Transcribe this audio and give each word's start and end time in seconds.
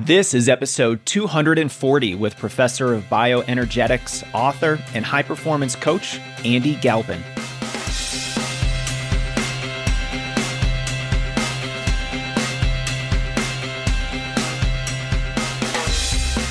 This 0.00 0.34
is 0.34 0.50
episode 0.50 1.06
240 1.06 2.16
with 2.16 2.36
Professor 2.36 2.92
of 2.92 3.04
Bioenergetics, 3.04 4.28
author, 4.34 4.78
and 4.92 5.06
high 5.06 5.22
performance 5.22 5.74
coach, 5.74 6.20
Andy 6.44 6.74
Galpin. 6.74 7.22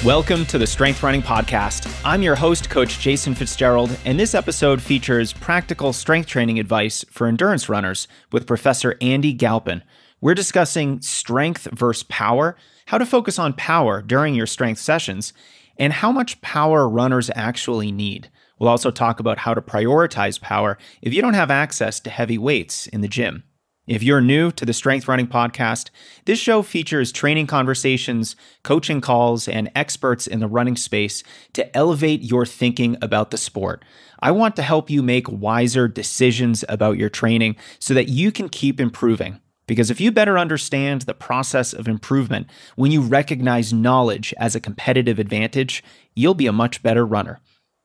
Welcome 0.04 0.48
to 0.48 0.58
the 0.58 0.66
Strength 0.66 1.04
Running 1.04 1.22
Podcast. 1.22 1.88
I'm 2.04 2.24
your 2.24 2.36
host, 2.36 2.72
Coach 2.72 3.00
Jason 3.00 3.36
Fitzgerald, 3.36 3.96
and 4.06 4.20
this 4.20 4.34
episode 4.34 4.82
features 4.82 5.34
practical 5.34 5.94
strength 5.94 6.28
training 6.28 6.60
advice 6.60 7.06
for 7.12 7.28
endurance 7.28 7.70
runners 7.70 8.08
with 8.32 8.48
Professor 8.48 8.98
Andy 9.02 9.34
Galpin. 9.34 9.84
We're 10.20 10.34
discussing 10.34 11.02
strength 11.02 11.68
versus 11.72 12.02
power, 12.10 12.58
how 12.86 12.98
to 12.98 13.06
focus 13.06 13.40
on 13.40 13.54
power 13.54 14.02
during 14.02 14.36
your 14.36 14.48
strength 14.48 14.80
sessions, 14.80 15.34
and 15.78 15.94
how 15.94 16.12
much 16.12 16.42
power 16.42 16.88
runners 16.88 17.30
actually 17.36 17.92
need. 17.92 18.30
We'll 18.58 18.70
also 18.70 18.92
talk 18.92 19.20
about 19.20 19.40
how 19.40 19.54
to 19.54 19.62
prioritize 19.62 20.40
power 20.40 20.78
if 21.02 21.14
you 21.14 21.22
don't 21.22 21.34
have 21.34 21.52
access 21.52 22.00
to 22.02 22.10
heavy 22.10 22.38
weights 22.38 22.88
in 22.88 23.02
the 23.02 23.08
gym. 23.08 23.44
If 23.88 24.02
you're 24.02 24.22
new 24.22 24.52
to 24.54 24.66
the 24.66 24.74
Strength 24.74 25.08
Running 25.08 25.28
Podcast, 25.28 25.92
this 26.26 26.40
show 26.40 26.64
features 26.64 27.12
training 27.12 27.46
conversations, 27.46 28.36
coaching 28.64 29.00
calls, 29.00 29.48
and 29.48 29.72
experts 29.76 30.26
in 30.26 30.40
the 30.40 30.48
running 30.48 30.76
space 30.76 31.24
to 31.54 31.78
elevate 31.78 32.24
your 32.24 32.48
thinking 32.48 32.98
about 33.00 33.30
the 33.30 33.38
sport. 33.38 33.86
I 34.20 34.32
want 34.32 34.56
to 34.56 34.64
help 34.64 34.90
you 34.90 35.04
make 35.04 35.30
wiser 35.30 35.88
decisions 35.88 36.66
about 36.68 36.98
your 36.98 37.10
training 37.10 37.58
so 37.78 37.94
that 37.94 38.10
you 38.10 38.32
can 38.32 38.50
keep 38.50 38.80
improving. 38.80 39.40
Because 39.68 39.90
if 39.90 40.00
you 40.00 40.12
better 40.12 40.38
understand 40.38 41.02
the 41.02 41.14
process 41.14 41.74
of 41.74 41.88
improvement 41.88 42.48
when 42.76 42.92
you 42.92 43.02
recognize 43.02 43.74
knowledge 43.74 44.34
as 44.38 44.56
a 44.56 44.60
competitive 44.60 45.20
advantage, 45.20 45.84
you'll 46.16 46.36
be 46.36 46.48
a 46.48 46.52
much 46.54 46.84
better 46.84 47.06
runner. 47.06 47.40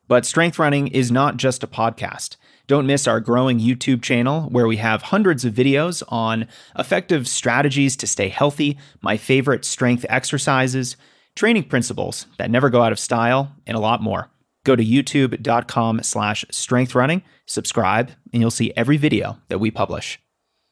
But 0.06 0.26
strength 0.26 0.58
running 0.58 0.88
is 0.88 1.10
not 1.10 1.36
just 1.36 1.62
a 1.62 1.68
podcast. 1.68 2.36
Don't 2.66 2.86
miss 2.86 3.06
our 3.06 3.20
growing 3.20 3.58
YouTube 3.58 4.02
channel 4.02 4.42
where 4.50 4.66
we 4.66 4.76
have 4.76 5.02
hundreds 5.02 5.44
of 5.44 5.54
videos 5.54 6.02
on 6.08 6.46
effective 6.78 7.26
strategies 7.26 7.96
to 7.96 8.06
stay 8.06 8.28
healthy, 8.28 8.78
my 9.00 9.16
favorite 9.16 9.64
strength 9.64 10.04
exercises, 10.08 10.96
training 11.34 11.64
principles 11.64 12.26
that 12.38 12.50
never 12.50 12.70
go 12.70 12.82
out 12.82 12.92
of 12.92 12.98
style, 12.98 13.52
and 13.66 13.76
a 13.76 13.80
lot 13.80 14.02
more. 14.02 14.30
Go 14.64 14.76
to 14.76 14.84
youtube.com 14.84 16.02
slash 16.02 16.44
strengthrunning, 16.52 17.22
subscribe, 17.46 18.10
and 18.32 18.42
you'll 18.42 18.50
see 18.50 18.72
every 18.76 18.96
video 18.96 19.38
that 19.48 19.58
we 19.58 19.70
publish. 19.70 20.18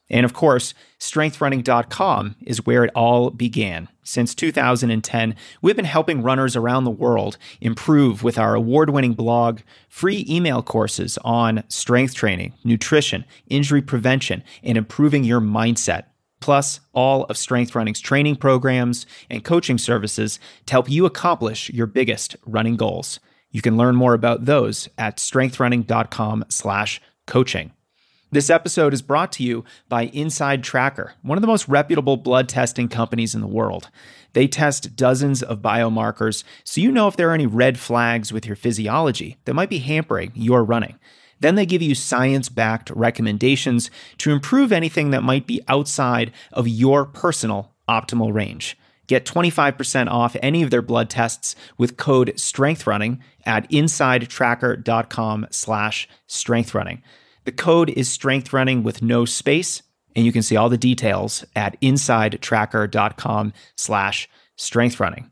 And 0.09 0.25
of 0.25 0.33
course, 0.33 0.73
strengthrunning.com 0.99 2.35
is 2.41 2.65
where 2.65 2.83
it 2.83 2.91
all 2.95 3.29
began. 3.29 3.87
Since 4.03 4.35
2010, 4.35 5.35
we've 5.61 5.75
been 5.75 5.85
helping 5.85 6.23
runners 6.23 6.55
around 6.55 6.83
the 6.83 6.91
world 6.91 7.37
improve 7.61 8.23
with 8.23 8.39
our 8.39 8.55
award 8.55 8.89
winning 8.89 9.13
blog, 9.13 9.59
free 9.87 10.25
email 10.27 10.63
courses 10.63 11.19
on 11.23 11.63
strength 11.67 12.15
training, 12.15 12.53
nutrition, 12.63 13.23
injury 13.49 13.83
prevention, 13.83 14.43
and 14.63 14.79
improving 14.79 15.23
your 15.23 15.41
mindset. 15.41 16.05
Plus, 16.39 16.79
all 16.93 17.25
of 17.25 17.37
Strength 17.37 17.75
Running's 17.75 17.99
training 17.99 18.37
programs 18.37 19.05
and 19.29 19.43
coaching 19.43 19.77
services 19.77 20.39
to 20.65 20.71
help 20.71 20.89
you 20.89 21.05
accomplish 21.05 21.69
your 21.69 21.85
biggest 21.85 22.37
running 22.45 22.77
goals. 22.77 23.19
You 23.51 23.61
can 23.61 23.77
learn 23.77 23.95
more 23.95 24.13
about 24.13 24.45
those 24.45 24.87
at 24.97 25.17
strengthrunning.com/coaching. 25.17 27.71
This 28.31 28.51
episode 28.51 28.93
is 28.93 29.01
brought 29.01 29.31
to 29.33 29.43
you 29.43 29.63
by 29.87 30.07
InsideTracker, 30.09 31.13
one 31.23 31.39
of 31.39 31.41
the 31.41 31.47
most 31.47 31.67
reputable 31.67 32.15
blood 32.15 32.47
testing 32.47 32.87
companies 32.87 33.33
in 33.33 33.41
the 33.41 33.47
world. 33.47 33.89
They 34.33 34.47
test 34.47 34.95
dozens 34.95 35.41
of 35.41 35.63
biomarkers 35.63 36.43
so 36.63 36.79
you 36.79 36.91
know 36.91 37.07
if 37.07 37.17
there 37.17 37.31
are 37.31 37.33
any 37.33 37.47
red 37.47 37.79
flags 37.79 38.31
with 38.31 38.45
your 38.45 38.55
physiology 38.55 39.37
that 39.45 39.55
might 39.55 39.71
be 39.71 39.79
hampering 39.79 40.31
your 40.35 40.63
running. 40.63 40.99
Then 41.39 41.55
they 41.55 41.65
give 41.65 41.81
you 41.81 41.95
science 41.95 42.49
backed 42.49 42.91
recommendations 42.91 43.89
to 44.19 44.31
improve 44.31 44.71
anything 44.71 45.09
that 45.09 45.23
might 45.23 45.47
be 45.47 45.63
outside 45.67 46.31
of 46.53 46.67
your 46.67 47.05
personal 47.05 47.73
optimal 47.89 48.31
range. 48.31 48.77
Get 49.07 49.25
25% 49.25 50.07
off 50.07 50.35
any 50.43 50.61
of 50.61 50.69
their 50.69 50.83
blood 50.83 51.09
tests 51.09 51.55
with 51.79 51.97
code 51.97 52.33
STRENGTHRUNNING 52.35 53.17
at 53.43 53.67
insidetracker.com 53.71 55.47
slash 55.49 56.07
strengthrunning. 56.27 57.01
The 57.49 57.55
code 57.55 57.89
is 57.89 58.07
strength 58.07 58.53
running 58.53 58.83
with 58.83 59.01
no 59.01 59.25
space, 59.25 59.81
and 60.15 60.23
you 60.23 60.31
can 60.31 60.43
see 60.43 60.55
all 60.55 60.69
the 60.69 60.77
details 60.77 61.43
at 61.55 61.81
insidetracker.com 61.81 63.53
slash 63.75 64.29
strength 64.55 64.99
running. 64.99 65.31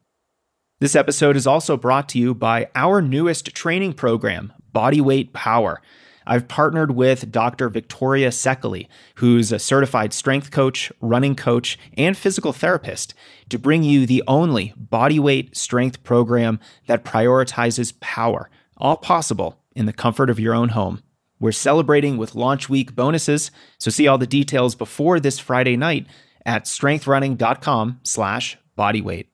This 0.80 0.96
episode 0.96 1.36
is 1.36 1.46
also 1.46 1.78
brought 1.78 2.10
to 2.10 2.18
you 2.18 2.34
by 2.34 2.70
our 2.74 3.04
newest 3.04 3.54
training 3.54 3.94
program, 3.94 4.52
Bodyweight 4.74 5.32
Power. 5.34 5.80
I've 6.26 6.48
partnered 6.48 6.96
with 6.96 7.32
Dr. 7.32 7.70
Victoria 7.70 8.30
Sekely, 8.30 8.88
who's 9.18 9.52
a 9.52 9.60
certified 9.60 10.12
strength 10.12 10.50
coach, 10.50 10.92
running 11.00 11.36
coach, 11.36 11.78
and 11.96 12.18
physical 12.18 12.52
therapist, 12.52 13.14
to 13.50 13.60
bring 13.60 13.84
you 13.84 14.08
the 14.08 14.24
only 14.28 14.74
bodyweight 14.76 15.56
strength 15.56 16.04
program 16.04 16.60
that 16.88 17.06
prioritizes 17.06 17.94
power, 18.00 18.50
all 18.76 18.98
possible 18.98 19.62
in 19.76 19.86
the 19.86 19.94
comfort 19.94 20.32
of 20.32 20.40
your 20.40 20.56
own 20.56 20.70
home. 20.70 21.04
We're 21.40 21.52
celebrating 21.52 22.18
with 22.18 22.36
launch 22.36 22.70
week 22.70 22.96
bonuses, 22.96 23.52
so 23.78 23.92
see 23.92 24.08
all 24.08 24.18
the 24.18 24.28
details 24.28 24.76
before 24.76 25.20
this 25.20 25.40
Friday 25.40 25.78
night 25.78 26.08
at 26.46 26.66
strengthrunning.com 26.66 28.00
slash 28.04 28.58
bodyweight. 28.78 29.28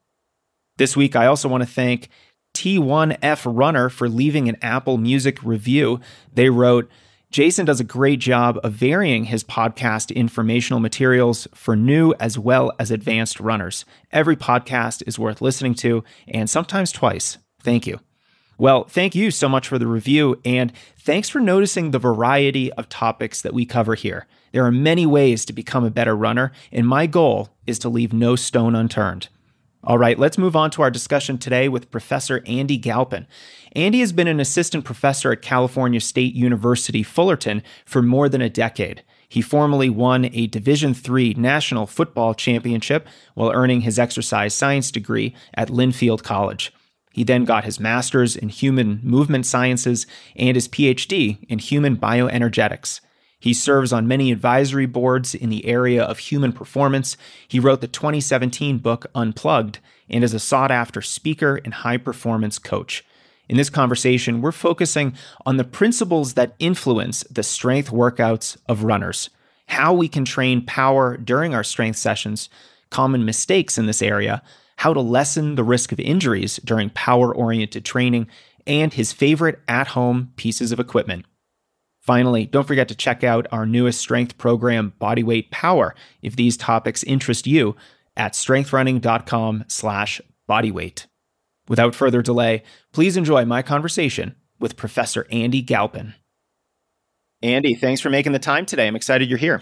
This 0.77 0.97
week, 0.97 1.15
I 1.15 1.27
also 1.27 1.47
want 1.47 1.63
to 1.63 1.69
thank 1.69 2.09
T1F 2.55 3.43
Runner 3.45 3.89
for 3.89 4.09
leaving 4.09 4.49
an 4.49 4.57
Apple 4.61 4.97
Music 4.97 5.41
review. 5.43 5.99
They 6.33 6.49
wrote, 6.49 6.89
Jason 7.31 7.65
does 7.65 7.79
a 7.79 7.83
great 7.83 8.19
job 8.19 8.59
of 8.63 8.73
varying 8.73 9.25
his 9.25 9.43
podcast 9.43 10.13
informational 10.13 10.79
materials 10.79 11.47
for 11.55 11.75
new 11.75 12.13
as 12.19 12.37
well 12.37 12.71
as 12.77 12.91
advanced 12.91 13.39
runners. 13.39 13.85
Every 14.11 14.35
podcast 14.35 15.01
is 15.07 15.17
worth 15.17 15.41
listening 15.41 15.73
to, 15.75 16.03
and 16.27 16.47
sometimes 16.47 16.91
twice. 16.91 17.39
Thank 17.63 17.87
you. 17.87 17.99
Well, 18.57 18.83
thank 18.85 19.15
you 19.15 19.31
so 19.31 19.49
much 19.49 19.67
for 19.67 19.79
the 19.79 19.87
review, 19.87 20.39
and 20.45 20.71
thanks 20.97 21.27
for 21.27 21.39
noticing 21.39 21.91
the 21.91 21.99
variety 21.99 22.71
of 22.73 22.87
topics 22.87 23.41
that 23.41 23.53
we 23.53 23.65
cover 23.65 23.95
here. 23.95 24.27
There 24.51 24.65
are 24.65 24.71
many 24.71 25.05
ways 25.05 25.43
to 25.45 25.53
become 25.53 25.83
a 25.83 25.89
better 25.89 26.15
runner, 26.15 26.51
and 26.71 26.87
my 26.87 27.07
goal 27.07 27.49
is 27.65 27.79
to 27.79 27.89
leave 27.89 28.13
no 28.13 28.35
stone 28.35 28.75
unturned. 28.75 29.29
All 29.85 29.97
right, 29.97 30.17
let's 30.17 30.37
move 30.37 30.55
on 30.55 30.71
to 30.71 30.81
our 30.81 30.91
discussion 30.91 31.37
today 31.37 31.67
with 31.67 31.91
Professor 31.91 32.41
Andy 32.45 32.77
Galpin. 32.77 33.27
Andy 33.75 33.99
has 33.99 34.13
been 34.13 34.27
an 34.27 34.39
assistant 34.39 34.85
professor 34.85 35.31
at 35.31 35.41
California 35.41 35.99
State 35.99 36.35
University 36.35 37.03
Fullerton 37.03 37.63
for 37.85 38.01
more 38.01 38.29
than 38.29 38.41
a 38.41 38.49
decade. 38.49 39.03
He 39.27 39.41
formerly 39.41 39.89
won 39.89 40.29
a 40.31 40.47
Division 40.47 40.95
III 40.95 41.33
National 41.33 41.87
Football 41.87 42.35
Championship 42.35 43.07
while 43.33 43.51
earning 43.51 43.81
his 43.81 43.97
exercise 43.97 44.53
science 44.53 44.91
degree 44.91 45.35
at 45.55 45.69
Linfield 45.69 46.21
College. 46.23 46.71
He 47.13 47.23
then 47.23 47.45
got 47.45 47.63
his 47.63 47.79
master's 47.79 48.35
in 48.35 48.49
human 48.49 48.99
movement 49.03 49.45
sciences 49.45 50.07
and 50.35 50.55
his 50.55 50.67
PhD 50.67 51.37
in 51.47 51.59
human 51.59 51.95
bioenergetics. 51.95 53.01
He 53.39 53.53
serves 53.53 53.93
on 53.93 54.07
many 54.07 54.31
advisory 54.31 54.87
boards 54.87 55.35
in 55.35 55.49
the 55.49 55.65
area 55.65 56.03
of 56.03 56.17
human 56.17 56.51
performance. 56.51 57.15
He 57.47 57.59
wrote 57.59 57.81
the 57.81 57.87
2017 57.87 58.79
book 58.79 59.05
Unplugged 59.13 59.77
and 60.09 60.23
is 60.23 60.33
a 60.33 60.39
sought 60.39 60.71
after 60.71 61.03
speaker 61.03 61.61
and 61.63 61.73
high 61.75 61.97
performance 61.97 62.57
coach. 62.57 63.05
In 63.47 63.57
this 63.57 63.69
conversation, 63.69 64.41
we're 64.41 64.51
focusing 64.51 65.13
on 65.45 65.57
the 65.57 65.63
principles 65.63 66.33
that 66.33 66.55
influence 66.57 67.23
the 67.29 67.43
strength 67.43 67.91
workouts 67.91 68.57
of 68.67 68.85
runners, 68.85 69.29
how 69.67 69.93
we 69.93 70.07
can 70.07 70.25
train 70.25 70.65
power 70.65 71.15
during 71.17 71.53
our 71.53 71.63
strength 71.63 71.97
sessions, 71.97 72.49
common 72.89 73.23
mistakes 73.23 73.77
in 73.77 73.85
this 73.85 74.01
area, 74.01 74.41
how 74.83 74.93
to 74.93 74.99
lessen 74.99 75.55
the 75.55 75.63
risk 75.63 75.93
of 75.93 75.99
injuries 76.01 76.57
during 76.65 76.89
power 76.89 77.33
oriented 77.33 77.85
training, 77.85 78.27
and 78.67 78.93
his 78.93 79.13
favorite 79.13 79.57
at 79.65 79.87
home 79.87 80.33
pieces 80.35 80.73
of 80.73 80.79
equipment. 80.79 81.23
Finally, 82.01 82.45
don't 82.47 82.67
forget 82.67 82.89
to 82.89 82.93
check 82.93 83.23
out 83.23 83.47
our 83.49 83.65
newest 83.65 83.97
strength 83.97 84.37
program, 84.37 84.91
Bodyweight 84.99 85.49
Power, 85.51 85.95
if 86.21 86.35
these 86.35 86.57
topics 86.57 87.01
interest 87.03 87.47
you 87.47 87.77
at 88.17 88.33
strengthrunning.com 88.33 89.63
slash 89.69 90.19
bodyweight. 90.49 91.05
Without 91.69 91.95
further 91.95 92.21
delay, 92.21 92.61
please 92.91 93.15
enjoy 93.15 93.45
my 93.45 93.61
conversation 93.61 94.35
with 94.59 94.75
Professor 94.75 95.25
Andy 95.31 95.61
Galpin. 95.61 96.13
Andy, 97.41 97.75
thanks 97.75 98.01
for 98.01 98.09
making 98.09 98.33
the 98.33 98.39
time 98.39 98.65
today. 98.65 98.85
I'm 98.85 98.97
excited 98.97 99.29
you're 99.29 99.37
here. 99.37 99.61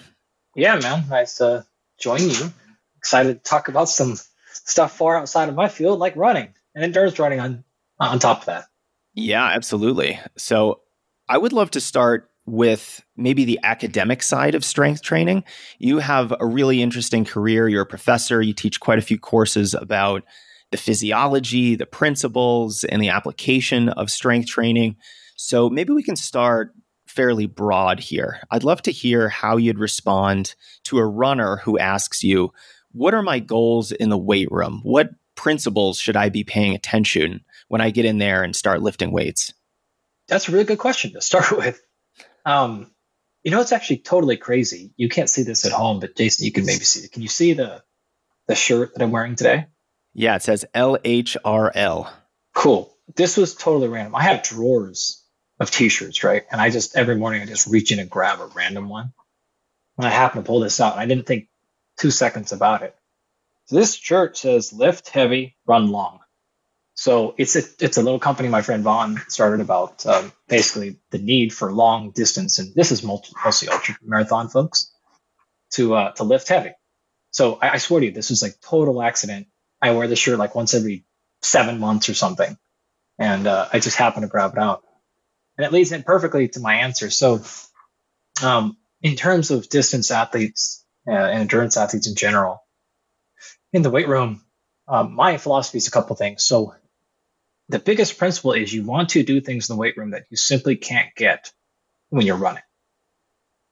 Yeah, 0.56 0.80
man. 0.80 1.08
Nice 1.10 1.38
to 1.38 1.68
join 2.00 2.22
you. 2.22 2.52
Excited 2.98 3.44
to 3.44 3.44
talk 3.48 3.68
about 3.68 3.88
some 3.88 4.18
stuff 4.66 4.96
far 4.98 5.18
outside 5.18 5.50
of 5.50 5.56
my 5.56 5.68
field, 5.68 6.00
like 6.00 6.16
running 6.16 6.54
and 6.76 6.84
endurance 6.84 7.20
running 7.20 7.40
on 7.40 7.64
on 8.00 8.20
top 8.20 8.40
of 8.40 8.46
that. 8.46 8.66
Yeah, 9.14 9.46
absolutely. 9.46 10.20
So 10.38 10.82
I 11.30 11.38
would 11.38 11.54
love 11.54 11.72
to 11.72 11.82
start 11.82 12.30
with 12.46 13.02
maybe 13.16 13.46
the 13.46 13.60
academic 13.64 14.24
side 14.24 14.56
of 14.56 14.66
strength 14.66 15.02
training. 15.02 15.44
You 15.78 16.00
have 16.00 16.34
a 16.40 16.46
really 16.46 16.82
interesting 16.82 17.24
career. 17.26 17.68
You're 17.68 17.84
a 17.84 17.86
professor, 17.86 18.42
you 18.42 18.54
teach 18.54 18.80
quite 18.80 19.00
a 19.00 19.04
few 19.04 19.20
courses 19.20 19.74
about 19.74 20.24
the 20.72 20.78
physiology, 20.78 21.76
the 21.76 21.86
principles, 21.86 22.84
and 22.86 23.02
the 23.02 23.10
application 23.10 23.90
of 23.90 24.10
strength 24.10 24.48
training. 24.48 24.96
So 25.36 25.70
maybe 25.70 25.94
we 25.94 26.04
can 26.04 26.16
start 26.16 26.74
fairly 27.08 27.46
broad 27.46 28.00
here. 28.00 28.42
I'd 28.50 28.64
love 28.64 28.82
to 28.84 28.92
hear 28.92 29.28
how 29.28 29.58
you'd 29.58 29.80
respond 29.80 30.56
to 30.86 30.98
a 30.98 31.06
runner 31.06 31.58
who 31.58 31.78
asks 31.78 32.24
you, 32.24 32.54
What 32.94 33.14
are 33.14 33.22
my 33.22 33.40
goals 33.40 33.92
in 33.92 34.10
the 34.10 34.18
weight 34.18 34.52
room? 34.52 34.82
What 34.84 35.12
principles 35.36 36.00
should 36.00 36.16
I 36.16 36.30
be 36.30 36.44
paying 36.44 36.76
attention 36.76 37.44
when 37.68 37.82
I 37.82 37.90
get 37.90 38.06
in 38.06 38.18
there 38.18 38.44
and 38.44 38.56
start 38.56 38.82
lifting 38.82 39.12
weights? 39.12 39.54
That's 40.28 40.48
a 40.48 40.52
really 40.52 40.66
good 40.66 40.78
question 40.78 41.14
to 41.14 41.22
start 41.22 41.52
with. 41.58 41.82
Um, 42.46 42.92
you 43.44 43.52
know, 43.52 43.62
it's 43.62 43.72
actually 43.72 43.98
totally 43.98 44.38
crazy. 44.38 44.94
You 44.98 45.10
can't 45.10 45.30
see 45.30 45.44
this 45.44 45.66
at 45.66 45.72
home, 45.72 46.00
but 46.00 46.16
Jason, 46.16 46.46
you 46.46 46.52
can 46.52 46.66
maybe 46.66 46.84
see 46.84 47.06
it. 47.06 47.12
Can 47.12 47.22
you 47.22 47.28
see 47.28 47.54
the 47.54 47.84
the 48.48 48.56
shirt 48.56 48.94
that 48.94 49.04
I'm 49.04 49.12
wearing 49.12 49.36
today? 49.36 49.68
Yeah, 50.14 50.36
it 50.36 50.44
says 50.44 50.66
LHRL. 50.76 52.12
Cool. 52.54 52.96
This 53.16 53.38
was 53.38 53.56
totally 53.56 53.88
random. 53.88 54.16
I 54.16 54.24
have 54.24 54.44
drawers 54.44 55.24
of 55.60 55.72
t-shirts, 55.72 56.24
right? 56.24 56.44
And 56.52 56.60
I 56.60 56.70
just 56.70 56.96
every 56.96 57.16
morning 57.16 57.42
I 57.42 57.46
just 57.46 57.68
reach 57.68 57.92
in 57.92 58.00
and 58.00 58.10
grab 58.10 58.40
a 58.40 58.48
random 58.48 58.90
one. 58.90 59.14
And 59.98 60.08
I 60.08 60.10
happen 60.10 60.42
to 60.42 60.48
pull 60.48 60.60
this 60.60 60.80
out, 60.80 60.94
and 60.94 61.02
I 61.02 61.06
didn't 61.06 61.26
think 61.26 61.48
two 62.02 62.12
seconds 62.12 62.52
about 62.52 62.82
it. 62.82 62.96
This 63.70 63.94
shirt 63.94 64.36
says 64.36 64.74
lift 64.74 65.10
heavy, 65.10 65.56
run 65.68 65.92
long. 65.92 66.20
So 66.96 67.36
it's 67.38 67.56
a 67.56 67.62
it's 67.80 67.98
a 67.98 68.02
little 68.02 68.20
company 68.20 68.50
my 68.50 68.64
friend 68.64 68.84
Vaughn 68.84 69.22
started 69.28 69.62
about 69.62 70.06
um, 70.06 70.34
basically 70.50 70.98
the 71.12 71.20
need 71.20 71.54
for 71.54 71.72
long 71.72 72.12
distance, 72.12 72.60
and 72.60 72.74
this 72.74 72.92
is 72.92 73.04
mostly 73.04 73.70
ultra 73.70 73.96
marathon 74.02 74.50
folks 74.50 74.92
to 75.72 75.94
uh, 75.94 76.12
to 76.14 76.24
lift 76.24 76.50
heavy. 76.50 76.72
So 77.30 77.60
I, 77.62 77.70
I 77.70 77.78
swear 77.78 78.02
to 78.02 78.08
you, 78.08 78.12
this 78.12 78.32
was 78.32 78.42
like 78.42 78.60
total 78.62 79.02
accident. 79.02 79.48
I 79.82 79.92
wear 79.92 80.08
this 80.08 80.20
shirt 80.20 80.40
like 80.40 80.56
once 80.56 80.74
every 80.74 81.06
seven 81.44 81.80
months 81.80 82.10
or 82.10 82.14
something, 82.14 82.58
and 83.20 83.48
uh, 83.48 83.70
I 83.72 83.80
just 83.80 83.98
happened 83.98 84.24
to 84.24 84.28
grab 84.28 84.54
it 84.54 84.60
out, 84.60 84.84
and 85.58 85.66
it 85.66 85.72
leads 85.72 85.92
in 85.92 86.04
perfectly 86.04 86.50
to 86.50 86.60
my 86.60 86.76
answer. 86.76 87.10
So, 87.10 87.42
um, 88.44 88.78
in 89.02 89.16
terms 89.16 89.52
of 89.52 89.70
distance 89.70 90.12
athletes 90.12 90.81
and 91.06 91.42
endurance 91.42 91.78
athletes 91.78 92.08
in 92.08 92.16
general, 92.16 92.64
in 93.74 93.82
the 93.82 93.90
weight 93.90 94.08
room, 94.08 94.44
um, 94.88 95.14
my 95.14 95.38
philosophy 95.38 95.78
is 95.78 95.88
a 95.88 95.92
couple 95.92 96.16
things. 96.16 96.44
So 96.44 96.76
the 97.70 97.80
biggest 97.80 98.18
principle 98.18 98.54
is 98.54 98.74
you 98.74 98.84
want 98.84 99.10
to 99.10 99.24
do 99.24 99.40
things 99.40 99.70
in 99.70 99.76
the 99.76 99.80
weight 99.80 99.98
room 99.98 100.12
that 100.12 100.26
you 100.30 100.38
simply 100.38 100.76
can't 100.76 101.14
get 101.16 101.52
when 102.10 102.26
you're 102.26 102.36
running. 102.36 102.64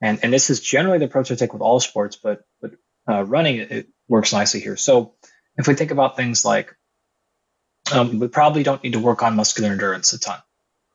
And, 0.02 0.20
and 0.24 0.32
this 0.32 0.50
is 0.50 0.62
generally 0.62 1.00
the 1.00 1.06
approach 1.06 1.32
I 1.32 1.36
take 1.36 1.52
with 1.52 1.62
all 1.62 1.80
sports, 1.80 2.16
but, 2.16 2.44
but 2.62 2.72
uh, 3.10 3.24
running, 3.24 3.58
it, 3.58 3.88
works 4.08 4.34
nicely 4.34 4.60
here. 4.60 4.76
So 4.76 5.14
if 5.56 5.68
we 5.68 5.76
think 5.76 5.92
about 5.92 6.18
things 6.18 6.44
like, 6.44 6.76
um, 7.94 8.20
we 8.20 8.28
probably 8.28 8.64
don't 8.64 8.84
need 8.84 8.94
to 8.94 9.00
work 9.00 9.22
on 9.22 9.36
muscular 9.36 9.72
endurance 9.72 10.14
a 10.14 10.20
ton, 10.20 10.40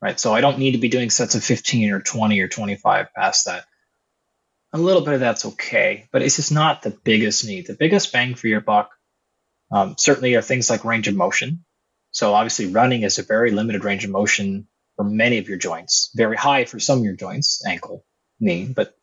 right? 0.03 0.19
So 0.19 0.35
I 0.35 0.41
don't 0.41 0.59
need 0.59 0.73
to 0.73 0.79
be 0.79 0.89
doing 0.89 1.11
sets 1.11 1.35
of 1.37 1.45
15 1.45 1.93
or 1.93 2.01
20 2.01 2.41
or 2.41 2.49
25 2.49 3.15
past 3.15 3.47
that. 3.47 3.67
A 4.75 4.79
little 4.79 5.03
bit 5.03 5.15
of 5.15 5.21
that's 5.21 5.47
okay, 5.47 6.09
but 6.11 6.21
it's 6.21 6.37
just 6.37 6.53
not 6.53 6.83
the 6.83 6.91
biggest 6.91 7.47
need. 7.47 7.67
The 7.67 7.75
biggest 7.75 8.13
bang 8.13 8.35
for 8.35 8.49
your 8.49 8.61
buck 8.61 8.91
um, 9.71 9.95
certainly 9.97 10.35
are 10.35 10.43
things 10.43 10.69
like 10.69 10.85
range 10.85 11.09
of 11.09 11.15
motion. 11.15 11.65
So 12.11 12.35
obviously 12.35 12.67
running 12.67 13.03
is 13.03 13.19
a 13.19 13.23
very 13.23 13.53
limited 13.53 13.85
range 13.85 14.05
of 14.05 14.11
motion 14.11 14.69
for 14.97 15.05
many 15.05 15.39
of 15.39 15.49
your 15.49 15.59
joints, 15.59 16.11
very 16.15 16.37
high 16.37 16.65
for 16.65 16.81
some 16.81 16.99
of 16.99 17.05
your 17.05 17.17
joints, 17.17 17.65
ankle, 17.67 18.05
knee, 18.41 18.67
but 18.67 18.95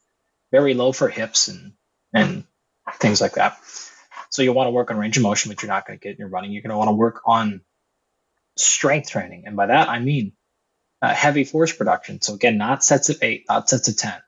very 0.51 0.73
low 0.73 0.91
for 0.91 1.09
hips 1.09 1.47
and, 1.47 1.73
and 2.13 2.43
things 2.95 3.21
like 3.21 3.33
that. 3.33 3.57
So 4.29 4.41
you'll 4.41 4.55
want 4.55 4.67
to 4.67 4.71
work 4.71 4.91
on 4.91 4.97
range 4.97 5.17
of 5.17 5.23
motion, 5.23 5.51
but 5.51 5.61
you're 5.61 5.71
not 5.71 5.87
going 5.87 5.99
to 5.99 6.03
get 6.03 6.11
in 6.11 6.19
your 6.19 6.29
running. 6.29 6.51
You're 6.51 6.61
going 6.61 6.71
to 6.71 6.77
want 6.77 6.89
to 6.89 6.95
work 6.95 7.21
on 7.25 7.61
strength 8.57 9.09
training. 9.09 9.43
And 9.45 9.55
by 9.55 9.67
that, 9.67 9.89
I 9.89 9.99
mean 9.99 10.33
uh, 11.01 11.13
heavy 11.13 11.43
force 11.43 11.73
production. 11.73 12.21
So 12.21 12.33
again, 12.33 12.57
not 12.57 12.83
sets 12.83 13.09
of 13.09 13.17
eight, 13.21 13.45
not 13.49 13.69
sets 13.69 13.87
of 13.87 13.97
10, 13.97 14.11
like 14.11 14.21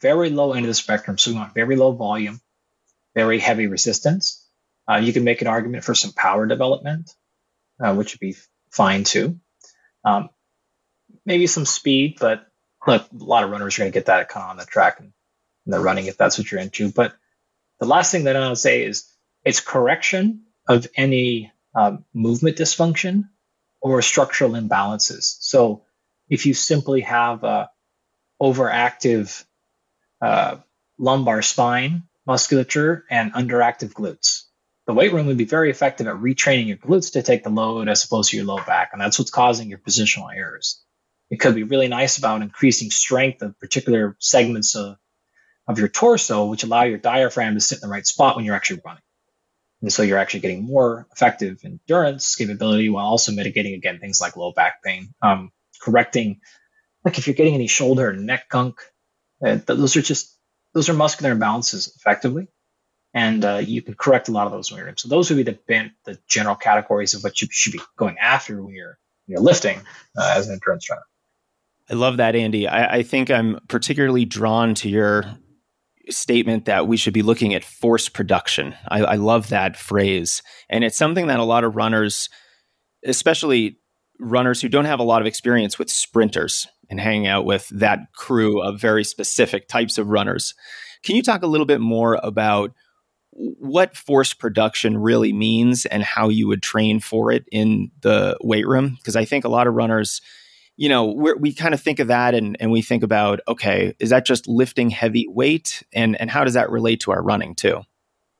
very 0.00 0.30
low 0.30 0.52
end 0.52 0.64
of 0.64 0.68
the 0.68 0.74
spectrum. 0.74 1.18
So 1.18 1.30
we 1.30 1.36
want 1.36 1.54
very 1.54 1.76
low 1.76 1.92
volume, 1.92 2.40
very 3.14 3.38
heavy 3.38 3.66
resistance. 3.66 4.46
Uh, 4.88 4.96
you 4.96 5.12
can 5.12 5.24
make 5.24 5.40
an 5.40 5.46
argument 5.48 5.84
for 5.84 5.94
some 5.94 6.12
power 6.12 6.46
development 6.46 7.10
uh, 7.80 7.94
which 7.94 8.12
would 8.12 8.20
be 8.20 8.36
fine 8.70 9.04
too. 9.04 9.38
Um, 10.04 10.30
maybe 11.24 11.46
some 11.46 11.66
speed, 11.66 12.18
but 12.20 12.46
look, 12.86 13.02
a 13.10 13.24
lot 13.24 13.44
of 13.44 13.50
runners 13.50 13.76
are 13.76 13.82
going 13.82 13.92
to 13.92 13.96
get 13.96 14.06
that 14.06 14.28
kind 14.28 14.44
of 14.44 14.50
on 14.50 14.56
the 14.56 14.64
track 14.64 15.00
and, 15.00 15.12
and 15.64 15.72
they're 15.72 15.80
running 15.80 16.06
if 16.06 16.16
that's 16.16 16.38
what 16.38 16.50
you're 16.50 16.60
into. 16.60 16.90
But 16.90 17.14
the 17.80 17.86
last 17.86 18.10
thing 18.10 18.24
that 18.24 18.36
I 18.36 18.40
want 18.40 18.54
to 18.54 18.60
say 18.60 18.82
is 18.84 19.10
it's 19.44 19.60
correction 19.60 20.42
of 20.68 20.86
any 20.96 21.52
um, 21.74 22.04
movement 22.12 22.56
dysfunction 22.56 23.28
or 23.80 24.00
structural 24.02 24.52
imbalances. 24.52 25.36
So 25.40 25.84
if 26.28 26.46
you 26.46 26.54
simply 26.54 27.02
have 27.02 27.44
a 27.44 27.70
overactive 28.40 29.44
uh, 30.24 30.56
lumbar 30.98 31.42
spine 31.42 32.04
musculature 32.26 33.04
and 33.10 33.34
underactive 33.34 33.92
glutes, 33.92 34.44
the 34.86 34.94
weight 34.94 35.12
room 35.12 35.26
would 35.26 35.36
be 35.36 35.44
very 35.44 35.70
effective 35.70 36.06
at 36.06 36.16
retraining 36.16 36.66
your 36.66 36.78
glutes 36.78 37.12
to 37.12 37.22
take 37.22 37.44
the 37.44 37.50
load 37.50 37.88
as 37.88 38.04
opposed 38.04 38.30
to 38.30 38.36
your 38.36 38.46
low 38.46 38.58
back. 38.64 38.90
And 38.92 39.00
that's 39.00 39.18
what's 39.18 39.30
causing 39.30 39.68
your 39.68 39.78
positional 39.78 40.34
errors. 40.34 40.82
It 41.30 41.40
could 41.40 41.54
be 41.54 41.62
really 41.62 41.88
nice 41.88 42.16
about 42.16 42.42
increasing 42.42 42.90
strength 42.90 43.42
of 43.42 43.58
particular 43.58 44.16
segments 44.18 44.74
of, 44.76 44.96
of 45.68 45.78
your 45.78 45.88
torso, 45.88 46.46
which 46.46 46.64
allow 46.64 46.84
your 46.84 46.98
diaphragm 46.98 47.54
to 47.54 47.60
sit 47.60 47.82
in 47.82 47.88
the 47.88 47.92
right 47.92 48.06
spot 48.06 48.36
when 48.36 48.44
you're 48.44 48.54
actually 48.54 48.80
running. 48.84 49.02
And 49.82 49.92
so 49.92 50.02
you're 50.02 50.18
actually 50.18 50.40
getting 50.40 50.64
more 50.64 51.06
effective 51.12 51.58
endurance 51.64 52.34
capability 52.36 52.88
while 52.88 53.06
also 53.06 53.32
mitigating, 53.32 53.74
again, 53.74 53.98
things 54.00 54.20
like 54.20 54.36
low 54.36 54.52
back 54.52 54.82
pain. 54.82 55.14
Um, 55.20 55.50
correcting, 55.82 56.40
like 57.04 57.18
if 57.18 57.26
you're 57.26 57.34
getting 57.34 57.54
any 57.54 57.66
shoulder 57.66 58.08
and 58.08 58.24
neck 58.24 58.48
gunk, 58.48 58.80
uh, 59.44 59.58
those 59.66 59.96
are 59.96 60.02
just, 60.02 60.36
those 60.72 60.88
are 60.88 60.94
muscular 60.94 61.34
imbalances 61.34 61.94
effectively 61.96 62.48
and 63.14 63.44
uh, 63.44 63.58
you 63.64 63.80
can 63.80 63.94
correct 63.94 64.28
a 64.28 64.32
lot 64.32 64.46
of 64.46 64.52
those 64.52 64.70
when 64.70 64.78
you're 64.78 64.88
in. 64.88 64.96
So 64.96 65.08
those 65.08 65.30
would 65.30 65.36
be 65.36 65.44
the 65.44 65.90
the 66.04 66.18
general 66.28 66.56
categories 66.56 67.14
of 67.14 67.22
what 67.22 67.40
you 67.40 67.48
should 67.50 67.72
be 67.72 67.80
going 67.96 68.16
after 68.18 68.60
when 68.62 68.74
you're 68.74 68.98
you're 69.26 69.40
lifting 69.40 69.78
uh, 70.18 70.34
as 70.36 70.48
an 70.48 70.54
endurance 70.54 70.90
runner. 70.90 71.02
I 71.88 71.94
love 71.94 72.16
that, 72.18 72.34
Andy. 72.34 72.66
I, 72.66 72.96
I 72.96 73.02
think 73.02 73.30
I'm 73.30 73.60
particularly 73.68 74.24
drawn 74.24 74.74
to 74.76 74.88
your 74.88 75.24
statement 76.10 76.66
that 76.66 76.86
we 76.86 76.96
should 76.96 77.14
be 77.14 77.22
looking 77.22 77.54
at 77.54 77.64
force 77.64 78.08
production. 78.08 78.74
I, 78.88 79.04
I 79.04 79.14
love 79.14 79.48
that 79.48 79.76
phrase, 79.76 80.42
and 80.68 80.82
it's 80.82 80.98
something 80.98 81.28
that 81.28 81.38
a 81.38 81.44
lot 81.44 81.64
of 81.64 81.76
runners, 81.76 82.28
especially 83.04 83.78
runners 84.18 84.60
who 84.60 84.68
don't 84.68 84.84
have 84.84 85.00
a 85.00 85.04
lot 85.04 85.20
of 85.20 85.26
experience 85.26 85.78
with 85.78 85.90
sprinters 85.90 86.66
and 86.88 87.00
hanging 87.00 87.26
out 87.26 87.44
with 87.44 87.68
that 87.70 88.12
crew 88.14 88.62
of 88.62 88.80
very 88.80 89.04
specific 89.04 89.68
types 89.68 89.98
of 89.98 90.08
runners. 90.08 90.54
Can 91.02 91.16
you 91.16 91.22
talk 91.22 91.42
a 91.42 91.46
little 91.46 91.66
bit 91.66 91.80
more 91.80 92.18
about 92.22 92.72
what 93.34 93.96
force 93.96 94.32
production 94.32 94.96
really 94.96 95.32
means 95.32 95.86
and 95.86 96.02
how 96.02 96.28
you 96.28 96.46
would 96.46 96.62
train 96.62 97.00
for 97.00 97.32
it 97.32 97.44
in 97.50 97.90
the 98.00 98.36
weight 98.40 98.66
room. 98.66 98.94
Because 98.96 99.16
I 99.16 99.24
think 99.24 99.44
a 99.44 99.48
lot 99.48 99.66
of 99.66 99.74
runners, 99.74 100.20
you 100.76 100.88
know, 100.88 101.06
we 101.06 101.52
kind 101.52 101.74
of 101.74 101.80
think 101.80 101.98
of 101.98 102.08
that 102.08 102.34
and, 102.34 102.56
and 102.60 102.70
we 102.70 102.80
think 102.80 103.02
about, 103.02 103.40
okay, 103.48 103.94
is 103.98 104.10
that 104.10 104.24
just 104.24 104.46
lifting 104.46 104.90
heavy 104.90 105.26
weight? 105.28 105.82
And, 105.92 106.18
and 106.20 106.30
how 106.30 106.44
does 106.44 106.54
that 106.54 106.70
relate 106.70 107.00
to 107.00 107.12
our 107.12 107.22
running 107.22 107.54
too? 107.54 107.82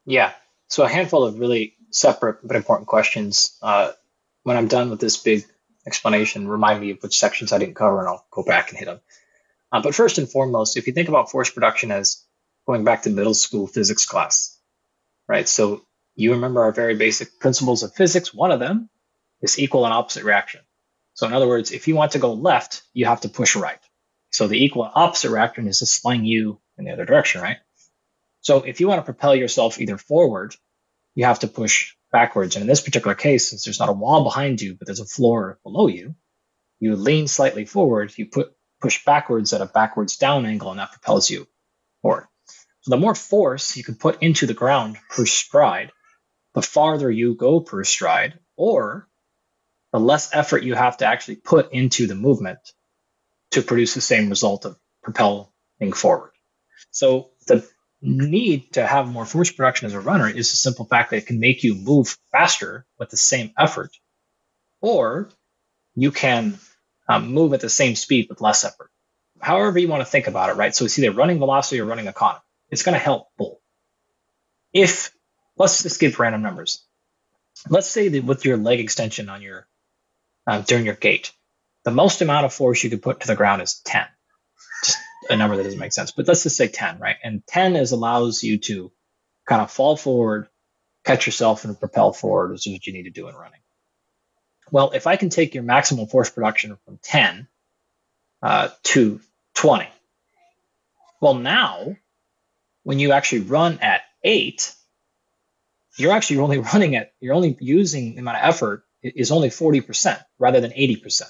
Yeah. 0.06 0.32
So 0.68 0.84
a 0.84 0.88
handful 0.88 1.24
of 1.24 1.38
really 1.38 1.74
separate 1.90 2.46
but 2.46 2.56
important 2.56 2.88
questions. 2.88 3.58
Uh, 3.62 3.92
when 4.44 4.56
I'm 4.56 4.68
done 4.68 4.90
with 4.90 5.00
this 5.00 5.16
big 5.16 5.44
explanation, 5.86 6.48
remind 6.48 6.80
me 6.80 6.90
of 6.90 7.02
which 7.02 7.18
sections 7.18 7.52
I 7.52 7.58
didn't 7.58 7.74
cover 7.76 8.00
and 8.00 8.08
I'll 8.08 8.26
go 8.30 8.42
back 8.42 8.70
and 8.70 8.78
hit 8.78 8.86
them. 8.86 9.00
Uh, 9.72 9.82
but 9.82 9.94
first 9.94 10.18
and 10.18 10.30
foremost, 10.30 10.76
if 10.76 10.86
you 10.86 10.92
think 10.92 11.08
about 11.08 11.30
force 11.30 11.50
production 11.50 11.90
as 11.90 12.24
going 12.66 12.84
back 12.84 13.02
to 13.02 13.10
middle 13.10 13.34
school 13.34 13.66
physics 13.66 14.06
class, 14.06 14.58
right? 15.28 15.48
So 15.48 15.84
you 16.14 16.32
remember 16.32 16.62
our 16.62 16.72
very 16.72 16.94
basic 16.94 17.38
principles 17.40 17.82
of 17.82 17.94
physics. 17.94 18.32
One 18.32 18.52
of 18.52 18.60
them 18.60 18.88
is 19.42 19.58
equal 19.58 19.84
and 19.84 19.92
opposite 19.92 20.24
reaction. 20.24 20.60
So 21.14 21.26
in 21.26 21.32
other 21.32 21.48
words, 21.48 21.72
if 21.72 21.88
you 21.88 21.94
want 21.94 22.12
to 22.12 22.18
go 22.18 22.32
left, 22.32 22.82
you 22.92 23.06
have 23.06 23.22
to 23.22 23.28
push 23.28 23.56
right. 23.56 23.78
So 24.30 24.48
the 24.48 24.62
equal 24.64 24.84
and 24.84 24.92
opposite 24.94 25.30
reaction 25.30 25.68
is 25.68 25.78
to 25.80 25.86
sling 25.86 26.24
you 26.24 26.58
in 26.76 26.84
the 26.84 26.92
other 26.92 27.04
direction, 27.04 27.40
right? 27.40 27.58
So 28.40 28.62
if 28.62 28.80
you 28.80 28.88
want 28.88 28.98
to 28.98 29.04
propel 29.04 29.34
yourself 29.34 29.80
either 29.80 29.96
forward, 29.96 30.56
you 31.14 31.24
have 31.24 31.40
to 31.40 31.48
push 31.48 31.94
backwards. 32.14 32.54
And 32.54 32.62
in 32.62 32.68
this 32.68 32.80
particular 32.80 33.16
case, 33.16 33.50
since 33.50 33.64
there's 33.64 33.80
not 33.80 33.88
a 33.88 33.92
wall 33.92 34.22
behind 34.22 34.62
you, 34.62 34.74
but 34.74 34.86
there's 34.86 35.00
a 35.00 35.04
floor 35.04 35.58
below 35.64 35.88
you, 35.88 36.14
you 36.78 36.94
lean 36.94 37.26
slightly 37.26 37.64
forward, 37.64 38.16
you 38.16 38.26
put 38.26 38.54
push 38.80 39.04
backwards 39.04 39.52
at 39.52 39.60
a 39.60 39.66
backwards 39.66 40.16
down 40.16 40.46
angle, 40.46 40.70
and 40.70 40.78
that 40.78 40.92
propels 40.92 41.28
you 41.28 41.48
forward. 42.02 42.28
So 42.82 42.90
the 42.90 43.00
more 43.00 43.14
force 43.14 43.76
you 43.76 43.82
can 43.82 43.96
put 43.96 44.22
into 44.22 44.46
the 44.46 44.54
ground 44.54 44.96
per 45.10 45.26
stride, 45.26 45.90
the 46.54 46.62
farther 46.62 47.10
you 47.10 47.34
go 47.34 47.60
per 47.60 47.82
stride, 47.82 48.38
or 48.56 49.08
the 49.92 49.98
less 49.98 50.30
effort 50.32 50.62
you 50.62 50.74
have 50.74 50.98
to 50.98 51.06
actually 51.06 51.36
put 51.36 51.72
into 51.72 52.06
the 52.06 52.14
movement 52.14 52.60
to 53.52 53.62
produce 53.62 53.94
the 53.94 54.00
same 54.00 54.28
result 54.28 54.66
of 54.66 54.76
propelling 55.02 55.92
forward. 55.94 56.32
So 56.90 57.30
the 57.46 57.68
need 58.04 58.72
to 58.74 58.86
have 58.86 59.08
more 59.08 59.24
force 59.24 59.50
production 59.50 59.86
as 59.86 59.94
a 59.94 60.00
runner 60.00 60.28
is 60.28 60.50
the 60.50 60.56
simple 60.56 60.84
fact 60.84 61.10
that 61.10 61.16
it 61.16 61.26
can 61.26 61.40
make 61.40 61.64
you 61.64 61.74
move 61.74 62.16
faster 62.30 62.86
with 62.98 63.10
the 63.10 63.16
same 63.16 63.52
effort, 63.58 63.90
or 64.80 65.30
you 65.94 66.10
can 66.10 66.58
um, 67.08 67.32
move 67.32 67.54
at 67.54 67.60
the 67.60 67.70
same 67.70 67.96
speed 67.96 68.26
with 68.28 68.40
less 68.40 68.64
effort. 68.64 68.90
However, 69.40 69.78
you 69.78 69.88
want 69.88 70.02
to 70.02 70.10
think 70.10 70.26
about 70.26 70.50
it, 70.50 70.56
right? 70.56 70.74
So 70.74 70.84
it's 70.84 70.98
either 70.98 71.12
running 71.12 71.38
velocity 71.38 71.80
or 71.80 71.84
running 71.86 72.06
economy. 72.06 72.40
It's 72.70 72.82
going 72.82 72.94
to 72.94 72.98
help 72.98 73.28
both. 73.36 73.58
If, 74.72 75.12
let's 75.56 75.82
just 75.82 76.00
give 76.00 76.18
random 76.18 76.42
numbers. 76.42 76.84
Let's 77.68 77.88
say 77.88 78.08
that 78.08 78.24
with 78.24 78.44
your 78.44 78.56
leg 78.56 78.80
extension 78.80 79.28
on 79.28 79.42
your, 79.42 79.66
um, 80.46 80.62
during 80.62 80.84
your 80.84 80.94
gait, 80.94 81.32
the 81.84 81.90
most 81.90 82.22
amount 82.22 82.46
of 82.46 82.52
force 82.52 82.82
you 82.82 82.90
could 82.90 83.02
put 83.02 83.20
to 83.20 83.26
the 83.26 83.36
ground 83.36 83.62
is 83.62 83.80
10. 83.84 84.06
A 85.30 85.36
number 85.36 85.56
that 85.56 85.62
doesn't 85.62 85.78
make 85.78 85.92
sense, 85.92 86.10
but 86.10 86.28
let's 86.28 86.42
just 86.42 86.56
say 86.56 86.68
10, 86.68 86.98
right? 86.98 87.16
And 87.22 87.46
10 87.46 87.76
is 87.76 87.92
allows 87.92 88.42
you 88.42 88.58
to 88.58 88.92
kind 89.46 89.62
of 89.62 89.70
fall 89.70 89.96
forward, 89.96 90.48
catch 91.04 91.26
yourself, 91.26 91.64
and 91.64 91.78
propel 91.78 92.12
forward, 92.12 92.52
which 92.52 92.66
is 92.66 92.72
what 92.72 92.86
you 92.86 92.92
need 92.92 93.04
to 93.04 93.10
do 93.10 93.28
in 93.28 93.34
running. 93.34 93.60
Well, 94.70 94.90
if 94.92 95.06
I 95.06 95.16
can 95.16 95.28
take 95.28 95.54
your 95.54 95.62
maximum 95.62 96.06
force 96.06 96.30
production 96.30 96.76
from 96.84 96.98
10 97.02 97.48
uh, 98.42 98.68
to 98.84 99.20
20, 99.54 99.88
well, 101.20 101.34
now 101.34 101.96
when 102.82 102.98
you 102.98 103.12
actually 103.12 103.42
run 103.42 103.78
at 103.80 104.02
eight, 104.22 104.74
you're 105.96 106.12
actually 106.12 106.38
only 106.38 106.58
running 106.72 106.96
at, 106.96 107.12
you're 107.20 107.34
only 107.34 107.56
using 107.60 108.14
the 108.14 108.20
amount 108.20 108.38
of 108.38 108.44
effort 108.44 108.84
is 109.02 109.30
only 109.30 109.48
40% 109.48 110.22
rather 110.38 110.60
than 110.60 110.70
80%. 110.70 111.22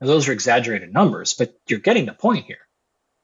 Now, 0.00 0.06
those 0.06 0.28
are 0.28 0.32
exaggerated 0.32 0.92
numbers, 0.92 1.34
but 1.34 1.54
you're 1.66 1.80
getting 1.80 2.06
the 2.06 2.12
point 2.12 2.46
here. 2.46 2.58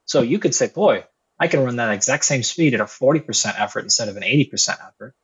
So 0.06 0.22
you 0.22 0.38
could 0.38 0.54
say, 0.54 0.68
boy, 0.68 1.04
I 1.38 1.48
can 1.48 1.62
run 1.62 1.76
that 1.76 1.92
exact 1.92 2.24
same 2.24 2.42
speed 2.42 2.74
at 2.74 2.80
a 2.80 2.84
40% 2.84 3.60
effort 3.60 3.80
instead 3.80 4.08
of 4.08 4.16
an 4.16 4.22
80% 4.22 4.70
effort. 4.70 5.14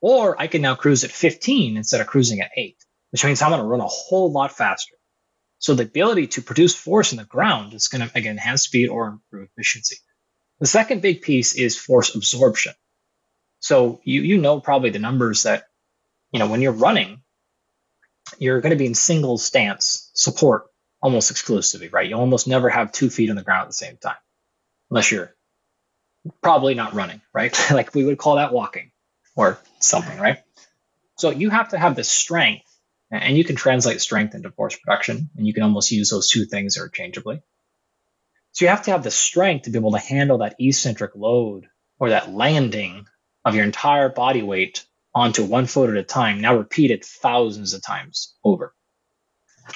Or 0.00 0.40
I 0.40 0.48
can 0.48 0.62
now 0.62 0.74
cruise 0.74 1.04
at 1.04 1.10
15 1.10 1.76
instead 1.76 2.00
of 2.00 2.06
cruising 2.06 2.40
at 2.40 2.50
8, 2.54 2.76
which 3.10 3.24
means 3.24 3.40
I'm 3.40 3.50
going 3.50 3.62
to 3.62 3.66
run 3.66 3.80
a 3.80 3.86
whole 3.86 4.30
lot 4.30 4.52
faster. 4.52 4.94
So 5.58 5.74
the 5.74 5.84
ability 5.84 6.26
to 6.28 6.42
produce 6.42 6.74
force 6.74 7.12
in 7.12 7.18
the 7.18 7.24
ground 7.24 7.72
is 7.72 7.88
going 7.88 8.06
to, 8.06 8.16
again, 8.16 8.32
enhance 8.32 8.64
speed 8.64 8.88
or 8.88 9.06
improve 9.08 9.48
efficiency. 9.56 9.96
The 10.60 10.66
second 10.66 11.00
big 11.00 11.22
piece 11.22 11.54
is 11.54 11.78
force 11.78 12.14
absorption. 12.14 12.74
So 13.60 14.00
you, 14.04 14.20
you 14.20 14.38
know 14.38 14.60
probably 14.60 14.90
the 14.90 14.98
numbers 14.98 15.44
that, 15.44 15.64
you 16.30 16.38
know, 16.38 16.48
when 16.48 16.60
you're 16.60 16.72
running, 16.72 17.22
you're 18.38 18.60
going 18.60 18.70
to 18.70 18.76
be 18.76 18.86
in 18.86 18.94
single 18.94 19.38
stance 19.38 20.10
support 20.14 20.66
almost 21.00 21.30
exclusively, 21.30 21.88
right? 21.88 22.08
You 22.08 22.16
almost 22.16 22.48
never 22.48 22.68
have 22.68 22.92
two 22.92 23.10
feet 23.10 23.30
on 23.30 23.36
the 23.36 23.42
ground 23.42 23.62
at 23.62 23.68
the 23.68 23.74
same 23.74 23.96
time, 23.96 24.16
unless 24.90 25.10
you're 25.10 25.34
probably 26.42 26.74
not 26.74 26.94
running, 26.94 27.20
right? 27.32 27.56
like 27.70 27.94
we 27.94 28.04
would 28.04 28.18
call 28.18 28.36
that 28.36 28.52
walking 28.52 28.90
or 29.34 29.58
something, 29.80 30.18
right? 30.18 30.38
So 31.16 31.30
you 31.30 31.50
have 31.50 31.70
to 31.70 31.78
have 31.78 31.96
the 31.96 32.04
strength, 32.04 32.66
and 33.10 33.36
you 33.36 33.44
can 33.44 33.56
translate 33.56 34.00
strength 34.00 34.34
into 34.34 34.50
force 34.50 34.76
production, 34.76 35.30
and 35.36 35.46
you 35.46 35.54
can 35.54 35.62
almost 35.62 35.90
use 35.90 36.10
those 36.10 36.28
two 36.28 36.44
things 36.44 36.76
interchangeably. 36.76 37.42
So 38.52 38.64
you 38.64 38.70
have 38.70 38.82
to 38.82 38.90
have 38.92 39.02
the 39.02 39.10
strength 39.10 39.64
to 39.64 39.70
be 39.70 39.78
able 39.78 39.92
to 39.92 39.98
handle 39.98 40.38
that 40.38 40.56
eccentric 40.58 41.14
load 41.14 41.66
or 41.98 42.10
that 42.10 42.32
landing 42.32 43.06
of 43.44 43.54
your 43.54 43.64
entire 43.64 44.08
body 44.08 44.42
weight 44.42 44.84
onto 45.14 45.44
one 45.44 45.66
foot 45.66 45.90
at 45.90 45.96
a 45.96 46.02
time, 46.02 46.40
now 46.40 46.56
repeated 46.56 47.04
thousands 47.04 47.72
of 47.72 47.82
times 47.82 48.34
over. 48.44 48.74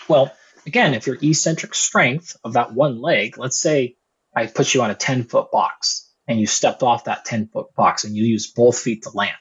Well, 0.09 0.33
again, 0.71 0.95
if 0.95 1.09
your 1.09 1.19
eccentric 1.21 1.75
strength 1.75 2.37
of 2.45 2.53
that 2.53 2.73
one 2.73 3.01
leg, 3.01 3.39
let's 3.39 3.61
say 3.61 3.97
I 4.37 4.47
put 4.47 4.73
you 4.73 4.83
on 4.83 4.91
a 4.91 4.95
10 4.95 5.25
foot 5.25 5.51
box 5.51 6.09
and 6.29 6.39
you 6.39 6.47
stepped 6.47 6.85
off 6.85 7.05
that 7.07 7.25
10 7.25 7.49
foot 7.49 7.75
box 7.75 8.05
and 8.05 8.15
you 8.15 8.23
use 8.23 8.47
both 8.47 8.79
feet 8.79 9.03
to 9.03 9.11
land. 9.11 9.35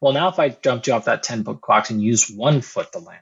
Well, 0.00 0.14
now 0.14 0.28
if 0.28 0.38
I 0.38 0.48
jumped 0.48 0.86
you 0.86 0.94
off 0.94 1.04
that 1.04 1.22
10 1.22 1.44
foot 1.44 1.60
box 1.60 1.90
and 1.90 2.02
use 2.02 2.30
one 2.30 2.62
foot 2.62 2.90
to 2.92 2.98
land, 2.98 3.20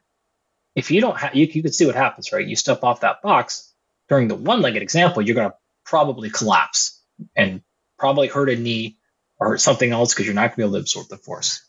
if 0.77 0.93
you 0.93 1.01
don't 1.01 1.19
have, 1.19 1.35
you, 1.35 1.47
you 1.47 1.63
can 1.63 1.73
see 1.73 1.85
what 1.85 1.97
happens, 1.97 2.33
right? 2.33 2.47
You 2.47 2.55
step 2.55 2.85
off 2.85 3.01
that 3.01 3.23
box 3.23 3.73
during 4.09 4.29
the 4.29 4.37
one 4.37 4.63
legged 4.63 4.83
example, 4.83 5.21
you're 5.21 5.35
going 5.35 5.51
to 5.51 5.57
probably 5.85 6.31
collapse 6.31 7.03
and 7.35 7.61
probably 7.99 8.29
hurt 8.29 8.51
a 8.51 8.57
knee 8.57 8.99
or 9.41 9.49
hurt 9.49 9.61
something 9.61 9.91
else 9.91 10.15
because 10.15 10.27
you're 10.27 10.35
not 10.37 10.43
going 10.43 10.51
to 10.51 10.57
be 10.59 10.63
able 10.63 10.75
to 10.75 10.79
absorb 10.79 11.09
the 11.09 11.17
force. 11.17 11.67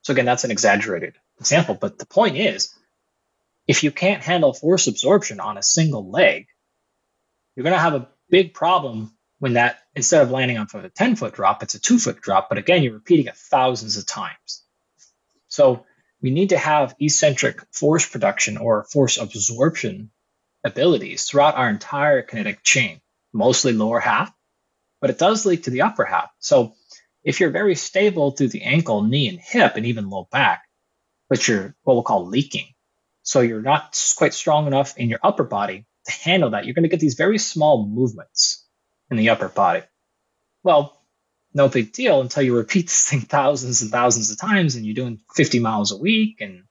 So 0.00 0.14
again, 0.14 0.24
that's 0.24 0.44
an 0.44 0.50
exaggerated 0.50 1.16
example, 1.38 1.74
but 1.74 1.98
the 1.98 2.06
point 2.06 2.38
is 2.38 2.74
if 3.66 3.84
you 3.84 3.90
can't 3.90 4.22
handle 4.22 4.52
force 4.52 4.86
absorption 4.86 5.40
on 5.40 5.56
a 5.56 5.62
single 5.62 6.10
leg, 6.10 6.46
you're 7.54 7.64
going 7.64 7.74
to 7.74 7.78
have 7.78 7.94
a 7.94 8.08
big 8.28 8.54
problem 8.54 9.12
when 9.38 9.54
that 9.54 9.78
instead 9.94 10.22
of 10.22 10.30
landing 10.30 10.58
on 10.58 10.68
a 10.72 10.88
10 10.88 11.16
foot 11.16 11.34
drop, 11.34 11.62
it's 11.62 11.74
a 11.74 11.80
two 11.80 11.98
foot 11.98 12.20
drop. 12.20 12.48
But 12.48 12.58
again, 12.58 12.82
you're 12.82 12.94
repeating 12.94 13.26
it 13.26 13.36
thousands 13.36 13.96
of 13.96 14.06
times. 14.06 14.62
So 15.48 15.84
we 16.20 16.30
need 16.30 16.50
to 16.50 16.58
have 16.58 16.94
eccentric 17.00 17.60
force 17.72 18.08
production 18.08 18.56
or 18.56 18.84
force 18.84 19.18
absorption 19.18 20.10
abilities 20.64 21.24
throughout 21.24 21.56
our 21.56 21.68
entire 21.68 22.22
kinetic 22.22 22.62
chain, 22.62 23.00
mostly 23.32 23.72
lower 23.72 23.98
half, 23.98 24.32
but 25.00 25.10
it 25.10 25.18
does 25.18 25.44
leak 25.44 25.64
to 25.64 25.70
the 25.70 25.82
upper 25.82 26.04
half. 26.04 26.30
So 26.38 26.74
if 27.24 27.40
you're 27.40 27.50
very 27.50 27.74
stable 27.74 28.30
through 28.30 28.48
the 28.48 28.62
ankle, 28.62 29.02
knee, 29.02 29.28
and 29.28 29.40
hip, 29.40 29.74
and 29.76 29.86
even 29.86 30.08
low 30.08 30.28
back, 30.30 30.62
but 31.28 31.46
you're 31.48 31.74
what 31.82 31.94
we'll 31.94 32.02
call 32.02 32.26
leaking, 32.26 32.66
so 33.22 33.40
you're 33.40 33.62
not 33.62 33.98
quite 34.16 34.34
strong 34.34 34.66
enough 34.66 34.96
in 34.96 35.08
your 35.08 35.20
upper 35.22 35.44
body 35.44 35.86
to 36.06 36.12
handle 36.12 36.50
that. 36.50 36.64
You're 36.64 36.74
going 36.74 36.82
to 36.84 36.88
get 36.88 37.00
these 37.00 37.14
very 37.14 37.38
small 37.38 37.86
movements 37.86 38.66
in 39.10 39.16
the 39.16 39.30
upper 39.30 39.48
body. 39.48 39.82
Well, 40.62 40.98
no 41.54 41.68
big 41.68 41.92
deal 41.92 42.20
until 42.20 42.42
you 42.42 42.56
repeat 42.56 42.86
this 42.86 43.08
thing 43.08 43.20
thousands 43.20 43.82
and 43.82 43.90
thousands 43.90 44.30
of 44.30 44.38
times 44.38 44.74
and 44.74 44.84
you're 44.84 44.94
doing 44.94 45.20
50 45.34 45.58
miles 45.60 45.92
a 45.92 45.98
week 45.98 46.40
and 46.40 46.64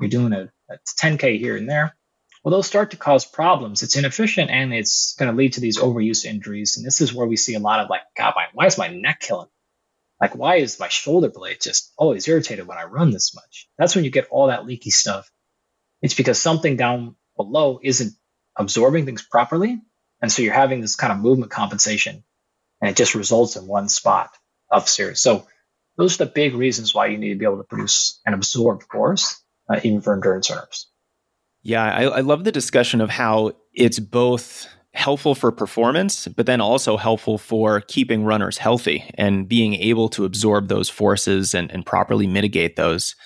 you're 0.00 0.10
doing 0.10 0.32
a, 0.32 0.50
a 0.70 0.78
10K 1.00 1.38
here 1.38 1.56
and 1.56 1.68
there. 1.68 1.94
Well, 2.42 2.52
those 2.52 2.66
start 2.66 2.92
to 2.92 2.96
cause 2.96 3.24
problems. 3.24 3.82
It's 3.82 3.96
inefficient 3.96 4.50
and 4.50 4.72
it's 4.72 5.16
going 5.18 5.30
to 5.30 5.36
lead 5.36 5.54
to 5.54 5.60
these 5.60 5.78
overuse 5.78 6.24
injuries. 6.24 6.76
And 6.76 6.86
this 6.86 7.00
is 7.00 7.12
where 7.12 7.26
we 7.26 7.36
see 7.36 7.54
a 7.54 7.60
lot 7.60 7.80
of 7.80 7.90
like, 7.90 8.02
God, 8.16 8.34
why 8.54 8.66
is 8.66 8.78
my 8.78 8.88
neck 8.88 9.20
killing? 9.20 9.48
Like, 10.20 10.34
why 10.34 10.56
is 10.56 10.80
my 10.80 10.88
shoulder 10.88 11.28
blade 11.28 11.60
just 11.60 11.92
always 11.98 12.26
irritated 12.26 12.66
when 12.66 12.78
I 12.78 12.84
run 12.84 13.10
this 13.10 13.34
much? 13.34 13.68
That's 13.76 13.94
when 13.94 14.04
you 14.04 14.10
get 14.10 14.28
all 14.30 14.46
that 14.46 14.64
leaky 14.64 14.90
stuff 14.90 15.30
it's 16.06 16.14
because 16.14 16.40
something 16.40 16.76
down 16.76 17.16
below 17.36 17.80
isn't 17.82 18.14
absorbing 18.56 19.06
things 19.06 19.22
properly. 19.22 19.80
And 20.22 20.30
so 20.30 20.42
you're 20.42 20.54
having 20.54 20.80
this 20.80 20.94
kind 20.94 21.12
of 21.12 21.18
movement 21.18 21.50
compensation 21.50 22.22
and 22.80 22.88
it 22.88 22.96
just 22.96 23.16
results 23.16 23.56
in 23.56 23.66
one 23.66 23.88
spot 23.88 24.30
of 24.70 24.88
series. 24.88 25.18
So 25.18 25.48
those 25.96 26.14
are 26.14 26.24
the 26.24 26.30
big 26.30 26.54
reasons 26.54 26.94
why 26.94 27.06
you 27.08 27.18
need 27.18 27.30
to 27.30 27.38
be 27.38 27.44
able 27.44 27.56
to 27.58 27.64
produce 27.64 28.20
and 28.24 28.36
absorb 28.36 28.84
force, 28.84 29.42
uh, 29.68 29.80
even 29.82 30.00
for 30.00 30.14
endurance 30.14 30.48
runners. 30.48 30.86
Yeah, 31.62 31.82
I, 31.82 32.04
I 32.04 32.20
love 32.20 32.44
the 32.44 32.52
discussion 32.52 33.00
of 33.00 33.10
how 33.10 33.54
it's 33.74 33.98
both 33.98 34.68
helpful 34.94 35.34
for 35.34 35.50
performance, 35.50 36.28
but 36.28 36.46
then 36.46 36.60
also 36.60 36.96
helpful 36.96 37.36
for 37.36 37.80
keeping 37.80 38.22
runners 38.22 38.58
healthy 38.58 39.10
and 39.14 39.48
being 39.48 39.74
able 39.74 40.08
to 40.10 40.24
absorb 40.24 40.68
those 40.68 40.88
forces 40.88 41.52
and, 41.52 41.68
and 41.72 41.84
properly 41.84 42.28
mitigate 42.28 42.76
those. 42.76 43.16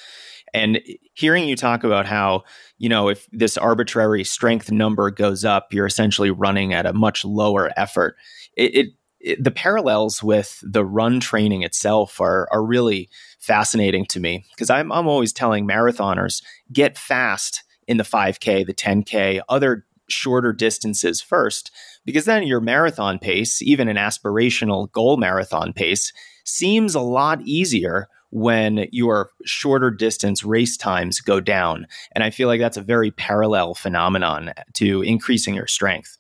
And 0.55 0.81
hearing 1.21 1.49
you 1.49 1.55
talk 1.55 1.85
about 1.85 2.07
how, 2.07 2.45
you 2.79 2.89
know, 2.89 3.09
if 3.09 3.29
this 3.31 3.59
arbitrary 3.59 4.25
strength 4.25 4.73
number 4.73 5.11
goes 5.11 5.45
up, 5.45 5.73
you're 5.73 5.87
essentially 5.87 6.31
running 6.31 6.73
at 6.73 6.87
a 6.87 6.93
much 6.93 7.25
lower 7.25 7.71
effort. 7.77 8.17
It, 8.57 8.75
it, 8.75 8.87
it, 9.21 9.45
the 9.45 9.51
parallels 9.51 10.23
with 10.23 10.59
the 10.63 10.85
run 10.85 11.21
training 11.21 11.63
itself 11.63 12.21
are 12.21 12.49
are 12.51 12.65
really 12.65 13.11
fascinating 13.39 14.07
to 14.07 14.19
me 14.21 14.47
because 14.55 14.71
I'm 14.71 14.91
I'm 14.91 15.07
always 15.07 15.33
telling 15.33 15.69
marathoners 15.69 16.43
get 16.73 16.97
fast 16.97 17.63
in 17.87 17.99
the 17.99 18.05
5k, 18.05 18.67
the 18.67 18.73
10k, 18.73 19.41
other 19.49 19.85
shorter 20.09 20.53
distances 20.53 21.21
first 21.21 21.71
because 22.05 22.25
then 22.25 22.47
your 22.47 22.61
marathon 22.61 23.19
pace, 23.19 23.61
even 23.61 23.89
an 23.89 23.97
aspirational 23.97 24.91
goal 24.93 25.17
marathon 25.19 25.73
pace, 25.73 26.13
seems 26.45 26.95
a 26.95 27.01
lot 27.01 27.43
easier 27.43 28.09
when 28.31 28.89
your 28.93 29.31
shorter 29.45 29.91
distance 29.91 30.45
race 30.45 30.77
times 30.77 31.21
go 31.21 31.41
down. 31.41 31.87
And 32.13 32.23
I 32.25 32.31
feel 32.31 32.49
like 32.49 32.61
that's 32.61 32.77
a 32.77 32.83
very 32.83 33.11
parallel 33.11 33.75
phenomenon 33.75 34.53
to 34.75 35.03
increasing 35.03 35.55
your 35.55 35.67
strength. 35.67 36.17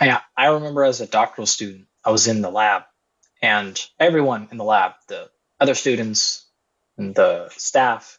Yeah, 0.00 0.20
I 0.36 0.48
remember 0.48 0.84
as 0.84 1.00
a 1.00 1.06
doctoral 1.06 1.46
student, 1.46 1.86
I 2.04 2.10
was 2.10 2.28
in 2.28 2.40
the 2.40 2.50
lab, 2.50 2.82
and 3.42 3.80
everyone 3.98 4.48
in 4.52 4.56
the 4.56 4.64
lab, 4.64 4.92
the 5.08 5.28
other 5.60 5.74
students 5.74 6.46
and 6.96 7.14
the 7.14 7.48
staff, 7.56 8.18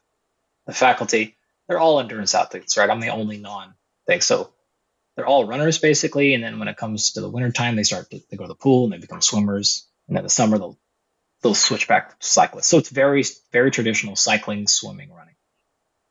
the 0.65 0.73
faculty, 0.73 1.37
they're 1.67 1.79
all 1.79 1.99
endurance 1.99 2.35
athletes, 2.35 2.77
right? 2.77 2.89
I'm 2.89 2.99
the 2.99 3.09
only 3.09 3.37
non 3.37 3.75
thing. 4.07 4.21
So 4.21 4.51
they're 5.15 5.27
all 5.27 5.45
runners 5.45 5.77
basically. 5.77 6.33
And 6.33 6.43
then 6.43 6.59
when 6.59 6.67
it 6.67 6.77
comes 6.77 7.11
to 7.11 7.21
the 7.21 7.29
wintertime, 7.29 7.75
they 7.75 7.83
start 7.83 8.09
to 8.09 8.21
they 8.29 8.37
go 8.37 8.45
to 8.45 8.49
the 8.49 8.55
pool 8.55 8.85
and 8.85 8.93
they 8.93 8.97
become 8.97 9.21
swimmers. 9.21 9.87
And 10.07 10.17
then 10.17 10.23
the 10.23 10.29
summer 10.29 10.57
they'll 10.57 10.77
they'll 11.41 11.55
switch 11.55 11.87
back 11.87 12.19
to 12.19 12.25
cyclists. 12.25 12.67
So 12.67 12.77
it's 12.77 12.89
very, 12.89 13.23
very 13.51 13.71
traditional 13.71 14.15
cycling, 14.15 14.67
swimming, 14.67 15.11
running. 15.11 15.35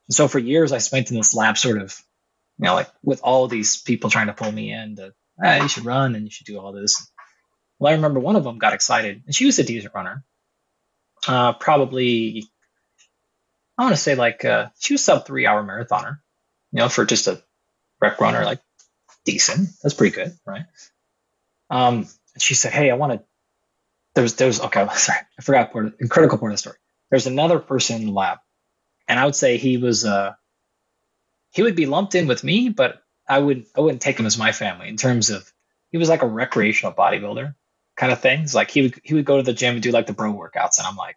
And 0.08 0.14
so 0.14 0.28
for 0.28 0.38
years, 0.38 0.72
I 0.72 0.78
spent 0.78 1.10
in 1.10 1.16
this 1.16 1.34
lab 1.34 1.58
sort 1.58 1.80
of, 1.80 1.96
you 2.58 2.64
know, 2.66 2.74
like 2.74 2.88
with 3.02 3.20
all 3.22 3.46
these 3.46 3.80
people 3.80 4.10
trying 4.10 4.28
to 4.28 4.32
pull 4.32 4.50
me 4.50 4.72
in 4.72 4.96
to, 4.96 5.12
ah, 5.42 5.62
you 5.62 5.68
should 5.68 5.84
run 5.84 6.14
and 6.14 6.24
you 6.24 6.30
should 6.30 6.46
do 6.46 6.58
all 6.58 6.72
this. 6.72 7.10
Well, 7.78 7.92
I 7.92 7.96
remember 7.96 8.20
one 8.20 8.36
of 8.36 8.44
them 8.44 8.58
got 8.58 8.72
excited, 8.72 9.22
and 9.24 9.34
she 9.34 9.46
was 9.46 9.58
a 9.58 9.64
decent 9.64 9.94
runner. 9.94 10.24
Uh, 11.26 11.52
probably, 11.52 12.44
I 13.76 13.82
want 13.82 13.94
to 13.94 14.00
say 14.00 14.14
like 14.14 14.44
uh, 14.44 14.68
she 14.80 14.94
was 14.94 15.04
sub 15.04 15.26
three 15.26 15.46
hour 15.46 15.62
marathoner. 15.62 16.18
You 16.72 16.80
know, 16.80 16.88
for 16.88 17.04
just 17.04 17.28
a 17.28 17.42
rec 18.00 18.20
runner, 18.20 18.44
like 18.44 18.60
decent. 19.24 19.68
That's 19.82 19.94
pretty 19.94 20.14
good, 20.14 20.32
right? 20.44 20.64
Um, 21.70 22.08
she 22.38 22.54
said, 22.54 22.72
"Hey, 22.72 22.90
I 22.90 22.94
want 22.94 23.12
to." 23.12 23.27
There 24.18 24.24
was, 24.24 24.34
there 24.34 24.48
was. 24.48 24.60
Okay, 24.60 24.84
sorry, 24.94 25.18
I 25.38 25.42
forgot 25.42 25.70
part 25.70 25.86
of, 25.86 26.08
critical 26.08 26.38
part 26.38 26.50
of 26.50 26.54
the 26.54 26.58
story. 26.58 26.76
There's 27.08 27.28
another 27.28 27.60
person 27.60 28.00
in 28.00 28.06
the 28.06 28.12
lab, 28.12 28.38
and 29.06 29.16
I 29.16 29.24
would 29.24 29.36
say 29.36 29.58
he 29.58 29.76
was. 29.76 30.04
Uh, 30.04 30.32
he 31.52 31.62
would 31.62 31.76
be 31.76 31.86
lumped 31.86 32.16
in 32.16 32.26
with 32.26 32.42
me, 32.42 32.68
but 32.68 33.00
I 33.28 33.38
would 33.38 33.66
I 33.76 33.80
wouldn't 33.80 34.02
take 34.02 34.18
him 34.18 34.26
as 34.26 34.36
my 34.36 34.50
family 34.50 34.88
in 34.88 34.96
terms 34.96 35.30
of 35.30 35.48
he 35.92 35.98
was 35.98 36.08
like 36.08 36.22
a 36.22 36.26
recreational 36.26 36.92
bodybuilder 36.92 37.54
kind 37.96 38.10
of 38.10 38.20
things. 38.20 38.56
Like 38.56 38.72
he 38.72 38.82
would 38.82 39.00
he 39.04 39.14
would 39.14 39.24
go 39.24 39.36
to 39.36 39.44
the 39.44 39.52
gym 39.52 39.74
and 39.74 39.82
do 39.84 39.92
like 39.92 40.08
the 40.08 40.14
bro 40.14 40.32
workouts, 40.32 40.78
and 40.78 40.88
I'm 40.88 40.96
like, 40.96 41.14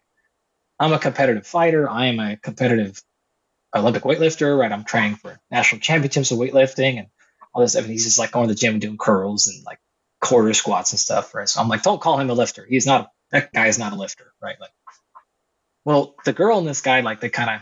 I'm 0.78 0.92
a 0.92 1.00
competitive 1.00 1.44
fighter. 1.44 1.90
I 1.90 2.06
am 2.06 2.20
a 2.20 2.36
competitive 2.36 3.02
Olympic 3.74 4.04
weightlifter, 4.04 4.56
right? 4.56 4.70
I'm 4.70 4.84
training 4.84 5.16
for 5.16 5.40
national 5.50 5.80
championships 5.80 6.30
of 6.30 6.38
weightlifting 6.38 7.00
and 7.00 7.08
all 7.52 7.62
this 7.62 7.72
stuff. 7.72 7.82
And 7.82 7.92
he's 7.92 8.04
just 8.04 8.20
like 8.20 8.30
going 8.30 8.46
to 8.46 8.54
the 8.54 8.60
gym 8.60 8.74
and 8.74 8.80
doing 8.80 8.96
curls 8.96 9.48
and 9.48 9.64
like 9.66 9.80
quarter 10.22 10.54
squats 10.54 10.92
and 10.92 11.00
stuff, 11.00 11.34
right? 11.34 11.48
So 11.48 11.60
I'm 11.60 11.68
like, 11.68 11.82
don't 11.82 12.00
call 12.00 12.18
him 12.18 12.30
a 12.30 12.34
lifter. 12.34 12.64
He's 12.66 12.86
not 12.86 13.10
that 13.30 13.52
guy 13.52 13.66
is 13.66 13.78
not 13.78 13.92
a 13.92 13.96
lifter, 13.96 14.32
right? 14.40 14.56
Like, 14.60 14.70
well, 15.84 16.14
the 16.24 16.32
girl 16.32 16.58
and 16.58 16.66
this 16.66 16.80
guy, 16.80 17.00
like 17.00 17.20
they 17.20 17.28
kind 17.28 17.50
of 17.50 17.60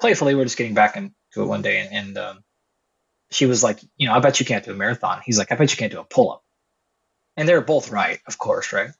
playfully 0.00 0.34
were 0.34 0.44
just 0.44 0.58
getting 0.58 0.74
back 0.74 0.96
into 0.96 1.12
it 1.36 1.46
one 1.46 1.62
day, 1.62 1.78
and, 1.80 1.92
and 1.92 2.18
um, 2.18 2.44
she 3.30 3.46
was 3.46 3.62
like, 3.62 3.80
you 3.96 4.06
know, 4.06 4.14
I 4.14 4.20
bet 4.20 4.38
you 4.38 4.46
can't 4.46 4.64
do 4.64 4.72
a 4.72 4.76
marathon. 4.76 5.22
He's 5.24 5.38
like, 5.38 5.50
I 5.50 5.56
bet 5.56 5.70
you 5.70 5.76
can't 5.78 5.92
do 5.92 6.00
a 6.00 6.04
pull 6.04 6.32
up. 6.32 6.44
And 7.36 7.48
they're 7.48 7.60
both 7.60 7.90
right, 7.90 8.20
of 8.26 8.38
course, 8.38 8.72
right? 8.72 8.90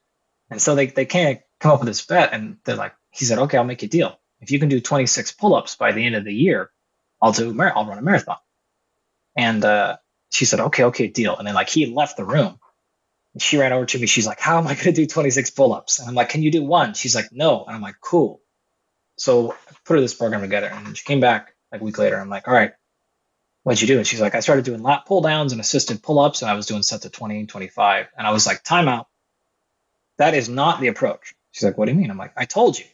And 0.50 0.62
so 0.62 0.75
they, 0.75 0.87
they 0.87 1.07
can't 1.07 1.40
come 1.61 1.73
up 1.73 1.80
with 1.80 1.88
this 1.88 2.04
bet. 2.07 2.33
And 2.33 2.59
they're 2.64 2.76
like, 2.76 2.95
he 3.11 3.25
said, 3.25 3.38
okay, 3.38 3.59
I'll 3.59 3.64
make 3.64 3.83
you 3.83 3.87
a 3.87 3.90
deal. 3.90 4.18
If 4.40 4.50
you 4.50 4.59
can 4.59 4.68
do 4.68 4.80
26 4.80 5.33
pull 5.33 5.54
ups 5.54 5.76
by 5.76 5.92
the 5.92 6.04
end 6.04 6.14
of 6.14 6.25
the 6.25 6.35
year, 6.35 6.71
I'll 7.21 7.33
do, 7.33 7.59
I'll 7.61 7.87
run 7.87 7.99
a 7.99 8.02
marathon. 8.02 8.37
And 9.37 9.64
uh, 9.64 9.97
she 10.30 10.45
said, 10.45 10.61
okay, 10.61 10.85
okay, 10.85 11.09
deal. 11.09 11.37
And 11.37 11.47
then 11.47 11.54
like 11.54 11.68
he 11.68 11.87
left 11.87 12.16
the 12.16 12.25
room. 12.25 12.59
She 13.38 13.59
ran 13.59 13.73
over 13.73 13.87
to 13.87 13.99
me. 13.99 14.07
She's 14.07 14.26
like, 14.26 14.40
how 14.40 14.59
am 14.59 14.66
I 14.66 14.75
going 14.75 14.85
to 14.85 14.92
do 14.92 15.07
26 15.07 15.50
pull 15.50 15.73
ups? 15.73 15.99
And 15.99 16.09
I'm 16.09 16.14
like, 16.14 16.30
can 16.30 16.42
you 16.42 16.50
do 16.50 16.62
one? 16.62 16.95
She's 16.95 17.14
like, 17.14 17.30
no. 17.33 17.64
And 17.64 17.76
I'm 17.76 17.83
like, 17.83 17.97
cool. 18.00 18.40
So 19.16 19.52
I 19.52 19.75
put 19.85 19.95
her 19.95 20.00
this 20.00 20.14
program 20.14 20.40
together. 20.40 20.68
And 20.68 20.97
she 20.97 21.04
came 21.04 21.21
back 21.21 21.54
like 21.73 21.80
a 21.80 21.85
week 21.85 21.99
later. 21.99 22.18
I'm 22.18 22.28
like, 22.28 22.49
all 22.49 22.54
right, 22.54 22.73
what'd 23.62 23.80
you 23.80 23.87
do? 23.87 23.99
And 23.99 24.07
she's 24.07 24.21
like, 24.21 24.35
I 24.35 24.40
started 24.40 24.64
doing 24.64 24.83
lat 24.83 25.04
pull 25.07 25.21
downs 25.21 25.52
and 25.52 25.61
assisted 25.61 26.02
pull 26.02 26.18
ups, 26.18 26.42
and 26.42 26.50
I 26.50 26.54
was 26.54 26.66
doing 26.66 26.83
sets 26.83 27.04
of 27.04 27.12
20 27.12 27.40
and 27.40 27.49
25. 27.49 28.07
And 28.16 28.26
I 28.26 28.30
was 28.30 28.47
like, 28.47 28.64
timeout. 28.64 29.07
That 30.16 30.35
is 30.35 30.49
not 30.49 30.80
the 30.80 30.88
approach. 30.88 31.35
She's 31.52 31.64
like, 31.64 31.78
what 31.78 31.87
do 31.87 31.92
you 31.92 31.99
mean? 31.99 32.11
I'm 32.11 32.18
like, 32.18 32.33
I 32.37 32.45
told 32.45 32.78
you, 32.78 32.87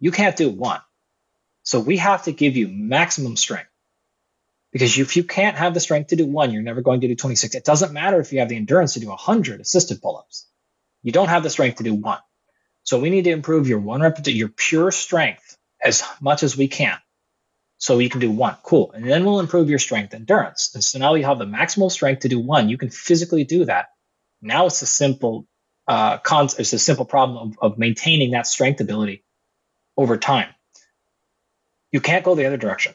you 0.00 0.10
can't 0.10 0.36
do 0.36 0.50
one. 0.50 0.80
So 1.62 1.80
we 1.80 1.96
have 1.96 2.24
to 2.24 2.32
give 2.32 2.56
you 2.56 2.68
maximum 2.68 3.36
strength. 3.36 3.70
Because 4.74 4.98
if 4.98 5.16
you 5.16 5.22
can't 5.22 5.56
have 5.56 5.72
the 5.72 5.78
strength 5.78 6.08
to 6.08 6.16
do 6.16 6.26
one, 6.26 6.52
you're 6.52 6.60
never 6.60 6.82
going 6.82 7.00
to 7.02 7.06
do 7.06 7.14
26. 7.14 7.54
It 7.54 7.64
doesn't 7.64 7.92
matter 7.92 8.18
if 8.18 8.32
you 8.32 8.40
have 8.40 8.48
the 8.48 8.56
endurance 8.56 8.94
to 8.94 9.00
do 9.00 9.06
100 9.06 9.60
assisted 9.60 10.02
pull 10.02 10.16
ups. 10.18 10.48
You 11.04 11.12
don't 11.12 11.28
have 11.28 11.44
the 11.44 11.50
strength 11.50 11.76
to 11.76 11.84
do 11.84 11.94
one. 11.94 12.18
So 12.82 12.98
we 12.98 13.08
need 13.08 13.22
to 13.24 13.30
improve 13.30 13.68
your 13.68 13.78
one 13.78 14.02
repetition, 14.02 14.36
your 14.36 14.48
pure 14.48 14.90
strength 14.90 15.56
as 15.82 16.02
much 16.20 16.42
as 16.42 16.56
we 16.56 16.66
can. 16.66 16.98
So 17.78 18.00
you 18.00 18.10
can 18.10 18.18
do 18.18 18.32
one. 18.32 18.56
Cool. 18.64 18.90
And 18.90 19.08
then 19.08 19.24
we'll 19.24 19.38
improve 19.38 19.70
your 19.70 19.78
strength 19.78 20.12
endurance. 20.12 20.72
And 20.74 20.82
so 20.82 20.98
now 20.98 21.14
you 21.14 21.24
have 21.24 21.38
the 21.38 21.46
maximal 21.46 21.90
strength 21.90 22.22
to 22.22 22.28
do 22.28 22.40
one. 22.40 22.68
You 22.68 22.76
can 22.76 22.90
physically 22.90 23.44
do 23.44 23.66
that. 23.66 23.90
Now 24.42 24.66
it's 24.66 24.82
a 24.82 24.86
simple 24.86 25.46
uh, 25.86 26.18
con- 26.18 26.48
it's 26.58 26.72
a 26.72 26.78
simple 26.80 27.04
problem 27.04 27.52
of, 27.62 27.72
of 27.72 27.78
maintaining 27.78 28.32
that 28.32 28.48
strength 28.48 28.80
ability 28.80 29.22
over 29.96 30.16
time. 30.16 30.48
You 31.92 32.00
can't 32.00 32.24
go 32.24 32.34
the 32.34 32.46
other 32.46 32.56
direction 32.56 32.94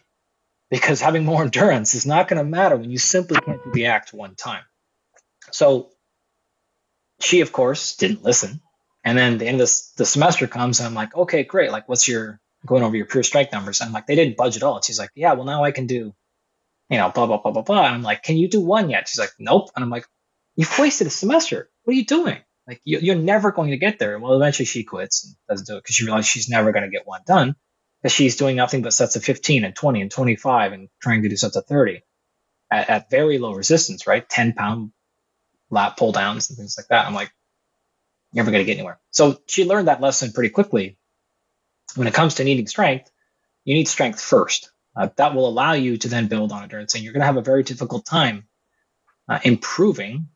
because 0.69 1.01
having 1.01 1.25
more 1.25 1.43
endurance 1.43 1.95
is 1.95 2.05
not 2.05 2.27
going 2.27 2.37
to 2.37 2.49
matter 2.49 2.75
when 2.75 2.91
you 2.91 2.97
simply 2.97 3.39
can't 3.39 3.63
do 3.63 3.71
the 3.71 3.87
act 3.87 4.13
one 4.13 4.35
time. 4.35 4.63
So 5.51 5.89
she, 7.19 7.41
of 7.41 7.51
course, 7.51 7.95
didn't 7.95 8.23
listen. 8.23 8.61
And 9.03 9.17
then 9.17 9.37
the 9.37 9.47
end 9.47 9.61
of 9.61 9.69
the, 9.97 10.05
semester 10.05 10.47
comes, 10.47 10.79
and 10.79 10.87
I'm 10.87 10.93
like, 10.93 11.15
okay, 11.15 11.43
great. 11.43 11.71
Like, 11.71 11.87
what's 11.87 12.07
your 12.07 12.39
going 12.65 12.83
over 12.83 12.95
your 12.95 13.05
pure 13.05 13.23
strength 13.23 13.51
numbers. 13.51 13.81
I'm 13.81 13.91
like, 13.91 14.07
they 14.07 14.15
didn't 14.15 14.37
budge 14.37 14.57
at 14.57 14.63
all. 14.63 14.75
And 14.75 14.85
she's 14.85 14.99
like, 14.99 15.11
yeah, 15.15 15.33
well, 15.33 15.45
now 15.45 15.63
I 15.63 15.71
can 15.71 15.87
do, 15.87 16.13
you 16.89 16.97
know, 16.97 17.09
blah, 17.09 17.25
blah, 17.25 17.37
blah, 17.37 17.51
blah, 17.51 17.61
blah. 17.61 17.85
And 17.85 17.95
I'm 17.95 18.01
like, 18.01 18.23
can 18.23 18.37
you 18.37 18.49
do 18.49 18.61
one 18.61 18.89
yet? 18.89 19.07
She's 19.07 19.19
like, 19.19 19.31
nope. 19.39 19.69
And 19.75 19.83
I'm 19.83 19.89
like, 19.89 20.05
you've 20.55 20.77
wasted 20.77 21.07
a 21.07 21.11
semester. 21.11 21.69
What 21.83 21.93
are 21.93 21.97
you 21.97 22.05
doing? 22.05 22.37
Like, 22.67 22.81
you, 22.83 23.11
are 23.11 23.15
never 23.15 23.51
going 23.51 23.71
to 23.71 23.77
get 23.77 23.97
there. 23.97 24.19
Well, 24.19 24.35
eventually 24.35 24.65
she 24.65 24.83
quits 24.83 25.25
and 25.25 25.35
doesn't 25.49 25.67
do 25.67 25.77
it 25.77 25.83
because 25.83 25.95
she 25.95 26.05
realizes 26.05 26.29
she's 26.29 26.49
never 26.49 26.71
going 26.71 26.83
to 26.83 26.91
get 26.91 27.07
one 27.07 27.21
done 27.25 27.55
because 28.01 28.13
she's 28.13 28.37
doing 28.37 28.55
nothing 28.55 28.81
but 28.81 28.93
sets 28.93 29.15
of 29.15 29.23
15 29.23 29.65
and 29.65 29.75
20 29.75 30.01
and 30.01 30.11
25 30.11 30.73
and 30.73 30.89
trying 31.01 31.23
to 31.23 31.29
do 31.29 31.35
sets 31.37 31.55
of 31.55 31.65
30 31.65 32.01
at, 32.71 32.89
at 32.89 33.09
very 33.09 33.37
low 33.37 33.53
resistance, 33.53 34.07
right? 34.07 34.27
10 34.27 34.53
pound 34.53 34.91
lat 35.69 35.97
pull 35.97 36.11
downs 36.11 36.49
and 36.49 36.57
things 36.57 36.75
like 36.77 36.87
that. 36.89 37.07
I'm 37.07 37.13
like, 37.13 37.31
you're 38.31 38.43
never 38.43 38.51
going 38.51 38.63
to 38.63 38.65
get 38.65 38.77
anywhere. 38.77 38.99
So 39.11 39.39
she 39.47 39.65
learned 39.65 39.87
that 39.87 40.01
lesson 40.01 40.31
pretty 40.31 40.49
quickly 40.49 40.97
when 41.95 42.07
it 42.07 42.13
comes 42.13 42.35
to 42.35 42.43
needing 42.43 42.67
strength, 42.67 43.11
you 43.65 43.73
need 43.73 43.87
strength 43.87 44.21
first. 44.21 44.71
Uh, 44.95 45.09
that 45.17 45.33
will 45.35 45.47
allow 45.47 45.73
you 45.73 45.97
to 45.97 46.07
then 46.07 46.27
build 46.27 46.51
on 46.51 46.63
endurance. 46.63 46.95
And 46.95 47.03
you're 47.03 47.13
going 47.13 47.21
to 47.21 47.27
have 47.27 47.37
a 47.37 47.41
very 47.41 47.63
difficult 47.63 48.05
time 48.05 48.47
uh, 49.27 49.39
improving 49.43 50.27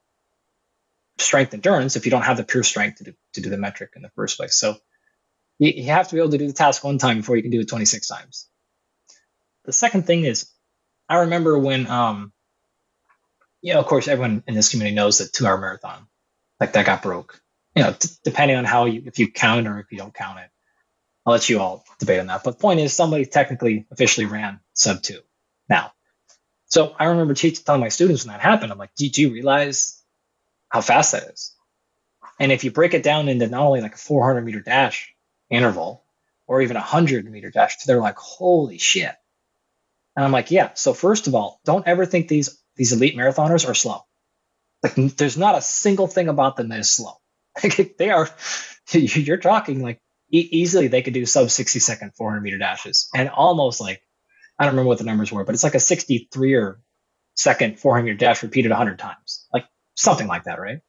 strength 1.18 1.54
endurance 1.54 1.96
if 1.96 2.06
you 2.06 2.12
don't 2.12 2.24
have 2.24 2.38
the 2.38 2.44
pure 2.44 2.64
strength 2.64 3.00
to 3.00 3.04
do, 3.06 3.14
to 3.34 3.42
do 3.42 3.50
the 3.50 3.58
metric 3.58 3.92
in 3.96 4.02
the 4.02 4.10
first 4.16 4.38
place. 4.38 4.56
So 4.56 4.76
you, 5.64 5.74
you 5.84 5.86
have 5.86 6.10
to 6.10 6.16
be 6.16 6.22
able 6.22 6.32
to 6.32 6.38
do 6.38 6.48
the 6.48 6.54
task 6.54 6.84
one 6.84 6.98
time 6.98 7.18
before 7.18 7.36
you 7.38 7.42
can 7.42 7.52
do 7.52 7.62
it 7.62 7.70
26 7.70 8.08
times. 8.08 8.48
The 9.66 9.74
second 9.74 10.06
thing 10.06 10.26
is, 10.26 10.52
I 11.08 11.20
remember 11.22 11.58
when, 11.58 11.88
um, 11.88 12.34
you 13.62 13.74
know, 13.74 13.80
of 13.80 13.86
course, 13.86 14.08
everyone 14.08 14.44
in 14.48 14.56
this 14.56 14.70
community 14.70 14.96
knows 14.96 15.20
that 15.20 15.32
two 15.34 15.48
hour 15.48 15.58
marathon, 15.58 16.08
like 16.60 16.74
that 16.74 16.86
got 16.86 17.02
broke. 17.02 17.42
You 17.76 17.84
know, 17.84 17.94
t- 17.94 18.10
depending 18.24 18.58
on 18.58 18.66
how 18.66 18.86
you, 18.86 19.04
if 19.06 19.20
you 19.20 19.32
count 19.32 19.68
or 19.68 19.80
if 19.80 19.92
you 19.92 19.98
don't 19.98 20.14
count 20.14 20.40
it. 20.40 20.50
I'll 21.26 21.34
let 21.34 21.50
you 21.50 21.60
all 21.62 21.86
debate 22.00 22.20
on 22.20 22.28
that. 22.28 22.44
But 22.44 22.58
the 22.58 22.62
point 22.62 22.82
is, 22.82 22.94
somebody 22.94 23.26
technically 23.26 23.86
officially 23.92 24.26
ran 24.26 24.60
sub 24.74 25.02
two 25.02 25.20
now. 25.70 25.94
So 26.66 26.96
I 27.00 27.06
remember 27.06 27.34
teaching 27.34 27.64
telling 27.64 27.82
my 27.82 27.90
students 27.90 28.26
when 28.26 28.34
that 28.34 28.42
happened, 28.42 28.72
I'm 28.72 28.78
like, 28.78 28.96
do, 28.96 29.08
do 29.10 29.22
you 29.22 29.34
realize 29.34 30.02
how 30.70 30.82
fast 30.82 31.14
that 31.14 31.24
is? 31.32 31.56
And 32.40 32.52
if 32.52 32.64
you 32.64 32.72
break 32.72 32.94
it 32.94 33.04
down 33.04 33.30
into 33.30 33.48
not 33.48 33.62
only 33.62 33.82
like 33.82 33.96
a 33.96 33.98
400 34.00 34.42
meter 34.44 34.62
dash 34.62 35.14
interval 35.54 36.04
or 36.48 36.62
even 36.62 36.76
a 36.76 36.80
100 36.80 37.30
meter 37.30 37.50
dash, 37.50 37.78
they're 37.84 38.00
like, 38.00 38.18
holy 38.18 38.78
shit. 38.78 39.16
And 40.16 40.26
I'm 40.26 40.32
like, 40.32 40.52
yeah. 40.52 40.72
So 40.76 40.94
first 40.94 41.28
of 41.28 41.36
all, 41.36 41.60
don't 41.66 41.88
ever 41.88 42.06
think 42.06 42.28
these 42.28 42.60
these 42.76 42.92
elite 42.92 43.16
marathoners 43.16 43.68
are 43.68 43.74
slow. 43.74 44.02
Like, 44.82 44.96
there's 44.96 45.38
not 45.38 45.58
a 45.58 45.62
single 45.62 46.08
thing 46.08 46.28
about 46.28 46.58
them 46.58 46.70
that 46.70 46.80
is 46.80 46.90
slow. 46.90 47.14
they 47.98 48.10
are. 48.10 48.30
You're 48.92 49.38
talking 49.38 49.82
like 49.82 50.00
e- 50.32 50.50
easily 50.52 50.88
they 50.88 51.02
could 51.02 51.14
do 51.14 51.26
sub 51.26 51.50
60 51.50 51.80
second 51.80 52.16
400 52.16 52.42
meter 52.42 52.58
dashes 52.58 53.08
and 53.16 53.30
almost 53.30 53.80
like 53.80 54.02
I 54.60 54.66
don't 54.66 54.74
remember 54.74 54.90
what 54.90 54.98
the 54.98 55.06
numbers 55.06 55.32
were, 55.32 55.46
but 55.46 55.56
it's 55.56 55.64
like 55.64 55.76
a 55.76 55.80
63 55.80 56.54
or 56.56 56.82
second 57.36 57.80
400 57.80 58.04
meter 58.04 58.18
dash 58.18 58.44
repeated 58.44 58.70
100 58.70 59.00
times, 59.00 59.48
like 59.54 59.66
something 59.96 60.28
like 60.28 60.44
that, 60.44 60.60
right? 60.60 60.80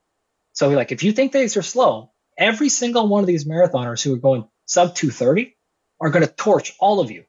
So 0.53 0.69
like 0.71 0.93
if 0.93 1.03
you 1.03 1.13
think 1.13 1.33
these 1.33 1.57
are 1.57 1.63
slow, 1.63 2.13
every 2.37 2.69
single 2.69 3.09
one 3.09 3.23
of 3.23 3.27
these 3.27 3.45
marathoners 3.45 4.03
who 4.03 4.13
are 4.15 4.19
going 4.19 4.49
sub 4.67 4.95
230 4.95 5.57
are 6.01 6.11
going 6.11 6.27
to 6.27 6.33
torch 6.33 6.75
all 6.79 7.01
of 7.01 7.11
you 7.11 7.25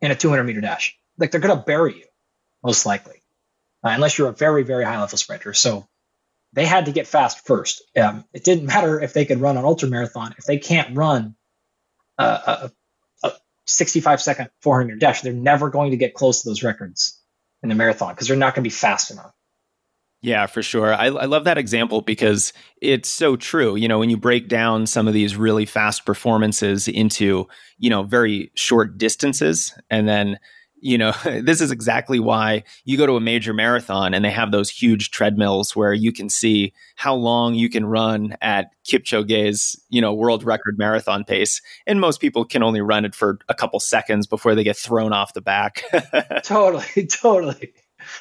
in 0.00 0.10
a 0.10 0.14
200 0.14 0.44
meter 0.44 0.60
dash. 0.60 0.96
Like 1.18 1.30
they're 1.30 1.40
going 1.40 1.56
to 1.56 1.64
bury 1.64 1.96
you, 1.96 2.04
most 2.62 2.86
likely, 2.86 3.22
uh, 3.84 3.90
unless 3.90 4.18
you're 4.18 4.28
a 4.28 4.32
very 4.32 4.62
very 4.62 4.84
high 4.84 5.00
level 5.00 5.18
sprinter. 5.18 5.54
So 5.54 5.86
they 6.52 6.66
had 6.66 6.86
to 6.86 6.92
get 6.92 7.06
fast 7.06 7.46
first. 7.46 7.82
Um, 7.96 8.24
it 8.32 8.44
didn't 8.44 8.66
matter 8.66 9.00
if 9.00 9.12
they 9.12 9.24
could 9.24 9.40
run 9.40 9.56
an 9.56 9.64
ultra 9.64 9.88
marathon 9.88 10.34
if 10.38 10.44
they 10.44 10.58
can't 10.58 10.96
run 10.96 11.36
a, 12.18 12.24
a 12.24 12.70
65 13.66 14.20
second 14.20 14.50
400 14.60 14.86
meter 14.86 14.98
dash, 14.98 15.22
they're 15.22 15.32
never 15.32 15.70
going 15.70 15.90
to 15.90 15.96
get 15.96 16.14
close 16.14 16.42
to 16.42 16.48
those 16.48 16.62
records 16.62 17.20
in 17.62 17.68
the 17.68 17.74
marathon 17.74 18.14
because 18.14 18.28
they're 18.28 18.36
not 18.36 18.54
going 18.54 18.62
to 18.62 18.68
be 18.68 18.74
fast 18.74 19.10
enough. 19.10 19.33
Yeah, 20.24 20.46
for 20.46 20.62
sure. 20.62 20.94
I, 20.94 21.08
I, 21.08 21.26
love 21.26 21.44
that 21.44 21.58
example 21.58 22.00
because 22.00 22.54
it's 22.80 23.10
so 23.10 23.36
true. 23.36 23.76
You 23.76 23.88
know, 23.88 23.98
when 23.98 24.08
you 24.08 24.16
break 24.16 24.48
down 24.48 24.86
some 24.86 25.06
of 25.06 25.12
these 25.12 25.36
really 25.36 25.66
fast 25.66 26.06
performances 26.06 26.88
into, 26.88 27.46
you 27.76 27.90
know, 27.90 28.04
very 28.04 28.50
short 28.54 28.96
distances 28.96 29.78
and 29.90 30.08
then 30.08 30.38
you 30.80 30.96
know, 30.96 31.12
this 31.42 31.60
is 31.60 31.70
exactly 31.70 32.18
why 32.20 32.64
you 32.86 32.96
go 32.96 33.06
to 33.06 33.16
a 33.16 33.20
major 33.20 33.52
marathon 33.52 34.14
and 34.14 34.24
they 34.24 34.30
have 34.30 34.50
those 34.50 34.70
huge 34.70 35.10
treadmills 35.10 35.76
where 35.76 35.92
you 35.92 36.10
can 36.10 36.30
see 36.30 36.72
how 36.96 37.14
long 37.14 37.54
you 37.54 37.68
can 37.68 37.84
run 37.84 38.34
at 38.40 38.70
Kipchoge's, 38.86 39.78
you 39.90 40.00
know, 40.00 40.14
world 40.14 40.42
record 40.42 40.78
marathon 40.78 41.24
pace. 41.24 41.60
And 41.86 42.00
most 42.00 42.18
people 42.18 42.46
can 42.46 42.62
only 42.62 42.80
run 42.80 43.04
it 43.04 43.14
for 43.14 43.40
a 43.50 43.54
couple 43.54 43.78
seconds 43.78 44.26
before 44.26 44.54
they 44.54 44.64
get 44.64 44.78
thrown 44.78 45.12
off 45.12 45.34
the 45.34 45.42
back. 45.42 45.82
totally, 46.44 47.06
totally. 47.10 47.74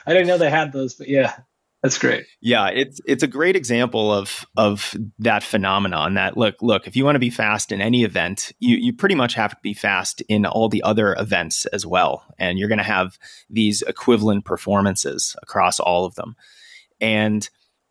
I 0.06 0.12
didn't 0.12 0.28
know 0.28 0.38
they 0.38 0.50
had 0.50 0.74
those, 0.74 0.96
but 0.96 1.08
yeah. 1.08 1.38
That's 1.84 1.98
great. 1.98 2.26
Yeah, 2.40 2.70
it's 2.70 3.02
it's 3.06 3.24
a 3.24 3.28
great 3.28 3.58
example 3.58 4.14
of 4.14 4.46
of 4.56 4.96
that 5.20 5.44
phenomenon. 5.44 6.14
That 6.14 6.38
look, 6.38 6.56
look, 6.62 6.88
if 6.88 6.96
you 6.96 7.04
want 7.04 7.16
to 7.16 7.20
be 7.20 7.30
fast 7.30 7.74
in 7.74 7.82
any 7.82 8.06
event, 8.06 8.54
you 8.60 8.78
you 8.78 8.94
pretty 8.94 9.16
much 9.16 9.34
have 9.34 9.52
to 9.52 9.58
be 9.62 9.74
fast 9.74 10.22
in 10.30 10.46
all 10.46 10.70
the 10.70 10.82
other 10.84 11.14
events 11.20 11.66
as 11.68 11.86
well, 11.86 12.24
and 12.40 12.58
you're 12.58 12.70
going 12.70 12.78
to 12.78 12.86
have 12.86 13.20
these 13.50 13.82
equivalent 13.82 14.46
performances 14.46 15.36
across 15.44 15.78
all 15.82 16.06
of 16.06 16.16
them. 16.16 16.38
And 17.02 17.48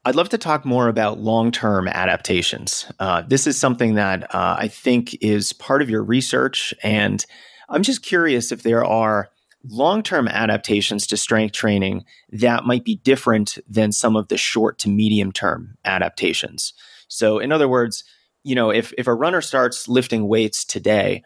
I'd 0.06 0.16
love 0.16 0.30
to 0.30 0.38
talk 0.38 0.64
more 0.64 0.88
about 0.88 1.20
long 1.20 1.52
term 1.52 1.86
adaptations. 1.86 2.90
Uh, 2.98 3.22
this 3.28 3.46
is 3.46 3.58
something 3.58 3.96
that 3.96 4.34
uh, 4.34 4.56
I 4.58 4.68
think 4.68 5.18
is 5.22 5.52
part 5.52 5.82
of 5.82 5.90
your 5.90 6.02
research, 6.02 6.72
and 6.82 7.22
I'm 7.68 7.82
just 7.82 8.02
curious 8.02 8.52
if 8.52 8.62
there 8.62 8.86
are 8.86 9.28
long 9.64 10.02
term 10.02 10.28
adaptations 10.28 11.06
to 11.08 11.16
strength 11.16 11.52
training 11.52 12.04
that 12.30 12.64
might 12.64 12.84
be 12.84 12.96
different 12.96 13.58
than 13.68 13.92
some 13.92 14.16
of 14.16 14.28
the 14.28 14.36
short 14.36 14.78
to 14.80 14.88
medium 14.88 15.32
term 15.32 15.76
adaptations. 15.84 16.72
So, 17.08 17.38
in 17.38 17.52
other 17.52 17.68
words, 17.68 18.04
you 18.42 18.54
know, 18.54 18.70
if, 18.70 18.92
if 18.98 19.06
a 19.06 19.14
runner 19.14 19.40
starts 19.40 19.88
lifting 19.88 20.26
weights 20.26 20.64
today, 20.64 21.22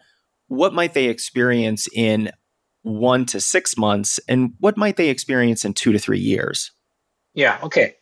what 0.47 0.73
might 0.73 0.93
they 0.93 1.05
experience 1.05 1.87
in 1.91 2.31
one 2.83 3.25
to 3.25 3.41
six 3.41 3.77
months, 3.77 4.19
and 4.27 4.53
what 4.59 4.77
might 4.77 4.95
they 4.95 5.09
experience 5.09 5.65
in 5.65 5.73
two 5.73 5.91
to 5.91 5.99
three 5.99 6.19
years? 6.19 6.71
Yeah, 7.33 7.59
okay. 7.63 7.95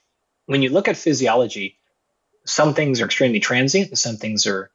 When 0.46 0.62
you 0.62 0.70
look 0.70 0.88
at 0.88 0.98
physiology, 0.98 1.80
some 2.46 2.74
things 2.74 3.02
are 3.02 3.06
extremely 3.06 3.40
transient, 3.40 3.90
and 3.90 3.98
some 3.98 4.18
things 4.18 4.46
are 4.46 4.70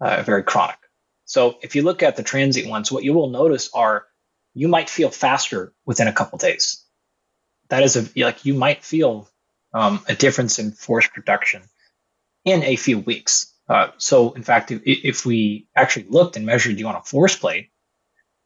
uh, 0.00 0.22
very 0.22 0.42
chronic. 0.42 0.78
So, 1.24 1.58
if 1.62 1.74
you 1.74 1.82
look 1.82 2.02
at 2.02 2.16
the 2.16 2.22
transient 2.22 2.68
ones, 2.68 2.92
what 2.92 3.04
you 3.04 3.14
will 3.14 3.30
notice 3.30 3.70
are 3.72 4.04
you 4.54 4.68
might 4.68 4.90
feel 4.90 5.10
faster 5.10 5.72
within 5.84 6.08
a 6.08 6.12
couple 6.12 6.38
days. 6.38 6.84
That 7.68 7.82
is 7.82 7.96
a 7.96 8.24
like 8.24 8.44
you 8.44 8.54
might 8.54 8.84
feel 8.84 9.28
um, 9.72 10.00
a 10.08 10.14
difference 10.14 10.58
in 10.58 10.72
force 10.72 11.06
production 11.06 11.62
in 12.44 12.62
a 12.62 12.76
few 12.76 12.98
weeks. 12.98 13.52
Uh, 13.68 13.88
so, 13.96 14.32
in 14.32 14.42
fact, 14.42 14.70
if, 14.70 14.82
if, 14.84 15.24
we 15.24 15.68
actually 15.74 16.06
looked 16.08 16.36
and 16.36 16.44
measured 16.44 16.78
you 16.78 16.86
on 16.88 16.96
a 16.96 17.02
force 17.02 17.36
plate, 17.36 17.70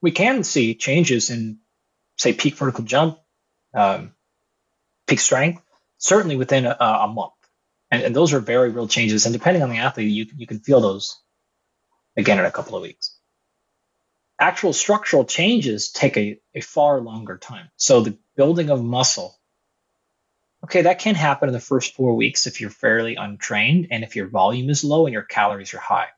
we 0.01 0.11
can 0.11 0.45
see 0.45 0.75
changes 0.75 1.31
in, 1.31 1.59
say, 2.19 2.33
peak 2.33 2.55
vertical 2.55 2.85
jump, 2.85 3.19
um, 3.75 4.13
peak 5.07 5.19
strength, 5.19 5.63
certainly 5.99 6.37
within 6.37 6.67
a, 6.67 6.77
a 6.79 7.09
month. 7.09 7.33
And, 7.91 8.03
and, 8.03 8.15
those 8.15 8.35
are 8.35 8.41
very 8.41 8.69
real 8.71 8.87
changes. 8.87 9.27
And 9.27 9.33
depending 9.33 9.63
on 9.63 9.71
the 9.71 9.79
athlete, 9.79 10.13
you, 10.13 10.27
you 10.37 10.47
can 10.47 10.61
feel 10.61 10.81
those 10.81 11.19
again 12.17 12.39
in 12.39 12.45
a 12.45 12.53
couple 12.53 12.77
of 12.77 12.83
weeks 12.83 13.16
actual 14.39 14.73
structural 14.73 15.25
changes 15.25 15.91
take 15.91 16.17
a, 16.17 16.39
a 16.55 16.61
far 16.61 17.01
longer 17.01 17.39
time. 17.39 17.69
So 17.77 18.01
the 18.01 18.19
building 18.37 18.71
of 18.71 18.83
muscle, 18.83 19.37
okay, 20.65 20.83
that 20.83 20.99
can 20.99 21.15
happen 21.15 21.49
in 21.49 21.53
the 21.53 21.61
first 21.61 21.95
four 21.95 22.15
weeks 22.15 22.47
if 22.47 22.61
you're 22.61 22.71
fairly 22.71 23.17
untrained 23.17 23.89
and 23.91 24.05
if 24.05 24.17
your 24.17 24.29
volume 24.29 24.71
is 24.71 24.85
low 24.85 25.07
and 25.07 25.13
your 25.13 25.23
calories 25.23 25.75
are 25.75 25.79
high. 25.79 26.09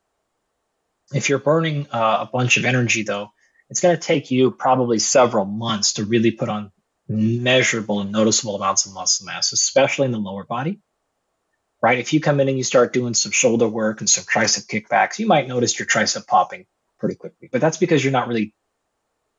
If 1.12 1.28
you're 1.28 1.38
burning 1.38 1.86
uh, 1.90 2.26
a 2.28 2.30
bunch 2.30 2.58
of 2.58 2.64
energy, 2.64 3.02
though, 3.02 3.32
it's 3.70 3.80
going 3.80 3.96
to 3.96 4.02
take 4.02 4.30
you 4.30 4.50
probably 4.50 4.98
several 4.98 5.44
months 5.44 5.94
to 5.94 6.04
really 6.04 6.32
put 6.32 6.48
on 6.48 6.72
measurable 7.08 8.00
and 8.00 8.12
noticeable 8.12 8.56
amounts 8.56 8.84
of 8.84 8.92
muscle 8.92 9.26
mass, 9.26 9.52
especially 9.52 10.06
in 10.06 10.12
the 10.12 10.18
lower 10.18 10.44
body. 10.44 10.80
Right? 11.80 11.98
If 11.98 12.12
you 12.12 12.20
come 12.20 12.40
in 12.40 12.48
and 12.48 12.58
you 12.58 12.64
start 12.64 12.92
doing 12.92 13.14
some 13.14 13.30
shoulder 13.32 13.68
work 13.68 14.00
and 14.00 14.10
some 14.10 14.24
tricep 14.24 14.66
kickbacks, 14.66 15.18
you 15.18 15.26
might 15.26 15.46
notice 15.46 15.78
your 15.78 15.86
tricep 15.86 16.26
popping 16.26 16.66
pretty 16.98 17.16
quickly. 17.16 17.48
But 17.50 17.60
that's 17.60 17.76
because 17.76 18.02
you're 18.02 18.12
not 18.12 18.28
really 18.28 18.54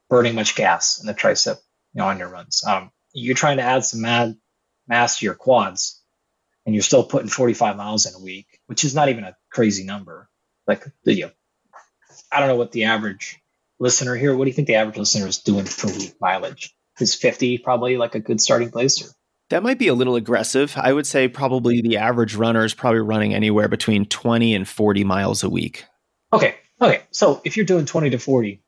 burning 0.08 0.34
much 0.34 0.56
gas 0.56 1.00
in 1.00 1.06
the 1.06 1.14
tricep, 1.14 1.58
you 1.94 2.00
know, 2.00 2.06
on 2.06 2.18
your 2.18 2.28
runs. 2.28 2.64
Um, 2.66 2.90
you're 3.12 3.36
trying 3.36 3.58
to 3.58 3.62
add 3.62 3.84
some 3.84 4.02
mad 4.02 4.36
mass 4.86 5.18
to 5.18 5.24
your 5.24 5.34
quads, 5.34 6.02
and 6.66 6.74
you're 6.74 6.82
still 6.82 7.04
putting 7.04 7.28
45 7.28 7.76
miles 7.76 8.06
in 8.06 8.14
a 8.14 8.22
week, 8.22 8.46
which 8.66 8.84
is 8.84 8.94
not 8.94 9.08
even 9.08 9.24
a 9.24 9.36
crazy 9.50 9.84
number. 9.84 10.28
Like, 10.66 10.84
you 11.04 11.26
know, 11.26 11.30
I 12.30 12.40
don't 12.40 12.48
know 12.48 12.56
what 12.56 12.72
the 12.72 12.84
average 12.84 13.40
listener 13.78 14.14
here. 14.14 14.36
What 14.36 14.44
do 14.44 14.50
you 14.50 14.54
think 14.54 14.68
the 14.68 14.76
average 14.76 14.98
listener 14.98 15.26
is 15.26 15.38
doing 15.38 15.64
per 15.64 15.88
week 15.88 16.14
mileage? 16.20 16.74
Is 17.00 17.14
50 17.14 17.58
probably 17.58 17.96
like 17.96 18.14
a 18.14 18.20
good 18.20 18.40
starting 18.40 18.70
place? 18.70 19.02
Or? 19.02 19.10
That 19.48 19.62
might 19.62 19.78
be 19.78 19.88
a 19.88 19.94
little 19.94 20.16
aggressive. 20.16 20.74
I 20.76 20.92
would 20.92 21.06
say 21.06 21.26
probably 21.26 21.80
the 21.80 21.96
average 21.96 22.36
runner 22.36 22.64
is 22.64 22.74
probably 22.74 23.00
running 23.00 23.34
anywhere 23.34 23.68
between 23.68 24.04
20 24.04 24.54
and 24.54 24.68
40 24.68 25.02
miles 25.04 25.42
a 25.42 25.48
week. 25.48 25.86
Okay, 26.32 26.56
Okay, 26.80 27.02
so 27.10 27.42
if 27.44 27.56
you're 27.56 27.66
doing 27.66 27.84
20 27.84 28.10
to 28.10 28.18
40 28.18 28.62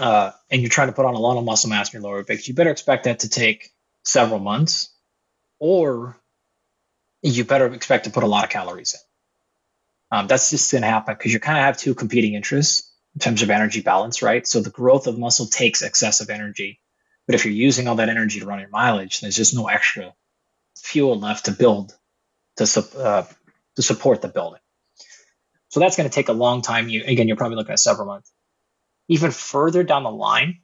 uh, 0.00 0.30
and 0.50 0.62
you're 0.62 0.70
trying 0.70 0.88
to 0.88 0.94
put 0.94 1.04
on 1.04 1.14
a 1.14 1.18
lot 1.18 1.36
of 1.36 1.44
muscle 1.44 1.68
mass 1.68 1.92
in 1.92 2.00
your 2.00 2.10
lower 2.10 2.24
pecs, 2.24 2.48
you 2.48 2.54
better 2.54 2.70
expect 2.70 3.04
that 3.04 3.20
to 3.20 3.28
take 3.28 3.70
several 4.02 4.40
months, 4.40 4.88
or 5.58 6.16
you 7.22 7.44
better 7.44 7.66
expect 7.66 8.04
to 8.04 8.10
put 8.10 8.22
a 8.22 8.26
lot 8.26 8.44
of 8.44 8.50
calories 8.50 8.94
in. 8.94 9.00
Um, 10.18 10.26
that's 10.26 10.48
just 10.48 10.72
going 10.72 10.82
to 10.82 10.88
happen 10.88 11.14
because 11.14 11.32
you 11.32 11.40
kind 11.40 11.58
of 11.58 11.64
have 11.64 11.76
two 11.76 11.94
competing 11.94 12.32
interests 12.32 12.90
in 13.14 13.20
terms 13.20 13.42
of 13.42 13.50
energy 13.50 13.82
balance, 13.82 14.22
right? 14.22 14.46
So 14.46 14.60
the 14.60 14.70
growth 14.70 15.06
of 15.06 15.18
muscle 15.18 15.46
takes 15.46 15.82
excessive 15.82 16.30
energy, 16.30 16.80
but 17.26 17.34
if 17.34 17.44
you're 17.44 17.52
using 17.52 17.88
all 17.88 17.96
that 17.96 18.08
energy 18.08 18.40
to 18.40 18.46
run 18.46 18.60
your 18.60 18.70
mileage, 18.70 19.20
there's 19.20 19.36
just 19.36 19.54
no 19.54 19.66
extra 19.66 20.14
fuel 20.78 21.18
left 21.18 21.44
to 21.44 21.52
build 21.52 21.92
to 22.56 22.88
uh, 22.96 23.26
to 23.76 23.82
support 23.82 24.22
the 24.22 24.28
building. 24.28 24.60
So 25.78 25.84
that's 25.84 25.96
going 25.96 26.10
to 26.10 26.14
take 26.14 26.28
a 26.28 26.32
long 26.32 26.62
time. 26.62 26.88
You 26.88 27.04
again, 27.06 27.28
you're 27.28 27.36
probably 27.36 27.54
looking 27.54 27.72
at 27.72 27.78
several 27.78 28.08
months. 28.08 28.32
Even 29.06 29.30
further 29.30 29.84
down 29.84 30.02
the 30.02 30.10
line, 30.10 30.62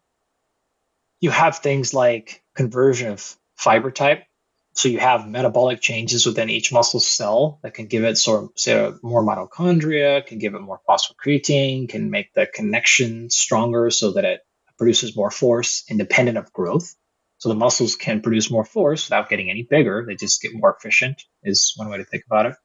you 1.21 1.31
have 1.31 1.59
things 1.59 1.95
like 1.95 2.43
conversion 2.57 3.13
of 3.13 3.37
fiber 3.55 3.93
type. 3.93 4.25
So 4.73 4.89
you 4.89 4.99
have 4.99 5.29
metabolic 5.29 5.81
changes 5.81 6.27
within 6.27 6.51
each 6.51 6.73
muscle 6.73 6.99
cell 6.99 7.61
that 7.63 7.75
can 7.75 7.87
give 7.87 8.03
it 8.03 8.19
sort 8.19 8.43
of 8.43 8.51
say 8.57 8.91
more 9.05 9.25
mitochondria, 9.25 10.27
can 10.27 10.41
give 10.41 10.55
it 10.55 10.61
more 10.61 10.81
phosphocreatine, 10.89 11.89
can 11.89 12.11
make 12.11 12.35
the 12.35 12.49
connection 12.53 13.31
stronger 13.31 13.91
so 13.91 14.15
that 14.15 14.25
it 14.25 14.41
produces 14.79 15.17
more 15.17 15.31
force 15.31 15.85
independent 15.89 16.39
of 16.39 16.53
growth. 16.53 16.93
So 17.39 17.51
the 17.51 17.55
muscles 17.55 17.95
can 17.95 18.21
produce 18.21 18.51
more 18.51 18.65
force 18.65 19.07
without 19.07 19.29
getting 19.29 19.49
any 19.49 19.63
bigger. 19.63 20.05
They 20.09 20.17
just 20.17 20.43
get 20.43 20.51
more 20.53 20.77
efficient 20.77 21.23
is 21.45 21.73
one 21.77 21.89
way 21.89 21.99
to 21.99 22.05
think 22.05 22.25
about 22.27 22.47
it. 22.47 22.57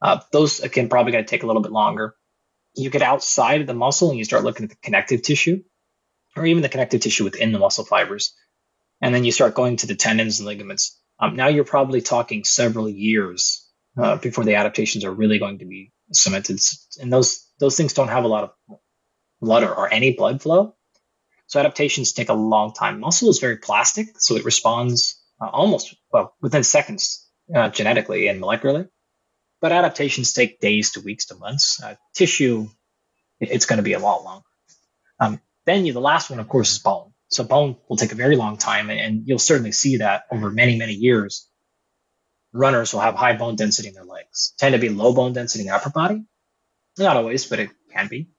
Uh, 0.00 0.20
those 0.32 0.60
again 0.60 0.88
probably 0.88 1.12
going 1.12 1.24
to 1.24 1.30
take 1.30 1.42
a 1.42 1.46
little 1.46 1.62
bit 1.62 1.72
longer. 1.72 2.14
You 2.74 2.90
get 2.90 3.02
outside 3.02 3.62
of 3.62 3.66
the 3.66 3.74
muscle 3.74 4.10
and 4.10 4.18
you 4.18 4.24
start 4.24 4.44
looking 4.44 4.64
at 4.64 4.70
the 4.70 4.76
connective 4.82 5.22
tissue, 5.22 5.62
or 6.36 6.44
even 6.44 6.62
the 6.62 6.68
connective 6.68 7.00
tissue 7.00 7.24
within 7.24 7.52
the 7.52 7.58
muscle 7.58 7.84
fibers, 7.84 8.34
and 9.00 9.14
then 9.14 9.24
you 9.24 9.32
start 9.32 9.54
going 9.54 9.76
to 9.76 9.86
the 9.86 9.94
tendons 9.94 10.38
and 10.38 10.46
ligaments. 10.46 11.00
Um, 11.18 11.36
now 11.36 11.48
you're 11.48 11.64
probably 11.64 12.02
talking 12.02 12.44
several 12.44 12.88
years 12.88 13.66
uh, 13.96 14.16
before 14.16 14.44
the 14.44 14.56
adaptations 14.56 15.04
are 15.04 15.12
really 15.12 15.38
going 15.38 15.60
to 15.60 15.64
be 15.64 15.92
cemented, 16.12 16.60
and 17.00 17.12
those 17.12 17.46
those 17.58 17.76
things 17.76 17.94
don't 17.94 18.08
have 18.08 18.24
a 18.24 18.28
lot 18.28 18.44
of 18.44 18.78
blood 19.40 19.62
or, 19.62 19.74
or 19.74 19.92
any 19.92 20.12
blood 20.12 20.42
flow. 20.42 20.74
So 21.46 21.60
adaptations 21.60 22.12
take 22.12 22.28
a 22.28 22.34
long 22.34 22.74
time. 22.74 23.00
Muscle 23.00 23.30
is 23.30 23.38
very 23.38 23.56
plastic, 23.56 24.08
so 24.18 24.36
it 24.36 24.44
responds 24.44 25.22
uh, 25.40 25.48
almost 25.48 25.94
well 26.12 26.34
within 26.42 26.64
seconds 26.64 27.26
uh, 27.54 27.70
genetically 27.70 28.28
and 28.28 28.42
molecularly 28.42 28.88
but 29.60 29.72
adaptations 29.72 30.32
take 30.32 30.60
days 30.60 30.92
to 30.92 31.00
weeks 31.00 31.26
to 31.26 31.36
months. 31.36 31.82
Uh, 31.82 31.94
tissue, 32.14 32.68
it's 33.40 33.66
going 33.66 33.78
to 33.78 33.82
be 33.82 33.94
a 33.94 33.98
lot 33.98 34.24
longer. 34.24 34.46
Um, 35.20 35.40
then 35.64 35.86
you, 35.86 35.92
the 35.92 36.00
last 36.00 36.30
one, 36.30 36.40
of 36.40 36.48
course, 36.48 36.72
is 36.72 36.78
bone. 36.78 37.12
So 37.28 37.44
bone 37.44 37.76
will 37.88 37.96
take 37.96 38.12
a 38.12 38.16
very 38.16 38.36
long 38.36 38.56
time, 38.56 38.88
and 38.90 39.26
you'll 39.26 39.38
certainly 39.38 39.72
see 39.72 39.98
that 39.98 40.24
over 40.30 40.50
many, 40.50 40.78
many 40.78 40.94
years. 40.94 41.48
Runners 42.52 42.92
will 42.92 43.00
have 43.00 43.14
high 43.14 43.36
bone 43.36 43.56
density 43.56 43.88
in 43.88 43.94
their 43.94 44.04
legs, 44.04 44.54
tend 44.58 44.72
to 44.74 44.78
be 44.78 44.88
low 44.88 45.12
bone 45.12 45.32
density 45.32 45.62
in 45.62 45.68
the 45.68 45.74
upper 45.74 45.90
body. 45.90 46.24
Not 46.98 47.16
always, 47.16 47.44
but 47.44 47.58
it 47.58 47.70
can 47.92 48.08
be. 48.08 48.30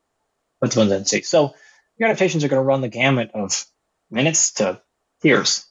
But 0.59 0.73
bone 0.73 0.89
density. 0.89 1.21
So 1.23 1.53
your 1.99 2.09
adaptations 2.09 2.43
are 2.43 2.47
going 2.47 2.61
to 2.61 2.65
run 2.65 2.81
the 2.81 2.87
gamut 2.87 3.31
of 3.35 3.65
minutes 4.09 4.53
to 4.53 4.81
years. 5.21 5.66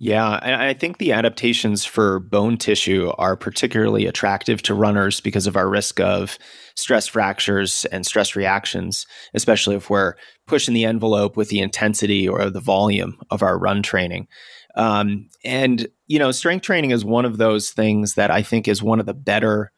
Yeah, 0.00 0.38
I 0.40 0.74
think 0.74 0.98
the 0.98 1.10
adaptations 1.10 1.84
for 1.84 2.20
bone 2.20 2.56
tissue 2.56 3.10
are 3.18 3.36
particularly 3.36 4.06
attractive 4.06 4.62
to 4.62 4.74
runners 4.74 5.20
because 5.20 5.48
of 5.48 5.56
our 5.56 5.68
risk 5.68 5.98
of 5.98 6.38
stress 6.76 7.08
fractures 7.08 7.84
and 7.86 8.06
stress 8.06 8.36
reactions, 8.36 9.06
especially 9.34 9.74
if 9.74 9.90
we're 9.90 10.14
pushing 10.46 10.72
the 10.72 10.84
envelope 10.84 11.36
with 11.36 11.48
the 11.48 11.58
intensity 11.58 12.28
or 12.28 12.48
the 12.48 12.60
volume 12.60 13.18
of 13.32 13.42
our 13.42 13.58
run 13.58 13.82
training. 13.82 14.28
Um, 14.76 15.28
and, 15.44 15.88
you 16.06 16.20
know, 16.20 16.30
strength 16.30 16.62
training 16.62 16.92
is 16.92 17.04
one 17.04 17.24
of 17.24 17.38
those 17.38 17.70
things 17.70 18.14
that 18.14 18.30
I 18.30 18.42
think 18.42 18.68
is 18.68 18.80
one 18.80 19.00
of 19.00 19.06
the 19.06 19.14
better 19.14 19.72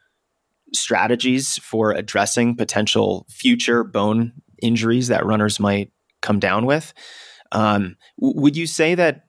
strategies 0.75 1.57
for 1.57 1.93
addressing 1.93 2.57
potential 2.57 3.27
future 3.31 3.85
bone 3.85 4.35
injuries 4.61 5.09
that 5.09 5.25
runners 5.25 5.59
might 5.59 5.93
come 6.21 6.39
down 6.39 6.67
with. 6.67 6.93
Um, 7.53 7.97
would 8.19 8.55
you 8.55 8.67
say 8.67 8.95
that 8.95 9.25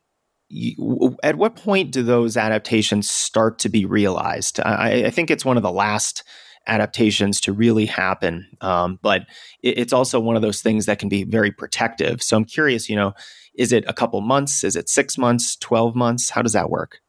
at 1.23 1.35
what 1.35 1.55
point 1.55 1.91
do 1.91 2.03
those 2.03 2.37
adaptations 2.37 3.09
start 3.09 3.59
to 3.59 3.69
be 3.69 3.85
realized? 3.85 4.59
I, 4.59 5.05
I, 5.05 5.09
think 5.09 5.31
it's 5.31 5.45
one 5.45 5.57
of 5.57 5.63
the 5.63 5.71
last 5.71 6.23
adaptations 6.67 7.41
to 7.41 7.53
really 7.53 7.85
happen, 7.85 8.47
um, 8.61 8.99
but 9.01 9.23
it, 9.63 9.79
it's 9.79 9.93
also 9.93 10.19
one 10.19 10.35
of 10.35 10.41
those 10.41 10.61
things 10.61 10.85
that 10.85 10.99
can 10.99 11.09
be 11.09 11.23
very 11.23 11.51
protective. 11.51 12.21
So 12.21 12.37
I'm 12.37 12.45
curious, 12.45 12.89
you 12.89 12.95
know, 12.95 13.13
is 13.55 13.71
it 13.71 13.85
a 13.87 13.93
couple 13.93 14.19
months? 14.21 14.63
Is 14.63 14.75
it 14.75 14.89
six 14.89 15.17
months, 15.17 15.55
12 15.57 15.95
months? 15.95 16.29
How 16.29 16.41
does 16.41 16.53
that 16.53 16.69
work? 16.69 16.99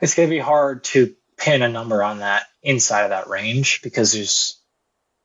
It's 0.00 0.14
going 0.14 0.28
to 0.28 0.34
be 0.34 0.40
hard 0.40 0.84
to 0.84 1.14
pin 1.36 1.62
a 1.62 1.68
number 1.68 2.02
on 2.02 2.18
that 2.18 2.44
inside 2.62 3.02
of 3.02 3.10
that 3.10 3.28
range 3.28 3.82
because 3.82 4.12
there's 4.12 4.60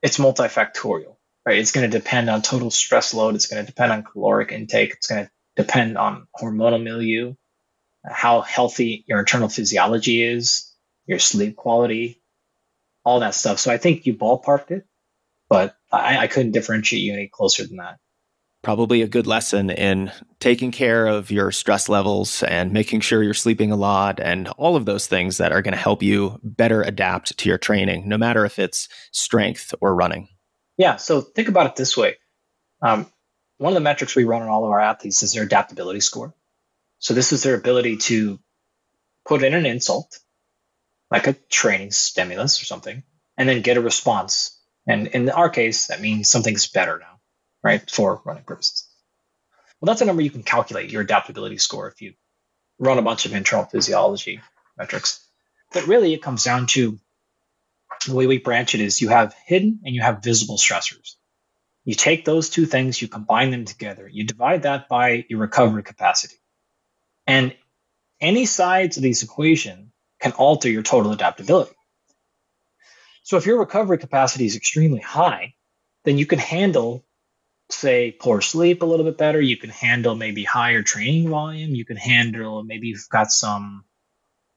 it's 0.02 0.18
multifactorial, 0.18 1.16
right? 1.46 1.58
It's 1.58 1.72
going 1.72 1.90
to 1.90 1.98
depend 1.98 2.30
on 2.30 2.42
total 2.42 2.72
stress 2.72 3.14
load. 3.14 3.36
It's 3.36 3.48
going 3.48 3.64
to 3.64 3.72
depend 3.72 3.92
on 3.92 4.04
caloric 4.04 4.52
intake. 4.52 4.94
It's 4.94 5.08
going 5.08 5.26
to 5.26 5.32
depend 5.56 5.98
on 5.98 6.28
hormonal 6.36 6.82
milieu, 6.82 7.36
how 8.06 8.42
healthy 8.42 9.06
your 9.08 9.20
internal 9.20 9.50
physiology 9.50 10.24
is, 10.24 10.72
your 11.06 11.20
sleep 11.20 11.56
quality, 11.56 12.22
all 13.04 13.22
that 13.22 13.36
stuff. 13.36 13.60
So 13.60 13.72
I 13.72 13.78
think 13.78 14.06
you 14.06 14.16
ballparked 14.16 14.72
it, 14.72 14.86
but 15.50 15.76
I, 15.92 16.20
I 16.20 16.28
couldn't 16.28 16.52
differentiate 16.52 17.04
you 17.04 17.14
any 17.14 17.30
closer 17.32 17.66
than 17.66 17.78
that 17.78 17.98
probably 18.64 19.02
a 19.02 19.08
good 19.08 19.28
lesson 19.28 19.70
in 19.70 20.12
taking 20.40 20.72
care 20.72 21.06
of 21.06 21.30
your 21.30 21.52
stress 21.52 21.90
levels 21.90 22.42
and 22.44 22.72
making 22.72 23.02
sure 23.02 23.22
you're 23.22 23.34
sleeping 23.34 23.72
a 23.72 23.76
lot 23.76 24.20
and 24.20 24.48
all 24.58 24.76
of 24.76 24.86
those 24.86 25.06
things 25.06 25.38
that 25.38 25.52
are 25.52 25.62
going 25.62 25.74
to 25.74 25.80
help 25.80 26.02
you 26.02 26.40
better 26.44 26.82
adapt 26.82 27.38
to 27.38 27.50
your 27.50 27.58
training, 27.58 28.08
no 28.08 28.18
matter 28.18 28.46
if 28.46 28.58
it's 28.58 28.88
strength 29.12 29.76
or 29.82 29.94
running. 29.94 30.30
Yeah. 30.78 30.96
So 30.96 31.22
think 31.22 31.50
about 31.50 31.68
it 31.68 31.76
this 31.76 31.96
way. 31.96 32.16
Um, 32.82 33.06
one 33.58 33.74
of 33.74 33.76
the 33.76 33.82
metrics 33.82 34.16
we 34.16 34.24
run 34.24 34.42
on 34.42 34.48
all 34.48 34.66
of 34.66 34.72
our 34.72 34.80
athletes 34.80 35.22
is 35.22 35.34
their 35.34 35.44
adaptability 35.44 36.00
score. 36.00 36.34
So 37.04 37.14
this 37.14 37.34
is 37.34 37.44
their 37.44 37.56
ability 37.56 37.98
to 37.98 38.40
put 39.28 39.44
in 39.44 39.54
an 39.54 39.66
insult, 39.66 40.18
like 41.12 41.28
a 41.28 41.34
training 41.34 41.92
stimulus 41.92 42.62
or 42.62 42.66
something, 42.66 43.04
and 43.38 43.50
then 43.50 43.62
get 43.62 43.76
a 43.76 43.82
response. 43.82 44.58
And 44.88 45.08
in 45.08 45.30
our 45.30 45.50
case, 45.50 45.88
that 45.88 46.00
means 46.00 46.30
something's 46.30 46.68
better 46.68 47.00
now 47.00 47.20
right, 47.62 47.90
for 47.92 48.22
running 48.24 48.44
purposes. 48.44 48.88
Well, 49.80 49.88
that's 49.88 50.02
a 50.02 50.06
number 50.06 50.22
you 50.22 50.32
can 50.32 50.44
calculate 50.44 50.92
your 50.92 51.02
adaptability 51.02 51.58
score 51.58 51.90
if 51.90 52.02
you 52.02 52.14
run 52.80 53.00
a 53.00 53.02
bunch 53.04 53.26
of 53.26 53.34
internal 53.34 53.66
physiology 53.66 54.40
metrics. 54.78 55.26
But 55.74 55.88
really, 55.88 56.14
it 56.14 56.22
comes 56.22 56.46
down 56.46 56.68
to 56.68 56.98
the 58.08 58.16
way 58.16 58.28
we 58.28 58.38
branch 58.38 58.76
it 58.76 58.82
is 58.82 59.02
you 59.02 59.10
have 59.10 59.36
hidden 59.46 59.82
and 59.84 59.94
you 59.94 60.02
have 60.02 60.24
visible 60.24 60.58
stressors. 60.58 61.16
You 61.84 61.96
take 61.96 62.24
those 62.24 62.50
two 62.50 62.66
things, 62.66 63.02
you 63.02 63.10
combine 63.10 63.52
them 63.52 63.66
together, 63.66 64.08
you 64.10 64.24
divide 64.24 64.64
that 64.64 64.88
by 64.88 65.26
your 65.28 65.40
recovery 65.40 65.84
capacity. 65.84 66.38
And 67.28 67.56
any 68.20 68.46
sides 68.46 68.98
of 68.98 69.04
this 69.04 69.24
equation 69.24 69.92
can 70.20 70.32
alter 70.34 70.70
your 70.70 70.84
total 70.84 71.12
adaptability. 71.12 71.76
So 73.24 73.38
if 73.38 73.46
your 73.46 73.60
recovery 73.60 73.98
capacity 73.98 74.46
is 74.46 74.56
extremely 74.56 75.00
high, 75.00 75.56
then 76.04 76.18
you 76.18 76.26
can 76.26 76.40
handle 76.40 77.06
say 77.70 78.12
poor 78.12 78.42
sleep 78.42 78.82
a 78.82 78.86
little 78.86 79.06
bit 79.06 79.18
better. 79.18 79.42
You 79.42 79.58
can 79.58 79.70
handle 79.70 80.16
maybe 80.16 80.44
higher 80.44 80.84
training 80.84 81.30
volume. 81.30 81.74
You 81.74 81.86
can 81.86 81.98
handle 81.98 82.64
maybe 82.64 82.88
you've 82.88 83.10
got 83.10 83.32
some 83.32 83.86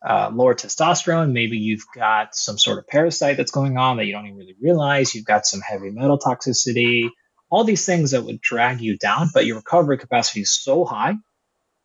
uh, 0.06 0.30
lower 0.32 0.54
testosterone. 0.54 1.32
Maybe 1.32 1.58
you've 1.58 1.86
got 1.94 2.34
some 2.34 2.58
sort 2.58 2.78
of 2.78 2.86
parasite 2.86 3.36
that's 3.36 3.50
going 3.50 3.78
on 3.78 3.96
that 3.96 4.06
you 4.06 4.12
don't 4.12 4.26
even 4.26 4.38
really 4.38 4.56
realize. 4.60 5.14
You've 5.14 5.24
got 5.24 5.46
some 5.46 5.60
heavy 5.60 5.90
metal 5.90 6.18
toxicity. 6.18 7.08
All 7.48 7.64
these 7.64 7.86
things 7.86 8.10
that 8.10 8.24
would 8.24 8.40
drag 8.40 8.80
you 8.80 8.98
down, 8.98 9.30
but 9.32 9.46
your 9.46 9.56
recovery 9.56 9.98
capacity 9.98 10.40
is 10.40 10.50
so 10.50 10.84
high, 10.84 11.14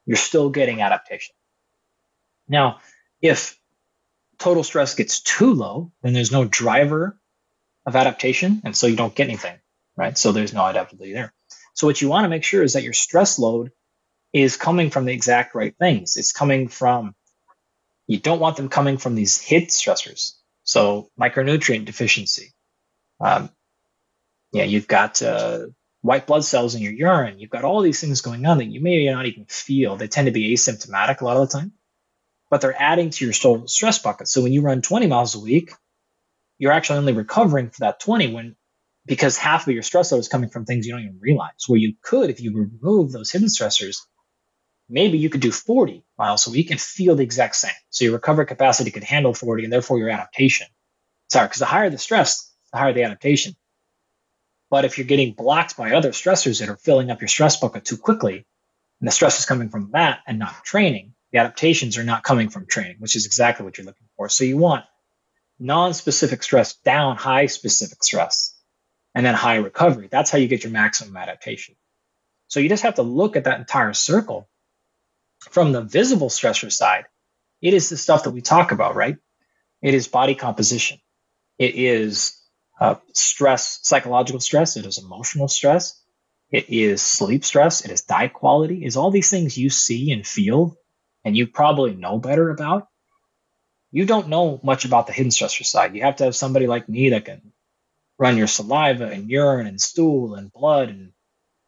you're 0.05 0.17
still 0.17 0.49
getting 0.49 0.81
adaptation. 0.81 1.35
Now, 2.47 2.79
if 3.21 3.57
total 4.39 4.63
stress 4.63 4.95
gets 4.95 5.21
too 5.21 5.53
low, 5.53 5.91
then 6.01 6.13
there's 6.13 6.31
no 6.31 6.45
driver 6.45 7.17
of 7.85 7.95
adaptation, 7.95 8.61
and 8.65 8.75
so 8.75 8.87
you 8.87 8.95
don't 8.95 9.15
get 9.15 9.27
anything 9.27 9.57
right? 9.95 10.17
So 10.17 10.31
there's 10.31 10.53
no 10.53 10.65
adaptability 10.65 11.13
there. 11.13 11.33
So 11.73 11.87
what 11.87 12.01
you 12.01 12.09
want 12.09 12.25
to 12.25 12.29
make 12.29 12.43
sure 12.43 12.63
is 12.63 12.73
that 12.73 12.83
your 12.83 12.93
stress 12.93 13.39
load 13.39 13.71
is 14.33 14.57
coming 14.57 14.89
from 14.89 15.05
the 15.05 15.13
exact 15.13 15.55
right 15.55 15.75
things. 15.77 16.17
It's 16.17 16.31
coming 16.31 16.67
from, 16.67 17.15
you 18.07 18.19
don't 18.19 18.39
want 18.39 18.57
them 18.57 18.69
coming 18.69 18.97
from 18.97 19.15
these 19.15 19.39
hit 19.39 19.69
stressors. 19.69 20.33
So 20.63 21.09
micronutrient 21.19 21.85
deficiency. 21.85 22.53
Um, 23.19 23.49
yeah, 24.51 24.63
you've 24.63 24.87
got 24.87 25.21
uh, 25.21 25.67
white 26.01 26.27
blood 26.27 26.43
cells 26.43 26.75
in 26.75 26.81
your 26.81 26.93
urine. 26.93 27.39
You've 27.39 27.49
got 27.49 27.63
all 27.63 27.81
these 27.81 28.01
things 28.01 28.21
going 28.21 28.45
on 28.45 28.57
that 28.57 28.65
you 28.65 28.81
may 28.81 29.05
not 29.05 29.25
even 29.25 29.45
feel. 29.45 29.95
They 29.95 30.07
tend 30.07 30.25
to 30.25 30.31
be 30.31 30.53
asymptomatic 30.53 31.21
a 31.21 31.25
lot 31.25 31.37
of 31.37 31.49
the 31.49 31.57
time, 31.57 31.73
but 32.49 32.61
they're 32.61 32.79
adding 32.79 33.11
to 33.11 33.25
your 33.25 33.67
stress 33.67 33.99
bucket. 33.99 34.27
So 34.27 34.41
when 34.41 34.53
you 34.53 34.61
run 34.61 34.81
20 34.81 35.07
miles 35.07 35.35
a 35.35 35.39
week, 35.39 35.71
you're 36.57 36.71
actually 36.71 36.99
only 36.99 37.13
recovering 37.13 37.69
for 37.69 37.81
that 37.81 37.99
20 37.99 38.33
when 38.33 38.55
because 39.05 39.35
half 39.35 39.67
of 39.67 39.73
your 39.73 39.81
stress 39.81 40.11
load 40.11 40.19
is 40.19 40.27
coming 40.27 40.49
from 40.49 40.65
things 40.65 40.85
you 40.85 40.93
don't 40.93 41.01
even 41.01 41.19
realize. 41.19 41.65
Where 41.67 41.79
you 41.79 41.95
could, 42.03 42.29
if 42.29 42.39
you 42.39 42.55
remove 42.55 43.11
those 43.11 43.31
hidden 43.31 43.47
stressors, 43.47 43.97
maybe 44.87 45.17
you 45.17 45.29
could 45.29 45.41
do 45.41 45.51
40 45.51 46.03
miles 46.19 46.45
a 46.45 46.51
week 46.51 46.69
and 46.69 46.79
feel 46.79 47.15
the 47.15 47.23
exact 47.23 47.55
same. 47.55 47.71
So 47.89 48.05
your 48.05 48.13
recovery 48.13 48.45
capacity 48.45 48.91
could 48.91 49.03
handle 49.03 49.33
40 49.33 49.63
and 49.63 49.73
therefore 49.73 49.97
your 49.97 50.09
adaptation. 50.09 50.67
Sorry, 51.31 51.47
because 51.47 51.59
the 51.59 51.65
higher 51.65 51.89
the 51.89 51.97
stress, 51.97 52.53
the 52.71 52.77
higher 52.77 52.93
the 52.93 53.03
adaptation. 53.03 53.55
But 54.71 54.85
if 54.85 54.97
you're 54.97 55.05
getting 55.05 55.33
blocked 55.33 55.77
by 55.77 55.91
other 55.91 56.11
stressors 56.11 56.61
that 56.61 56.69
are 56.69 56.77
filling 56.77 57.11
up 57.11 57.21
your 57.21 57.27
stress 57.27 57.59
bucket 57.59 57.85
too 57.85 57.97
quickly, 57.97 58.45
and 59.01 59.07
the 59.07 59.11
stress 59.11 59.37
is 59.37 59.45
coming 59.45 59.69
from 59.69 59.91
that 59.91 60.21
and 60.25 60.39
not 60.39 60.63
training, 60.63 61.13
the 61.31 61.39
adaptations 61.39 61.97
are 61.97 62.03
not 62.03 62.23
coming 62.23 62.49
from 62.49 62.65
training, 62.65 62.95
which 62.99 63.17
is 63.17 63.25
exactly 63.25 63.65
what 63.65 63.77
you're 63.77 63.85
looking 63.85 64.07
for. 64.15 64.29
So 64.29 64.45
you 64.45 64.57
want 64.57 64.85
non-specific 65.59 66.41
stress 66.41 66.73
down 66.73 67.17
high 67.17 67.47
specific 67.47 68.01
stress 68.03 68.57
and 69.13 69.25
then 69.25 69.35
high 69.35 69.57
recovery. 69.57 70.07
That's 70.09 70.31
how 70.31 70.37
you 70.37 70.47
get 70.47 70.63
your 70.63 70.71
maximum 70.71 71.17
adaptation. 71.17 71.75
So 72.47 72.59
you 72.59 72.69
just 72.69 72.83
have 72.83 72.95
to 72.95 73.03
look 73.03 73.35
at 73.35 73.43
that 73.43 73.59
entire 73.59 73.93
circle. 73.93 74.47
From 75.49 75.71
the 75.71 75.81
visible 75.81 76.29
stressor 76.29 76.71
side, 76.71 77.05
it 77.61 77.73
is 77.73 77.89
the 77.89 77.97
stuff 77.97 78.23
that 78.23 78.31
we 78.31 78.41
talk 78.41 78.71
about, 78.71 78.95
right? 78.95 79.17
It 79.81 79.93
is 79.93 80.07
body 80.07 80.35
composition. 80.35 80.99
It 81.57 81.75
is 81.75 82.40
uh, 82.81 82.97
stress, 83.13 83.79
psychological 83.83 84.41
stress. 84.41 84.77
It 84.77 84.87
is 84.87 84.99
emotional 84.99 85.49
stress. 85.49 86.01
It 86.51 86.69
is 86.69 87.01
sleep 87.03 87.45
stress. 87.45 87.85
It 87.85 87.91
is 87.91 88.03
diet 88.03 88.33
quality. 88.33 88.85
Is 88.85 88.97
all 88.97 89.11
these 89.11 89.31
things 89.31 89.57
you 89.57 89.71
see 89.71 90.11
and 90.11 90.27
feel 90.27 90.77
and 91.25 91.37
you 91.37 91.47
probably 91.47 91.95
know 91.95 92.19
better 92.19 92.51
about. 92.51 92.89
You 93.91 94.05
don't 94.05 94.29
know 94.29 94.59
much 94.63 94.85
about 94.85 95.07
the 95.07 95.13
hidden 95.13 95.31
stressor 95.31 95.65
side. 95.65 95.95
You 95.95 96.03
have 96.03 96.17
to 96.17 96.25
have 96.25 96.35
somebody 96.35 96.67
like 96.67 96.89
me 96.89 97.11
that 97.11 97.25
can 97.25 97.53
run 98.19 98.37
your 98.37 98.47
saliva 98.47 99.07
and 99.07 99.29
urine 99.29 99.67
and 99.67 99.81
stool 99.81 100.35
and 100.35 100.51
blood 100.53 100.89
and 100.89 101.13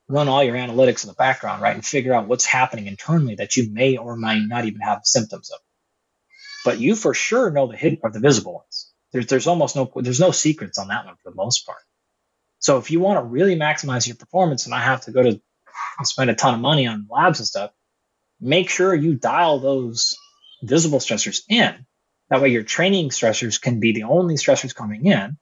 run 0.09 0.29
all 0.29 0.43
your 0.43 0.55
analytics 0.55 1.03
in 1.03 1.09
the 1.09 1.15
background, 1.15 1.61
right? 1.61 1.75
And 1.75 1.85
figure 1.85 2.13
out 2.13 2.27
what's 2.27 2.45
happening 2.45 2.87
internally 2.87 3.35
that 3.35 3.57
you 3.57 3.71
may 3.71 3.97
or 3.97 4.17
may 4.17 4.39
not 4.39 4.65
even 4.65 4.81
have 4.81 5.01
symptoms 5.05 5.51
of. 5.51 5.59
But 6.65 6.79
you 6.79 6.95
for 6.95 7.13
sure 7.15 7.51
know 7.51 7.67
the 7.67 7.77
hidden 7.77 7.99
or 8.03 8.11
the 8.11 8.21
visible 8.21 8.55
ones. 8.55 8.92
There's 9.13 9.27
there's 9.27 9.47
almost 9.47 9.75
no 9.75 9.91
there's 9.95 10.19
no 10.19 10.31
secrets 10.31 10.77
on 10.77 10.89
that 10.89 11.05
one 11.05 11.15
for 11.23 11.29
the 11.29 11.35
most 11.35 11.65
part. 11.65 11.79
So 12.59 12.77
if 12.77 12.91
you 12.91 12.99
want 12.99 13.19
to 13.19 13.23
really 13.23 13.55
maximize 13.55 14.07
your 14.07 14.15
performance 14.15 14.65
and 14.65 14.75
I 14.75 14.79
have 14.79 15.01
to 15.01 15.11
go 15.11 15.23
to 15.23 15.41
spend 16.03 16.29
a 16.29 16.35
ton 16.35 16.53
of 16.53 16.59
money 16.59 16.87
on 16.87 17.07
labs 17.09 17.39
and 17.39 17.47
stuff, 17.47 17.71
make 18.41 18.69
sure 18.69 18.93
you 18.93 19.15
dial 19.15 19.59
those 19.59 20.17
visible 20.61 20.99
stressors 20.99 21.41
in. 21.49 21.85
That 22.29 22.41
way 22.41 22.49
your 22.49 22.63
training 22.63 23.09
stressors 23.09 23.61
can 23.61 23.79
be 23.79 23.93
the 23.93 24.03
only 24.03 24.35
stressors 24.35 24.73
coming 24.73 25.05
in 25.05 25.37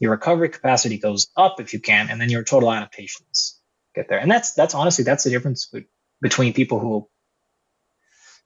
your 0.00 0.12
recovery 0.12 0.48
capacity 0.48 0.98
goes 0.98 1.28
up 1.36 1.60
if 1.60 1.72
you 1.74 1.78
can, 1.78 2.08
and 2.10 2.20
then 2.20 2.30
your 2.30 2.42
total 2.42 2.72
adaptations 2.72 3.60
get 3.94 4.08
there. 4.08 4.18
And 4.18 4.30
that's 4.30 4.54
that's 4.54 4.74
honestly 4.74 5.04
that's 5.04 5.24
the 5.24 5.30
difference 5.30 5.72
between 6.20 6.54
people 6.54 6.80
who 6.80 7.08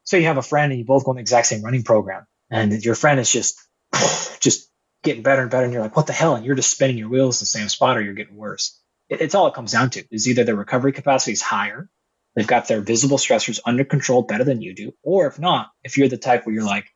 say 0.03 0.19
you 0.19 0.27
have 0.27 0.37
a 0.37 0.43
friend 0.43 0.73
and 0.73 0.79
you 0.81 0.85
both 0.85 1.05
go 1.05 1.11
on 1.11 1.17
the 1.17 1.21
exact 1.21 1.47
same 1.47 1.63
running 1.63 1.85
program, 1.85 2.27
and 2.51 2.85
your 2.85 2.97
friend 2.97 3.21
is 3.21 3.31
just 3.31 3.57
just 4.41 4.71
getting 5.03 5.23
better 5.23 5.43
and 5.43 5.51
better, 5.51 5.65
and 5.65 5.73
you're 5.73 5.83
like, 5.83 5.97
what 5.97 6.07
the 6.07 6.13
hell? 6.13 6.35
And 6.35 6.45
you're 6.45 6.55
just 6.55 6.71
spinning 6.71 6.99
your 6.99 7.09
wheels 7.09 7.41
in 7.41 7.43
the 7.43 7.47
same 7.47 7.69
spot, 7.69 7.97
or 7.97 8.03
you're 8.03 8.15
getting 8.15 8.37
worse. 8.37 8.81
It, 9.09 9.21
it's 9.21 9.35
all 9.35 9.47
it 9.47 9.55
comes 9.55 9.73
down 9.73 9.91
to 9.91 10.05
is 10.11 10.29
either 10.29 10.45
their 10.45 10.57
recovery 10.57 10.93
capacity 10.93 11.33
is 11.33 11.43
higher, 11.43 11.89
they've 12.35 12.47
got 12.47 12.69
their 12.69 12.81
visible 12.81 13.19
stressors 13.19 13.61
under 13.65 13.85
control 13.85 14.23
better 14.23 14.45
than 14.45 14.63
you 14.63 14.75
do, 14.75 14.95
or 15.03 15.27
if 15.27 15.39
not, 15.39 15.71
if 15.83 15.99
you're 15.99 16.09
the 16.09 16.17
type 16.17 16.47
where 16.47 16.55
you're 16.55 16.65
like, 16.65 16.87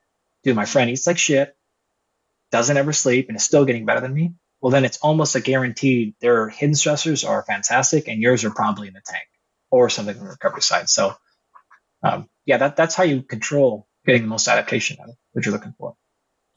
dude, 0.42 0.56
my 0.56 0.64
friend 0.64 0.90
eats 0.90 1.06
like 1.06 1.18
shit, 1.18 1.56
doesn't 2.50 2.76
ever 2.76 2.92
sleep, 2.92 3.28
and 3.28 3.37
is 3.37 3.44
still 3.44 3.64
getting 3.64 3.84
better 3.87 4.00
than 4.00 4.14
me, 4.14 4.34
well, 4.61 4.72
then 4.72 4.84
it's 4.84 4.98
almost 4.98 5.37
a 5.37 5.40
guaranteed 5.40 6.14
their 6.20 6.48
hidden 6.48 6.74
stressors 6.74 7.28
are 7.28 7.44
fantastic 7.44 8.08
and 8.08 8.20
yours 8.20 8.44
are 8.44 8.50
probably 8.50 8.88
in 8.88 8.94
the 8.94 9.02
tank 9.06 9.26
or 9.70 9.88
something 9.88 10.16
on 10.16 10.24
the 10.24 10.30
recovery 10.30 10.62
side. 10.62 10.88
So, 10.88 11.14
um, 12.02 12.28
yeah, 12.44 12.58
that, 12.58 12.76
that's 12.76 12.94
how 12.94 13.04
you 13.04 13.22
control 13.22 13.87
getting 14.06 14.22
the 14.22 14.28
most 14.28 14.48
adaptation 14.48 14.96
out 15.00 15.11
of 15.11 15.16
what 15.32 15.44
you're 15.44 15.54
looking 15.54 15.74
for. 15.78 15.94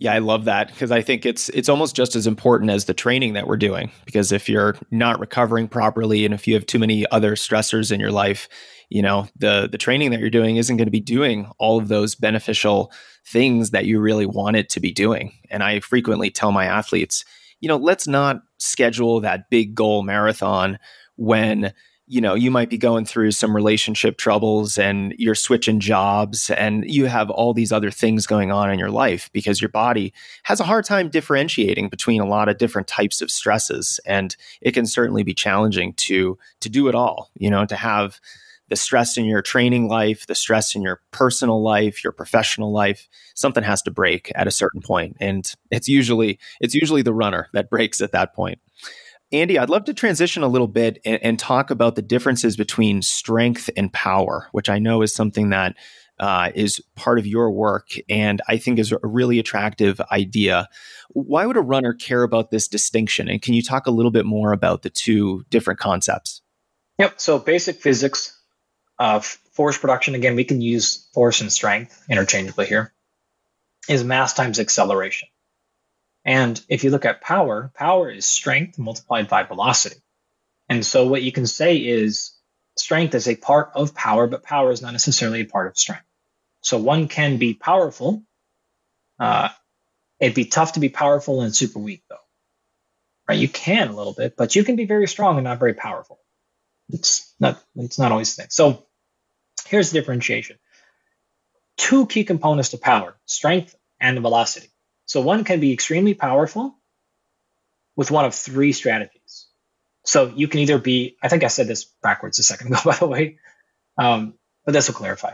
Yeah, 0.01 0.13
I 0.13 0.17
love 0.17 0.45
that 0.45 0.69
because 0.69 0.89
I 0.89 1.03
think 1.03 1.27
it's 1.27 1.49
it's 1.49 1.69
almost 1.69 1.95
just 1.95 2.15
as 2.15 2.25
important 2.25 2.71
as 2.71 2.85
the 2.85 2.93
training 2.95 3.33
that 3.33 3.45
we're 3.45 3.55
doing. 3.55 3.91
Because 4.03 4.31
if 4.31 4.49
you're 4.49 4.75
not 4.89 5.19
recovering 5.19 5.67
properly 5.67 6.25
and 6.25 6.33
if 6.33 6.47
you 6.47 6.55
have 6.55 6.65
too 6.65 6.79
many 6.79 7.05
other 7.11 7.35
stressors 7.35 7.91
in 7.91 7.99
your 7.99 8.11
life, 8.11 8.49
you 8.89 9.03
know 9.03 9.27
the 9.35 9.69
the 9.71 9.77
training 9.77 10.09
that 10.09 10.19
you're 10.19 10.31
doing 10.31 10.55
isn't 10.55 10.75
going 10.75 10.87
to 10.87 10.91
be 10.91 10.99
doing 10.99 11.51
all 11.59 11.77
of 11.77 11.87
those 11.87 12.15
beneficial 12.15 12.91
things 13.27 13.69
that 13.69 13.85
you 13.85 13.99
really 13.99 14.25
want 14.25 14.55
it 14.55 14.69
to 14.69 14.79
be 14.79 14.91
doing. 14.91 15.33
And 15.51 15.61
I 15.61 15.81
frequently 15.81 16.31
tell 16.31 16.51
my 16.51 16.65
athletes, 16.65 17.23
you 17.59 17.67
know, 17.67 17.77
let's 17.77 18.07
not 18.07 18.41
schedule 18.57 19.21
that 19.21 19.51
big 19.51 19.75
goal 19.75 20.01
marathon 20.01 20.79
when 21.15 21.73
you 22.11 22.19
know, 22.19 22.35
you 22.35 22.51
might 22.51 22.69
be 22.69 22.77
going 22.77 23.05
through 23.05 23.31
some 23.31 23.55
relationship 23.55 24.17
troubles 24.17 24.77
and 24.77 25.15
you're 25.17 25.33
switching 25.33 25.79
jobs 25.79 26.49
and 26.49 26.83
you 26.85 27.05
have 27.05 27.29
all 27.29 27.53
these 27.53 27.71
other 27.71 27.89
things 27.89 28.27
going 28.27 28.51
on 28.51 28.69
in 28.69 28.77
your 28.77 28.91
life 28.91 29.29
because 29.31 29.61
your 29.61 29.69
body 29.69 30.11
has 30.43 30.59
a 30.59 30.65
hard 30.65 30.83
time 30.83 31.07
differentiating 31.07 31.87
between 31.87 32.19
a 32.19 32.27
lot 32.27 32.49
of 32.49 32.57
different 32.57 32.89
types 32.89 33.21
of 33.21 33.31
stresses. 33.31 33.97
And 34.05 34.35
it 34.59 34.73
can 34.73 34.85
certainly 34.85 35.23
be 35.23 35.33
challenging 35.33 35.93
to, 35.93 36.37
to 36.59 36.69
do 36.69 36.89
it 36.89 36.95
all, 36.95 37.31
you 37.37 37.49
know, 37.49 37.65
to 37.65 37.77
have 37.77 38.19
the 38.67 38.75
stress 38.75 39.15
in 39.15 39.23
your 39.23 39.41
training 39.41 39.87
life, 39.87 40.27
the 40.27 40.35
stress 40.35 40.75
in 40.75 40.81
your 40.81 40.99
personal 41.11 41.63
life, 41.63 42.03
your 42.03 42.11
professional 42.11 42.73
life, 42.73 43.07
something 43.35 43.63
has 43.63 43.81
to 43.83 43.91
break 43.91 44.33
at 44.35 44.47
a 44.47 44.51
certain. 44.51 44.81
And 45.21 45.49
it's 45.69 45.87
usually, 45.87 46.39
it's 46.59 46.75
usually 46.75 47.03
the 47.03 47.13
runner 47.13 47.47
that 47.53 47.69
breaks 47.69 48.01
at 48.01 48.11
that 48.11 48.33
point. 48.33 48.59
Andy, 49.31 49.57
I'd 49.57 49.69
love 49.69 49.85
to 49.85 49.93
transition 49.93 50.43
a 50.43 50.47
little 50.47 50.67
bit 50.67 50.99
and, 51.05 51.19
and, 51.23 51.39
talk 51.39 51.71
about 51.71 51.95
the 51.95 52.01
differences 52.01 52.57
between 52.57 53.01
strength 53.01 53.69
and 53.77 53.91
power, 53.93 54.47
which 54.51 54.69
I 54.69 54.77
know 54.77 55.01
is 55.01 55.15
something 55.15 55.49
that 55.51 55.77
uh, 56.19 56.51
is 56.53 56.81
part 56.95 57.17
of 57.17 57.25
your 57.25 57.49
work 57.49 57.91
and 58.09 58.41
I 58.47 58.57
think 58.57 58.77
is 58.77 58.91
a 58.91 58.99
really 59.01 59.39
attractive 59.39 59.99
idea. 60.11 60.67
Why 61.09 61.45
would 61.45 61.57
a 61.57 61.61
runner 61.61 61.93
care 61.93 62.23
about 62.23 62.51
this 62.51 62.67
distinction? 62.67 63.27
And 63.27 63.41
can 63.41 63.53
you 63.53 63.63
talk 63.63 63.87
a 63.87 63.91
little 63.91 64.11
bit 64.11 64.25
more 64.25 64.51
about 64.51 64.83
the 64.83 64.89
two 64.89 65.45
different 65.49 65.79
concepts? 65.79 66.41
Yep. 66.99 67.19
So, 67.19 67.39
basic 67.39 67.81
physics, 67.81 68.37
uh, 68.99 69.19
force 69.21 69.77
production, 69.77 70.13
again, 70.13 70.35
we 70.35 70.43
can 70.43 70.61
use 70.61 71.07
force 71.13 71.41
and 71.41 71.51
strength 71.51 72.05
interchangeably 72.09 72.67
here, 72.67 72.93
is 73.89 74.03
mass 74.03 74.33
times 74.33 74.59
acceleration. 74.59 75.29
And 76.23 76.61
if 76.69 76.83
you 76.83 76.91
look 76.91 77.05
at 77.05 77.21
power, 77.21 77.71
power 77.73 78.09
is 78.09 78.25
strength 78.25 78.77
multiplied 78.77 79.27
by 79.27 79.43
velocity. 79.43 80.01
And 80.69 80.85
so 80.85 81.07
what 81.07 81.23
you 81.23 81.31
can 81.31 81.47
say 81.47 81.77
is 81.77 82.33
strength 82.77 83.15
is 83.15 83.27
a 83.27 83.35
part 83.35 83.71
of 83.75 83.95
power, 83.95 84.27
but 84.27 84.43
power 84.43 84.71
is 84.71 84.81
not 84.81 84.91
necessarily 84.91 85.41
a 85.41 85.45
part 85.45 85.67
of 85.67 85.77
strength. 85.77 86.05
So 86.61 86.77
one 86.77 87.07
can 87.07 87.37
be 87.37 87.53
powerful. 87.53 88.23
Uh, 89.19 89.49
it'd 90.19 90.35
be 90.35 90.45
tough 90.45 90.73
to 90.73 90.79
be 90.79 90.89
powerful 90.89 91.41
and 91.41 91.55
super 91.55 91.79
weak, 91.79 92.03
though. 92.09 92.15
Right? 93.27 93.39
You 93.39 93.47
can 93.47 93.89
a 93.89 93.95
little 93.95 94.13
bit, 94.13 94.35
but 94.37 94.55
you 94.55 94.63
can 94.63 94.75
be 94.75 94.85
very 94.85 95.07
strong 95.07 95.37
and 95.37 95.43
not 95.43 95.59
very 95.59 95.73
powerful. 95.73 96.19
It's 96.89 97.33
not. 97.39 97.63
It's 97.75 97.99
not 97.99 98.11
always 98.11 98.35
the 98.35 98.43
thing. 98.43 98.49
So 98.49 98.85
here's 99.67 99.91
the 99.91 99.99
differentiation. 99.99 100.57
Two 101.77 102.05
key 102.05 102.23
components 102.23 102.69
to 102.69 102.77
power: 102.77 103.15
strength 103.25 103.75
and 103.99 104.19
velocity. 104.19 104.70
So 105.11 105.19
one 105.19 105.43
can 105.43 105.59
be 105.59 105.73
extremely 105.73 106.13
powerful 106.13 106.73
with 107.97 108.11
one 108.11 108.23
of 108.23 108.33
three 108.33 108.71
strategies. 108.71 109.47
So 110.05 110.31
you 110.33 110.47
can 110.47 110.61
either 110.61 110.77
be, 110.77 111.17
I 111.21 111.27
think 111.27 111.43
I 111.43 111.47
said 111.47 111.67
this 111.67 111.83
backwards 112.01 112.39
a 112.39 112.43
second 112.43 112.67
ago, 112.71 112.79
by 112.85 112.95
the 112.95 113.07
way, 113.07 113.37
um, 113.97 114.35
but 114.63 114.71
this 114.71 114.87
will 114.87 114.95
clarify. 114.95 115.33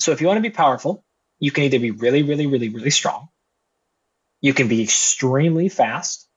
So 0.00 0.12
if 0.12 0.20
you 0.20 0.26
want 0.26 0.36
to 0.36 0.42
be 0.42 0.50
powerful, 0.50 1.02
you 1.38 1.50
can 1.50 1.64
either 1.64 1.78
be 1.78 1.92
really, 1.92 2.22
really, 2.24 2.46
really, 2.46 2.68
really 2.68 2.90
strong, 2.90 3.30
you 4.42 4.52
can 4.52 4.68
be 4.68 4.82
extremely 4.82 5.70
fast, 5.70 6.28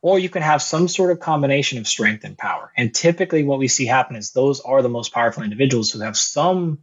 or 0.00 0.20
you 0.20 0.28
can 0.28 0.42
have 0.42 0.62
some 0.62 0.86
sort 0.86 1.10
of 1.10 1.18
combination 1.18 1.78
of 1.78 1.88
strength 1.88 2.22
and 2.22 2.38
power. 2.38 2.70
And 2.76 2.94
typically, 2.94 3.42
what 3.42 3.58
we 3.58 3.66
see 3.66 3.86
happen 3.86 4.14
is 4.14 4.30
those 4.30 4.60
are 4.60 4.80
the 4.80 4.88
most 4.88 5.12
powerful 5.12 5.42
individuals 5.42 5.90
who 5.90 6.02
have 6.02 6.16
some 6.16 6.82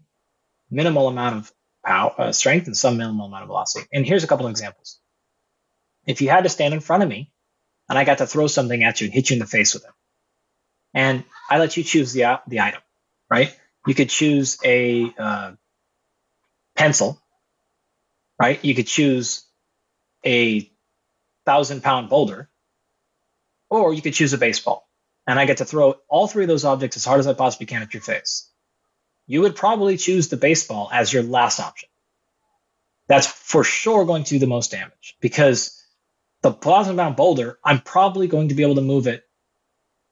minimal 0.69 1.07
amount 1.07 1.37
of 1.37 1.53
power, 1.83 2.13
uh, 2.17 2.31
strength 2.31 2.67
and 2.67 2.77
some 2.77 2.97
minimal 2.97 3.27
amount 3.27 3.43
of 3.43 3.47
velocity. 3.47 3.87
And 3.91 4.05
here's 4.05 4.23
a 4.23 4.27
couple 4.27 4.45
of 4.45 4.51
examples. 4.51 4.99
If 6.05 6.21
you 6.21 6.29
had 6.29 6.43
to 6.43 6.49
stand 6.49 6.73
in 6.73 6.79
front 6.79 7.03
of 7.03 7.09
me 7.09 7.31
and 7.89 7.97
I 7.97 8.03
got 8.03 8.19
to 8.19 8.27
throw 8.27 8.47
something 8.47 8.83
at 8.83 9.01
you 9.01 9.05
and 9.05 9.13
hit 9.13 9.29
you 9.29 9.35
in 9.35 9.39
the 9.39 9.45
face 9.45 9.73
with 9.73 9.83
it, 9.83 9.91
and 10.93 11.23
I 11.49 11.59
let 11.59 11.77
you 11.77 11.83
choose 11.83 12.13
the, 12.13 12.25
uh, 12.25 12.37
the 12.47 12.59
item, 12.59 12.81
right? 13.29 13.55
You 13.87 13.95
could 13.95 14.09
choose 14.09 14.57
a 14.63 15.13
uh, 15.17 15.51
pencil, 16.75 17.21
right? 18.39 18.63
You 18.63 18.75
could 18.75 18.87
choose 18.87 19.45
a 20.25 20.69
thousand 21.45 21.81
pound 21.81 22.09
boulder, 22.09 22.49
or 23.69 23.93
you 23.93 24.01
could 24.01 24.13
choose 24.13 24.33
a 24.33 24.37
baseball. 24.37 24.87
And 25.25 25.39
I 25.39 25.45
get 25.45 25.57
to 25.57 25.65
throw 25.65 25.95
all 26.09 26.27
three 26.27 26.43
of 26.43 26.47
those 26.49 26.65
objects 26.65 26.97
as 26.97 27.05
hard 27.05 27.19
as 27.19 27.27
I 27.27 27.33
possibly 27.33 27.67
can 27.67 27.81
at 27.81 27.93
your 27.93 28.01
face 28.01 28.50
you 29.31 29.41
would 29.41 29.55
probably 29.55 29.95
choose 29.95 30.27
the 30.27 30.35
baseball 30.35 30.89
as 30.91 31.13
your 31.13 31.23
last 31.23 31.61
option. 31.61 31.87
That's 33.07 33.27
for 33.27 33.63
sure 33.63 34.03
going 34.03 34.25
to 34.25 34.29
do 34.29 34.39
the 34.39 34.47
most 34.47 34.71
damage 34.71 35.15
because 35.21 35.81
the 36.41 36.51
plasma 36.51 36.95
bound 36.95 37.15
boulder, 37.15 37.57
I'm 37.63 37.79
probably 37.79 38.27
going 38.27 38.49
to 38.49 38.55
be 38.55 38.63
able 38.63 38.75
to 38.75 38.81
move 38.81 39.07
it 39.07 39.23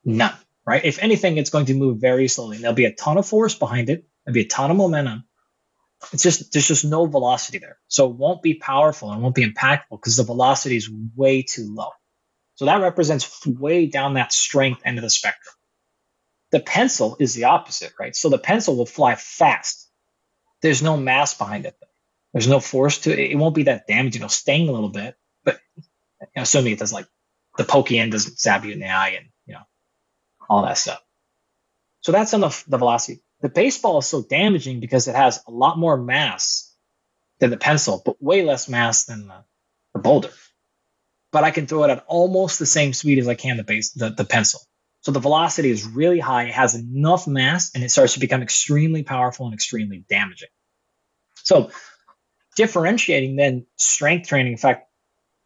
none, 0.05 0.35
right? 0.65 0.85
If 0.85 1.03
anything, 1.03 1.37
it's 1.37 1.49
going 1.49 1.65
to 1.65 1.73
move 1.73 1.99
very 1.99 2.29
slowly. 2.29 2.59
There'll 2.59 2.73
be 2.73 2.85
a 2.85 2.93
ton 2.93 3.17
of 3.17 3.27
force 3.27 3.55
behind 3.55 3.89
it. 3.89 4.05
There'll 4.23 4.35
be 4.35 4.45
a 4.45 4.47
ton 4.47 4.71
of 4.71 4.77
momentum. 4.77 5.25
It's 6.13 6.23
just, 6.23 6.53
there's 6.53 6.69
just 6.69 6.85
no 6.85 7.05
velocity 7.05 7.57
there. 7.57 7.77
So 7.89 8.09
it 8.09 8.15
won't 8.15 8.41
be 8.41 8.53
powerful 8.53 9.11
and 9.11 9.21
won't 9.21 9.35
be 9.35 9.45
impactful 9.45 9.91
because 9.91 10.15
the 10.15 10.23
velocity 10.23 10.77
is 10.77 10.89
way 11.15 11.41
too 11.41 11.73
low. 11.73 11.89
So 12.55 12.65
that 12.65 12.81
represents 12.81 13.45
way 13.45 13.87
down 13.87 14.13
that 14.13 14.31
strength 14.31 14.81
end 14.85 14.97
of 14.97 15.03
the 15.03 15.09
spectrum. 15.09 15.55
The 16.51 16.59
pencil 16.59 17.17
is 17.19 17.33
the 17.33 17.45
opposite, 17.45 17.93
right? 17.99 18.15
So 18.15 18.29
the 18.29 18.39
pencil 18.39 18.75
will 18.75 18.85
fly 18.85 19.15
fast. 19.15 19.87
There's 20.61 20.81
no 20.81 20.97
mass 20.97 21.33
behind 21.35 21.65
it. 21.65 21.75
There's 22.33 22.47
no 22.47 22.59
force 22.59 22.99
to 22.99 23.11
it. 23.11 23.31
It 23.31 23.35
won't 23.35 23.55
be 23.55 23.63
that 23.63 23.87
damaging. 23.87 24.21
It'll 24.21 24.29
sting 24.29 24.69
a 24.69 24.71
little 24.71 24.89
bit, 24.89 25.15
but 25.43 25.59
you 25.77 26.27
know, 26.35 26.43
assuming 26.43 26.73
it 26.73 26.79
doesn't 26.79 26.95
like 26.95 27.07
the 27.57 27.63
pokey 27.63 27.99
end 27.99 28.11
doesn't 28.11 28.39
stab 28.39 28.65
you 28.65 28.71
in 28.71 28.79
the 28.79 28.89
eye 28.89 29.09
and 29.19 29.27
you 29.45 29.53
know 29.53 29.63
all 30.49 30.63
that 30.63 30.77
stuff. 30.77 31.01
So 32.01 32.11
that's 32.11 32.33
on 32.33 32.41
the, 32.41 32.63
the 32.67 32.77
velocity. 32.77 33.21
The 33.41 33.49
baseball 33.49 33.99
is 33.99 34.07
so 34.07 34.21
damaging 34.21 34.79
because 34.79 35.07
it 35.07 35.15
has 35.15 35.41
a 35.47 35.51
lot 35.51 35.77
more 35.77 35.97
mass 35.97 36.75
than 37.39 37.49
the 37.49 37.57
pencil, 37.57 38.01
but 38.05 38.21
way 38.21 38.43
less 38.43 38.67
mass 38.69 39.05
than 39.05 39.27
the, 39.27 39.43
the 39.93 39.99
boulder. 39.99 40.31
But 41.31 41.43
I 41.43 41.51
can 41.51 41.67
throw 41.67 41.83
it 41.83 41.89
at 41.89 42.05
almost 42.07 42.59
the 42.59 42.65
same 42.65 42.93
speed 42.93 43.19
as 43.19 43.27
I 43.27 43.35
can 43.35 43.57
the 43.57 43.63
base 43.63 43.91
the, 43.91 44.09
the 44.09 44.25
pencil. 44.25 44.61
So 45.01 45.11
the 45.11 45.19
velocity 45.19 45.69
is 45.69 45.85
really 45.85 46.19
high, 46.19 46.45
it 46.45 46.53
has 46.53 46.75
enough 46.75 47.27
mass, 47.27 47.71
and 47.73 47.83
it 47.83 47.91
starts 47.91 48.13
to 48.13 48.19
become 48.19 48.41
extremely 48.41 49.03
powerful 49.03 49.45
and 49.45 49.53
extremely 49.53 50.03
damaging. 50.09 50.49
So 51.35 51.71
differentiating 52.55 53.37
then 53.37 53.65
strength 53.77 54.27
training, 54.27 54.51
in 54.51 54.57
fact, 54.57 54.89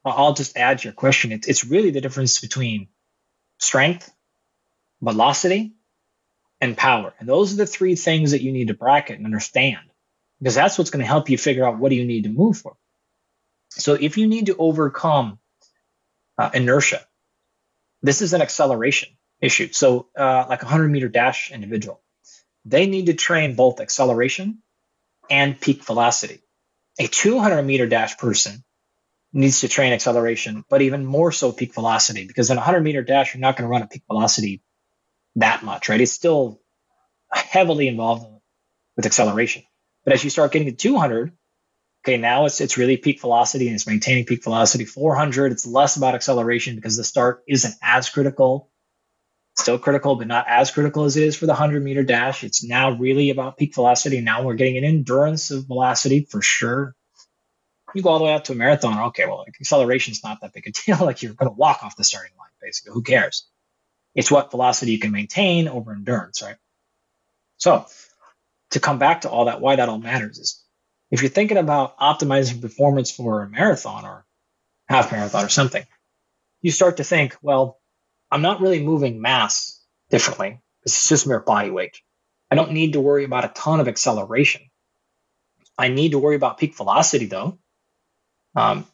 I'll 0.03 0.33
just 0.33 0.57
add 0.57 0.79
to 0.79 0.85
your 0.85 0.93
question. 0.93 1.31
It's, 1.31 1.47
it's 1.47 1.65
really 1.65 1.91
the 1.91 2.01
difference 2.01 2.41
between 2.41 2.89
strength, 3.59 4.11
velocity, 5.01 5.73
and 6.59 6.75
power. 6.75 7.13
And 7.19 7.29
those 7.29 7.53
are 7.53 7.57
the 7.57 7.65
three 7.65 7.95
things 7.95 8.31
that 8.31 8.41
you 8.41 8.51
need 8.51 8.69
to 8.69 8.73
bracket 8.73 9.17
and 9.17 9.25
understand 9.25 9.81
because 10.39 10.55
that's 10.55 10.77
what's 10.77 10.89
going 10.89 11.01
to 11.01 11.07
help 11.07 11.29
you 11.29 11.37
figure 11.37 11.65
out 11.65 11.77
what 11.77 11.89
do 11.89 11.95
you 11.95 12.05
need 12.05 12.23
to 12.23 12.29
move 12.29 12.57
for. 12.57 12.75
So 13.69 13.93
if 13.93 14.17
you 14.17 14.27
need 14.27 14.47
to 14.47 14.57
overcome 14.57 15.39
uh, 16.37 16.49
inertia, 16.53 17.01
this 18.01 18.21
is 18.21 18.33
an 18.33 18.41
acceleration 18.41 19.09
issue. 19.41 19.71
So, 19.71 20.07
uh, 20.17 20.45
like 20.49 20.61
a 20.61 20.65
100 20.65 20.89
meter 20.89 21.09
dash 21.09 21.51
individual, 21.51 22.01
they 22.65 22.85
need 22.85 23.07
to 23.07 23.13
train 23.13 23.55
both 23.55 23.79
acceleration 23.81 24.59
and 25.29 25.59
peak 25.59 25.83
velocity. 25.83 26.39
A 26.99 27.07
200 27.07 27.61
meter 27.63 27.87
dash 27.87 28.17
person 28.17 28.63
needs 29.33 29.61
to 29.61 29.67
train 29.67 29.93
acceleration, 29.93 30.63
but 30.69 30.81
even 30.81 31.05
more 31.05 31.31
so 31.31 31.51
peak 31.51 31.73
velocity, 31.73 32.25
because 32.27 32.51
in 32.51 32.57
a 32.57 32.61
100 32.61 32.81
meter 32.81 33.01
dash, 33.01 33.33
you're 33.33 33.41
not 33.41 33.57
going 33.57 33.67
to 33.67 33.71
run 33.71 33.81
at 33.81 33.89
peak 33.89 34.03
velocity 34.07 34.61
that 35.35 35.63
much, 35.63 35.89
right? 35.89 35.99
It's 35.99 36.11
still 36.11 36.61
heavily 37.31 37.87
involved 37.87 38.27
with 38.95 39.05
acceleration. 39.05 39.63
But 40.03 40.13
as 40.13 40.23
you 40.23 40.29
start 40.29 40.51
getting 40.51 40.67
to 40.67 40.75
200, 40.75 41.31
okay, 42.05 42.17
now 42.17 42.45
it's 42.45 42.61
it's 42.61 42.77
really 42.77 42.97
peak 42.97 43.21
velocity 43.21 43.67
and 43.67 43.75
it's 43.75 43.87
maintaining 43.87 44.25
peak 44.25 44.43
velocity. 44.43 44.85
400, 44.85 45.51
it's 45.51 45.65
less 45.65 45.95
about 45.95 46.15
acceleration 46.15 46.75
because 46.75 46.97
the 46.97 47.03
start 47.03 47.43
isn't 47.47 47.73
as 47.81 48.09
critical 48.09 48.69
still 49.55 49.77
critical, 49.77 50.15
but 50.15 50.27
not 50.27 50.45
as 50.47 50.71
critical 50.71 51.03
as 51.05 51.17
it 51.17 51.23
is 51.23 51.35
for 51.35 51.45
the 51.45 51.53
100 51.53 51.83
meter 51.83 52.03
dash. 52.03 52.43
It's 52.43 52.63
now 52.63 52.91
really 52.91 53.29
about 53.29 53.57
peak 53.57 53.75
velocity. 53.75 54.21
Now 54.21 54.43
we're 54.43 54.55
getting 54.55 54.77
an 54.77 54.83
endurance 54.83 55.51
of 55.51 55.67
velocity 55.67 56.25
for 56.29 56.41
sure. 56.41 56.95
You 57.93 58.01
go 58.01 58.09
all 58.09 58.19
the 58.19 58.25
way 58.25 58.33
out 58.33 58.45
to 58.45 58.53
a 58.53 58.55
marathon. 58.55 58.97
Okay, 59.09 59.25
well, 59.27 59.39
like 59.39 59.55
acceleration 59.59 60.11
is 60.11 60.23
not 60.23 60.41
that 60.41 60.53
big 60.53 60.67
a 60.67 60.71
deal. 60.85 61.05
like 61.05 61.21
you're 61.21 61.33
going 61.33 61.51
to 61.51 61.55
walk 61.55 61.83
off 61.83 61.95
the 61.95 62.03
starting 62.03 62.33
line, 62.37 62.49
basically. 62.61 62.93
Who 62.93 63.03
cares? 63.03 63.47
It's 64.15 64.31
what 64.31 64.51
velocity 64.51 64.91
you 64.91 64.99
can 64.99 65.11
maintain 65.11 65.67
over 65.67 65.91
endurance, 65.91 66.41
right? 66.41 66.55
So 67.57 67.85
to 68.71 68.79
come 68.79 68.99
back 68.99 69.21
to 69.21 69.29
all 69.29 69.45
that, 69.45 69.61
why 69.61 69.75
that 69.75 69.89
all 69.89 69.99
matters 69.99 70.39
is 70.39 70.63
if 71.11 71.21
you're 71.21 71.29
thinking 71.29 71.57
about 71.57 71.97
optimizing 71.99 72.61
performance 72.61 73.11
for 73.11 73.43
a 73.43 73.49
marathon 73.49 74.05
or 74.05 74.25
half 74.87 75.11
marathon 75.11 75.45
or 75.45 75.49
something, 75.49 75.85
you 76.61 76.71
start 76.71 76.97
to 76.97 77.03
think, 77.03 77.37
well, 77.41 77.79
I'm 78.33 78.41
not 78.41 78.61
really 78.61 78.83
moving 78.83 79.21
mass 79.21 79.79
differently. 80.09 80.59
It's 80.81 81.07
just 81.07 81.27
mere 81.27 81.39
body 81.39 81.69
weight. 81.69 82.01
I 82.49 82.55
don't 82.55 82.71
need 82.71 82.93
to 82.93 82.99
worry 82.99 83.25
about 83.25 83.45
a 83.45 83.49
ton 83.49 83.79
of 83.79 83.87
acceleration. 83.87 84.63
I 85.77 85.89
need 85.89 86.13
to 86.13 86.19
worry 86.19 86.35
about 86.35 86.57
peak 86.57 86.75
velocity 86.75 87.27
though. 87.27 87.59
Um, 88.55 88.87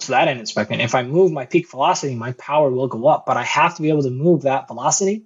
so 0.00 0.12
that 0.12 0.28
end 0.28 0.38
inspection, 0.38 0.80
if 0.80 0.94
I 0.94 1.02
move 1.02 1.32
my 1.32 1.46
peak 1.46 1.70
velocity, 1.70 2.14
my 2.14 2.32
power 2.32 2.70
will 2.70 2.88
go 2.88 3.06
up, 3.06 3.24
but 3.24 3.38
I 3.38 3.42
have 3.42 3.76
to 3.76 3.82
be 3.82 3.88
able 3.88 4.02
to 4.02 4.10
move 4.10 4.42
that 4.42 4.68
velocity 4.68 5.24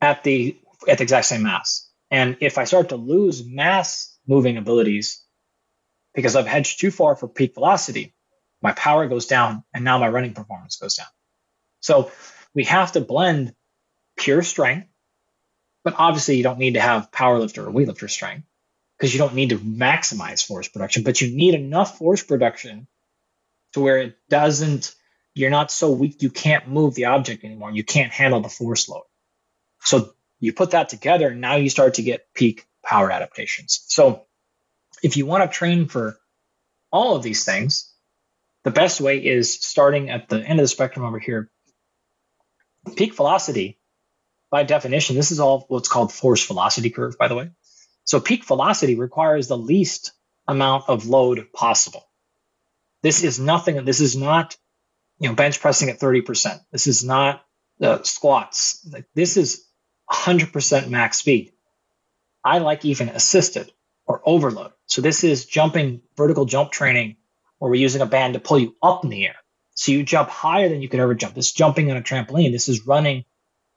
at 0.00 0.22
the 0.22 0.56
at 0.86 0.98
the 0.98 1.02
exact 1.02 1.26
same 1.26 1.42
mass. 1.42 1.90
And 2.12 2.36
if 2.40 2.56
I 2.56 2.64
start 2.64 2.90
to 2.90 2.96
lose 2.96 3.44
mass 3.44 4.16
moving 4.28 4.58
abilities 4.58 5.24
because 6.14 6.36
I've 6.36 6.46
hedged 6.46 6.78
too 6.78 6.92
far 6.92 7.16
for 7.16 7.26
peak 7.26 7.54
velocity, 7.54 8.14
my 8.62 8.70
power 8.72 9.08
goes 9.08 9.26
down 9.26 9.64
and 9.74 9.82
now 9.82 9.98
my 9.98 10.08
running 10.08 10.34
performance 10.34 10.76
goes 10.76 10.94
down. 10.94 11.08
So 11.80 12.12
we 12.54 12.64
have 12.64 12.92
to 12.92 13.00
blend 13.00 13.54
pure 14.16 14.42
strength, 14.42 14.88
but 15.82 15.94
obviously 15.98 16.36
you 16.36 16.42
don't 16.42 16.58
need 16.58 16.74
to 16.74 16.80
have 16.80 17.12
power 17.12 17.38
lifter 17.38 17.66
or 17.66 17.72
weightlifter 17.72 18.08
strength 18.08 18.46
because 18.98 19.12
you 19.12 19.18
don't 19.18 19.34
need 19.34 19.50
to 19.50 19.58
maximize 19.58 20.44
force 20.44 20.68
production, 20.68 21.02
but 21.02 21.20
you 21.20 21.36
need 21.36 21.54
enough 21.54 21.98
force 21.98 22.22
production 22.22 22.86
to 23.72 23.80
where 23.80 23.98
it 23.98 24.16
doesn't, 24.30 24.94
you're 25.34 25.50
not 25.50 25.70
so 25.70 25.90
weak 25.90 26.22
you 26.22 26.30
can't 26.30 26.68
move 26.68 26.94
the 26.94 27.06
object 27.06 27.44
anymore. 27.44 27.72
You 27.72 27.84
can't 27.84 28.12
handle 28.12 28.40
the 28.40 28.48
force 28.48 28.88
load. 28.88 29.04
So 29.80 30.14
you 30.38 30.52
put 30.52 30.70
that 30.70 30.88
together, 30.88 31.28
and 31.28 31.40
now 31.40 31.56
you 31.56 31.68
start 31.68 31.94
to 31.94 32.02
get 32.02 32.32
peak 32.34 32.66
power 32.84 33.10
adaptations. 33.10 33.84
So 33.88 34.26
if 35.02 35.16
you 35.16 35.26
want 35.26 35.50
to 35.50 35.56
train 35.56 35.88
for 35.88 36.16
all 36.92 37.16
of 37.16 37.22
these 37.22 37.44
things, 37.44 37.92
the 38.62 38.70
best 38.70 39.00
way 39.00 39.24
is 39.24 39.52
starting 39.52 40.10
at 40.10 40.28
the 40.28 40.38
end 40.38 40.60
of 40.60 40.64
the 40.64 40.68
spectrum 40.68 41.04
over 41.04 41.18
here. 41.18 41.50
Peak 42.96 43.14
velocity, 43.14 43.78
by 44.50 44.62
definition, 44.62 45.16
this 45.16 45.32
is 45.32 45.40
all 45.40 45.64
what's 45.68 45.88
called 45.88 46.12
force 46.12 46.46
velocity 46.46 46.90
curve, 46.90 47.18
by 47.18 47.28
the 47.28 47.34
way. 47.34 47.50
So 48.04 48.20
peak 48.20 48.44
velocity 48.44 48.94
requires 48.94 49.48
the 49.48 49.56
least 49.56 50.12
amount 50.46 50.84
of 50.88 51.06
load 51.06 51.52
possible. 51.52 52.06
This 53.02 53.24
is 53.24 53.40
nothing. 53.40 53.84
This 53.84 54.00
is 54.00 54.16
not, 54.16 54.56
you 55.18 55.28
know, 55.28 55.34
bench 55.34 55.60
pressing 55.60 55.88
at 55.88 55.98
30%. 55.98 56.60
This 56.70 56.86
is 56.86 57.04
not 57.04 57.44
the 57.78 58.02
squats. 58.02 58.86
This 59.14 59.36
is 59.36 59.66
100% 60.10 60.88
max 60.88 61.18
speed. 61.18 61.52
I 62.44 62.58
like 62.58 62.84
even 62.84 63.08
assisted 63.08 63.72
or 64.06 64.22
overload. 64.24 64.72
So 64.86 65.00
this 65.00 65.24
is 65.24 65.46
jumping 65.46 66.02
vertical 66.16 66.44
jump 66.44 66.70
training 66.70 67.16
where 67.58 67.70
we're 67.70 67.76
using 67.76 68.02
a 68.02 68.06
band 68.06 68.34
to 68.34 68.40
pull 68.40 68.58
you 68.58 68.76
up 68.82 69.02
in 69.02 69.10
the 69.10 69.26
air. 69.26 69.36
So 69.74 69.92
you 69.92 70.02
jump 70.04 70.28
higher 70.28 70.68
than 70.68 70.82
you 70.82 70.88
could 70.88 71.00
ever 71.00 71.14
jump. 71.14 71.34
This 71.34 71.52
jumping 71.52 71.90
on 71.90 71.96
a 71.96 72.02
trampoline. 72.02 72.52
This 72.52 72.68
is 72.68 72.86
running 72.86 73.24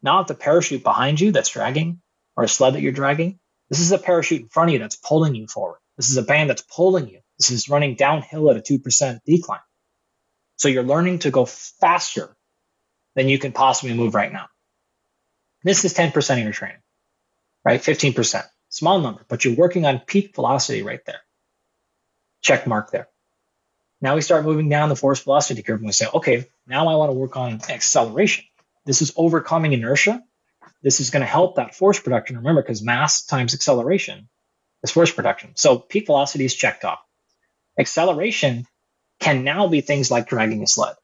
not 0.01 0.27
the 0.27 0.35
parachute 0.35 0.83
behind 0.83 1.19
you 1.19 1.31
that's 1.31 1.49
dragging 1.49 2.01
or 2.35 2.43
a 2.43 2.47
sled 2.47 2.75
that 2.75 2.81
you're 2.81 2.91
dragging. 2.91 3.39
This 3.69 3.79
is 3.79 3.91
a 3.91 3.97
parachute 3.97 4.41
in 4.41 4.49
front 4.49 4.69
of 4.69 4.73
you 4.73 4.79
that's 4.79 4.95
pulling 4.95 5.35
you 5.35 5.47
forward. 5.47 5.79
This 5.97 6.09
is 6.09 6.17
a 6.17 6.23
band 6.23 6.49
that's 6.49 6.61
pulling 6.61 7.09
you. 7.09 7.19
This 7.39 7.51
is 7.51 7.69
running 7.69 7.95
downhill 7.95 8.49
at 8.49 8.57
a 8.57 8.61
2% 8.61 9.19
decline. 9.25 9.59
So 10.57 10.69
you're 10.69 10.83
learning 10.83 11.19
to 11.19 11.31
go 11.31 11.45
faster 11.45 12.35
than 13.15 13.29
you 13.29 13.39
can 13.39 13.51
possibly 13.51 13.95
move 13.95 14.15
right 14.15 14.31
now. 14.31 14.47
This 15.63 15.83
is 15.85 15.93
10% 15.93 16.33
of 16.33 16.43
your 16.43 16.53
training, 16.53 16.81
right? 17.65 17.81
15%. 17.81 18.45
Small 18.69 18.99
number, 18.99 19.25
but 19.27 19.43
you're 19.43 19.55
working 19.55 19.85
on 19.85 19.99
peak 19.99 20.35
velocity 20.35 20.83
right 20.83 21.03
there. 21.05 21.21
Check 22.41 22.67
mark 22.67 22.91
there. 22.91 23.07
Now 23.99 24.15
we 24.15 24.21
start 24.21 24.45
moving 24.45 24.69
down 24.69 24.89
the 24.89 24.95
force 24.95 25.21
velocity 25.21 25.63
curve 25.63 25.79
and 25.79 25.87
we 25.87 25.91
say, 25.91 26.07
okay, 26.13 26.45
now 26.67 26.87
I 26.87 26.95
want 26.95 27.09
to 27.09 27.17
work 27.17 27.35
on 27.35 27.61
acceleration. 27.69 28.45
This 28.85 29.01
is 29.01 29.13
overcoming 29.15 29.73
inertia. 29.73 30.23
This 30.83 30.99
is 30.99 31.09
going 31.09 31.21
to 31.21 31.27
help 31.27 31.55
that 31.55 31.75
force 31.75 31.99
production. 31.99 32.37
Remember, 32.37 32.61
because 32.61 32.83
mass 32.83 33.25
times 33.25 33.53
acceleration 33.53 34.29
is 34.83 34.91
force 34.91 35.11
production. 35.11 35.51
So 35.55 35.79
peak 35.79 36.05
velocity 36.05 36.45
is 36.45 36.53
checked 36.53 36.85
off. 36.85 36.99
Acceleration 37.79 38.67
can 39.19 39.43
now 39.43 39.67
be 39.67 39.81
things 39.81 40.11
like 40.11 40.29
dragging 40.29 40.61
a 40.61 40.67
sled 40.67 40.95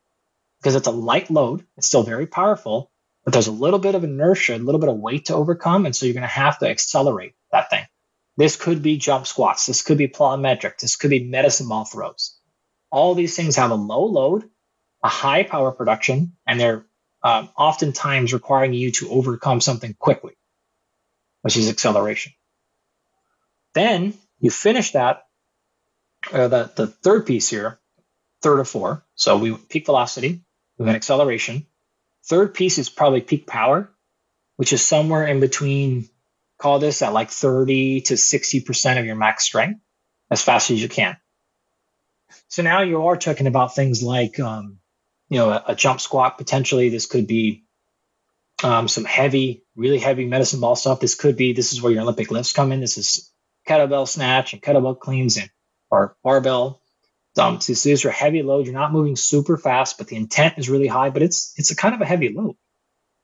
because 0.62 0.76
it's 0.76 0.88
a 0.88 0.92
light 0.92 1.32
load. 1.32 1.66
It's 1.78 1.88
still 1.88 2.04
very 2.04 2.28
powerful, 2.28 2.92
but 3.24 3.34
there's 3.34 3.48
a 3.48 3.52
little 3.52 3.80
bit 3.80 3.96
of 3.96 4.04
inertia, 4.04 4.56
a 4.56 4.58
little 4.58 4.80
bit 4.80 4.90
of 4.90 4.98
weight 4.98 5.26
to 5.26 5.36
overcome. 5.36 5.86
And 5.86 5.96
so 5.96 6.06
you're 6.06 6.14
going 6.14 6.22
to 6.22 6.28
have 6.28 6.60
to 6.60 6.70
accelerate 6.70 7.34
that 7.52 7.70
thing. 7.70 7.86
This 8.38 8.56
could 8.56 8.82
be 8.82 8.98
jump 8.98 9.28
squats. 9.28 9.66
This 9.66 9.82
could 9.82 9.98
be 9.98 10.08
plyometric. 10.08 10.78
This 10.80 10.96
could 10.96 11.10
be 11.10 11.24
medicine 11.24 11.68
ball 11.68 11.86
throws. 11.86 12.38
All 12.94 13.16
these 13.16 13.36
things 13.36 13.56
have 13.56 13.72
a 13.72 13.76
low 13.76 14.06
load, 14.06 14.48
a 15.02 15.10
high 15.10 15.42
power 15.42 15.72
production, 15.72 16.34
and 16.46 16.60
they're 16.60 16.86
um, 17.24 17.50
oftentimes 17.58 18.34
requiring 18.34 18.74
you 18.74 18.92
to 18.92 19.10
overcome 19.10 19.62
something 19.62 19.96
quickly, 19.98 20.34
which 21.42 21.58
is 21.58 21.70
acceleration. 21.70 22.34
Then 23.74 24.14
you 24.40 24.52
finish 24.52 24.92
that, 24.92 25.24
uh, 26.32 26.48
the, 26.48 26.72
the 26.76 26.86
third 26.86 27.26
piece 27.26 27.50
here, 27.50 27.80
third 28.44 28.60
of 28.60 28.70
four. 28.70 29.04
So 29.16 29.40
we 29.40 29.58
peak 29.58 29.88
velocity, 29.88 30.44
we 30.78 30.86
have 30.86 30.96
acceleration. 30.96 31.66
Third 32.26 32.54
piece 32.54 32.78
is 32.78 32.92
probably 32.92 33.22
peak 33.22 33.48
power, 33.48 33.92
which 34.58 34.72
is 34.72 34.86
somewhere 34.86 35.26
in 35.26 35.40
between, 35.40 36.10
call 36.60 36.78
this 36.78 37.02
at 37.02 37.12
like 37.12 37.32
30 37.32 38.02
to 38.02 38.14
60% 38.14 39.00
of 39.00 39.06
your 39.08 39.16
max 39.16 39.46
strength 39.46 39.82
as 40.30 40.44
fast 40.44 40.70
as 40.70 40.80
you 40.80 40.90
can. 40.90 41.18
So 42.48 42.64
now 42.64 42.82
you 42.82 43.08
are 43.08 43.18
talking 43.18 43.48
about 43.48 43.76
things 43.76 44.04
like, 44.04 44.40
um, 44.40 44.80
you 45.30 45.38
know, 45.40 45.50
a, 45.50 45.64
a, 45.70 45.76
jump 45.76 46.00
squat 46.00 46.38
potentially. 46.38 46.90
This 46.90 47.06
could 47.06 47.28
be 47.28 47.64
um, 48.64 48.88
some 48.88 49.06
heavy, 49.06 49.64
really 49.76 50.00
heavy 50.00 50.26
medicine 50.26 50.60
ball 50.60 50.76
stuff. 50.76 51.00
This 51.00 51.16
could 51.16 51.38
be, 51.38 51.54
this 51.54 51.74
is 51.74 51.82
where 51.82 51.92
your 51.92 52.02
Olympic 52.02 52.32
lifts 52.32 52.54
come 52.54 52.72
in. 52.72 52.80
This 52.80 52.98
is 52.98 53.32
kettlebell 53.68 54.08
snatch 54.08 54.54
and 54.54 54.62
kettlebell 54.62 55.00
cleans 55.00 55.38
and 55.38 55.50
or 55.90 56.16
barbell 56.24 56.82
um, 57.38 57.60
so 57.62 57.74
these 57.74 58.06
are 58.06 58.12
heavy 58.12 58.44
loads. 58.44 58.68
You're 58.68 58.78
not 58.78 58.94
moving 58.94 59.16
super 59.16 59.58
fast, 59.58 59.98
but 59.98 60.08
the 60.08 60.16
intent 60.16 60.56
is 60.58 60.70
really 60.70 60.88
high. 60.88 61.10
But 61.10 61.24
it's 61.24 61.54
it's 61.58 61.72
a 61.72 61.76
kind 61.76 61.96
of 61.96 62.02
a 62.02 62.06
heavy 62.06 62.30
load. 62.30 62.56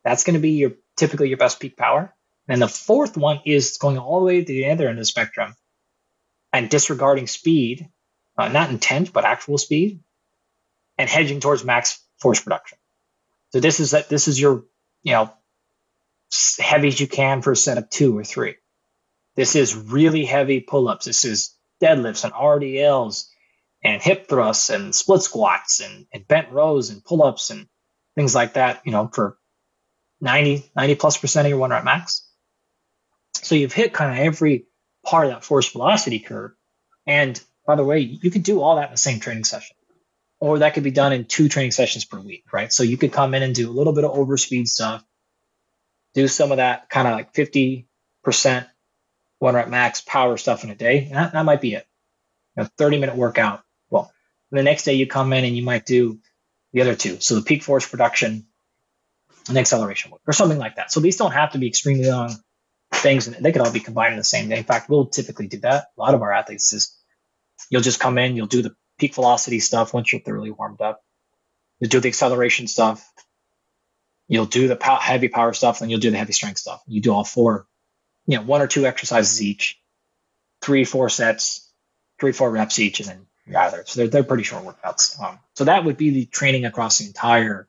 That's 0.04 0.24
going 0.24 0.34
to 0.34 0.40
be 0.40 0.52
your 0.52 0.74
typically 0.98 1.30
your 1.30 1.38
best 1.38 1.60
peak 1.60 1.78
power. 1.78 2.14
And 2.48 2.62
the 2.62 2.68
fourth 2.68 3.16
one 3.16 3.42
is 3.46 3.78
going 3.78 4.00
all 4.00 4.22
the 4.22 4.26
way 4.26 4.40
to 4.40 4.46
the 4.46 4.72
other 4.72 4.88
end 4.88 4.98
of 4.98 5.02
the 5.02 5.06
spectrum 5.06 5.56
and 6.52 6.70
disregarding 6.70 7.28
speed, 7.28 7.88
uh, 8.40 8.48
not 8.48 8.70
intent 8.70 9.12
but 9.12 9.26
actual 9.26 9.58
speed, 9.58 10.02
and 10.98 11.10
hedging 11.10 11.40
towards 11.40 11.64
max 11.64 12.02
force 12.20 12.42
production. 12.42 12.78
So 13.52 13.60
this 13.60 13.80
is 13.80 13.92
that 13.92 14.10
this 14.10 14.28
is 14.28 14.40
your 14.40 14.66
you 15.04 15.14
know 15.14 15.32
heavy 16.60 16.88
as 16.88 17.00
you 17.00 17.08
can 17.08 17.42
for 17.42 17.52
a 17.52 17.56
set 17.56 17.78
of 17.78 17.90
two 17.90 18.18
or 18.18 18.24
three. 18.24 18.56
This 19.36 19.56
is 19.56 19.76
really 19.76 20.26
heavy 20.26 20.60
pull-ups. 20.60 21.06
This 21.06 21.26
is 21.26 21.56
deadlifts 21.82 22.24
and 22.24 22.34
RDLs 22.34 23.30
and 23.84 24.02
hip 24.02 24.28
thrusts 24.28 24.70
and 24.70 24.94
split 24.94 25.22
squats 25.22 25.80
and, 25.80 26.06
and 26.14 26.28
bent 26.28 26.52
rows 26.52 26.90
and 26.90 27.04
pull 27.04 27.24
ups 27.24 27.50
and 27.50 27.68
things 28.16 28.36
like 28.36 28.54
that, 28.54 28.82
you 28.86 28.92
know, 28.92 29.10
for 29.12 29.38
90, 30.22 30.70
90 30.76 30.96
plus 30.96 31.18
percent 31.18 31.46
of 31.46 31.50
your 31.50 31.60
one 31.60 31.72
rep 31.72 31.84
max. 31.86 32.28
So 33.34 33.56
you've 33.56 33.74
hit 33.74 33.94
kind 33.94 34.12
of 34.12 34.26
every 34.26 34.66
part 35.06 35.28
of 35.28 35.32
that 35.32 35.46
force 35.46 35.72
velocity 35.72 36.20
curve. 36.20 36.52
And 37.08 37.42
by 37.70 37.76
the 37.76 37.84
way, 37.84 38.00
you 38.00 38.32
could 38.32 38.42
do 38.42 38.64
all 38.64 38.78
that 38.78 38.88
in 38.88 38.94
the 38.94 38.98
same 38.98 39.20
training 39.20 39.44
session, 39.44 39.76
or 40.40 40.58
that 40.58 40.74
could 40.74 40.82
be 40.84 40.90
done 40.90 41.14
in 41.14 41.26
two 41.26 41.48
training 41.48 41.70
sessions 41.70 42.04
per 42.04 42.20
week, 42.20 42.46
right? 42.52 42.74
So 42.74 42.82
you 42.82 42.98
could 42.98 43.14
come 43.14 43.36
in 43.36 43.44
and 43.44 43.54
do 43.54 43.70
a 43.70 43.72
little 43.72 43.94
bit 43.94 44.06
of 44.06 44.14
overspeed 44.14 44.68
stuff, 44.68 45.06
do 46.16 46.28
some 46.28 46.50
of 46.50 46.58
that 46.58 46.90
kind 46.90 47.08
of 47.08 47.14
like 47.14 47.32
50% 47.32 47.86
one 49.38 49.54
rep 49.54 49.70
max 49.70 50.02
power 50.02 50.36
stuff 50.38 50.64
in 50.64 50.72
a 50.72 50.76
day. 50.76 51.06
And 51.06 51.16
that, 51.16 51.34
that 51.34 51.46
might 51.46 51.62
be 51.62 51.76
it. 51.76 51.86
A 52.58 52.66
30 52.66 52.98
minute 52.98 53.16
workout 53.16 53.64
Well, 53.92 54.12
the 54.50 54.64
next 54.64 54.86
day 54.86 54.96
you 54.96 55.06
come 55.06 55.32
in 55.32 55.46
and 55.46 55.56
you 55.56 55.62
might 55.62 55.86
do 55.86 56.18
the 56.74 56.82
other 56.82 56.96
two. 56.96 57.20
So 57.20 57.36
the 57.36 57.44
peak 57.44 57.62
force 57.62 57.88
production 57.88 58.48
and 59.48 59.58
acceleration 59.60 60.10
work 60.10 60.22
or 60.26 60.34
something 60.34 60.58
like 60.58 60.78
that. 60.78 60.92
So 60.92 61.02
these 61.02 61.18
don't 61.18 61.34
have 61.34 61.52
to 61.52 61.60
be 61.60 61.68
extremely 61.68 62.10
long 62.10 62.36
things 62.92 63.28
and 63.28 63.36
they 63.46 63.52
could 63.52 63.62
all 63.62 63.72
be 63.72 63.80
combined 63.80 64.14
in 64.14 64.18
the 64.18 64.24
same 64.24 64.50
day. 64.50 64.58
In 64.58 64.64
fact, 64.64 64.90
we'll 64.90 65.06
typically 65.06 65.48
do 65.48 65.60
that. 65.60 65.90
A 65.96 66.02
lot 66.02 66.16
of 66.16 66.24
our 66.24 66.34
athletes 66.34 66.74
is 66.74 66.99
you'll 67.70 67.82
just 67.82 68.00
come 68.00 68.18
in, 68.18 68.36
you'll 68.36 68.48
do 68.48 68.62
the 68.62 68.76
peak 68.98 69.16
velocity 69.16 69.60
stuff 69.60 69.94
once 69.94 70.12
you're 70.12 70.22
thoroughly 70.22 70.52
warmed 70.52 70.82
up. 70.82 71.02
You'll 71.80 71.90
do 71.90 72.00
the 72.00 72.10
acceleration 72.10 72.68
stuff. 72.68 73.08
You'll 74.28 74.46
do 74.46 74.68
the 74.68 74.76
pow- 74.76 75.00
heavy 75.00 75.30
power 75.30 75.54
stuff, 75.54 75.82
and 75.82 75.90
you'll 75.90 76.00
do 76.00 76.12
the 76.12 76.18
heavy 76.18 76.34
strength 76.34 76.60
stuff. 76.60 76.82
You 76.88 77.02
do 77.02 77.14
all 77.14 77.24
four, 77.24 77.66
you 78.28 78.38
know, 78.38 78.44
one 78.44 78.62
or 78.62 78.68
two 78.68 78.86
exercises 78.86 79.42
each, 79.42 79.80
three, 80.62 80.84
four 80.84 81.10
sets, 81.10 81.72
three, 82.20 82.32
four 82.32 82.52
reps 82.52 82.78
each, 82.80 83.00
and 83.00 83.10
then 83.10 83.56
either. 83.56 83.84
So 83.88 84.02
they're, 84.02 84.08
they're 84.10 84.24
pretty 84.24 84.44
short 84.44 84.66
workouts. 84.66 85.20
Um, 85.22 85.40
so 85.56 85.64
that 85.64 85.84
would 85.84 85.98
be 85.98 86.12
the 86.12 86.26
training 86.26 86.66
across 86.66 87.00
the 87.00 87.08
entire 87.08 87.68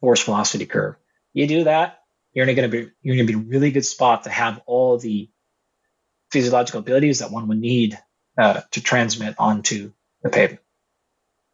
force 0.00 0.22
velocity 0.22 0.66
curve. 0.66 0.96
You 1.32 1.46
do 1.46 1.64
that, 1.64 2.00
you're 2.32 2.46
going 2.46 2.56
to 2.56 2.68
be 2.68 2.90
you're 3.02 3.16
going 3.16 3.26
to 3.26 3.32
be 3.32 3.38
a 3.38 3.50
really 3.50 3.70
good 3.70 3.84
spot 3.84 4.24
to 4.24 4.30
have 4.30 4.60
all 4.66 4.98
the 4.98 5.28
physiological 6.30 6.80
abilities 6.80 7.18
that 7.18 7.30
one 7.30 7.48
would 7.48 7.58
need 7.58 7.98
uh, 8.38 8.62
to 8.72 8.80
transmit 8.80 9.34
onto 9.38 9.92
the 10.22 10.30
pavement. 10.30 10.60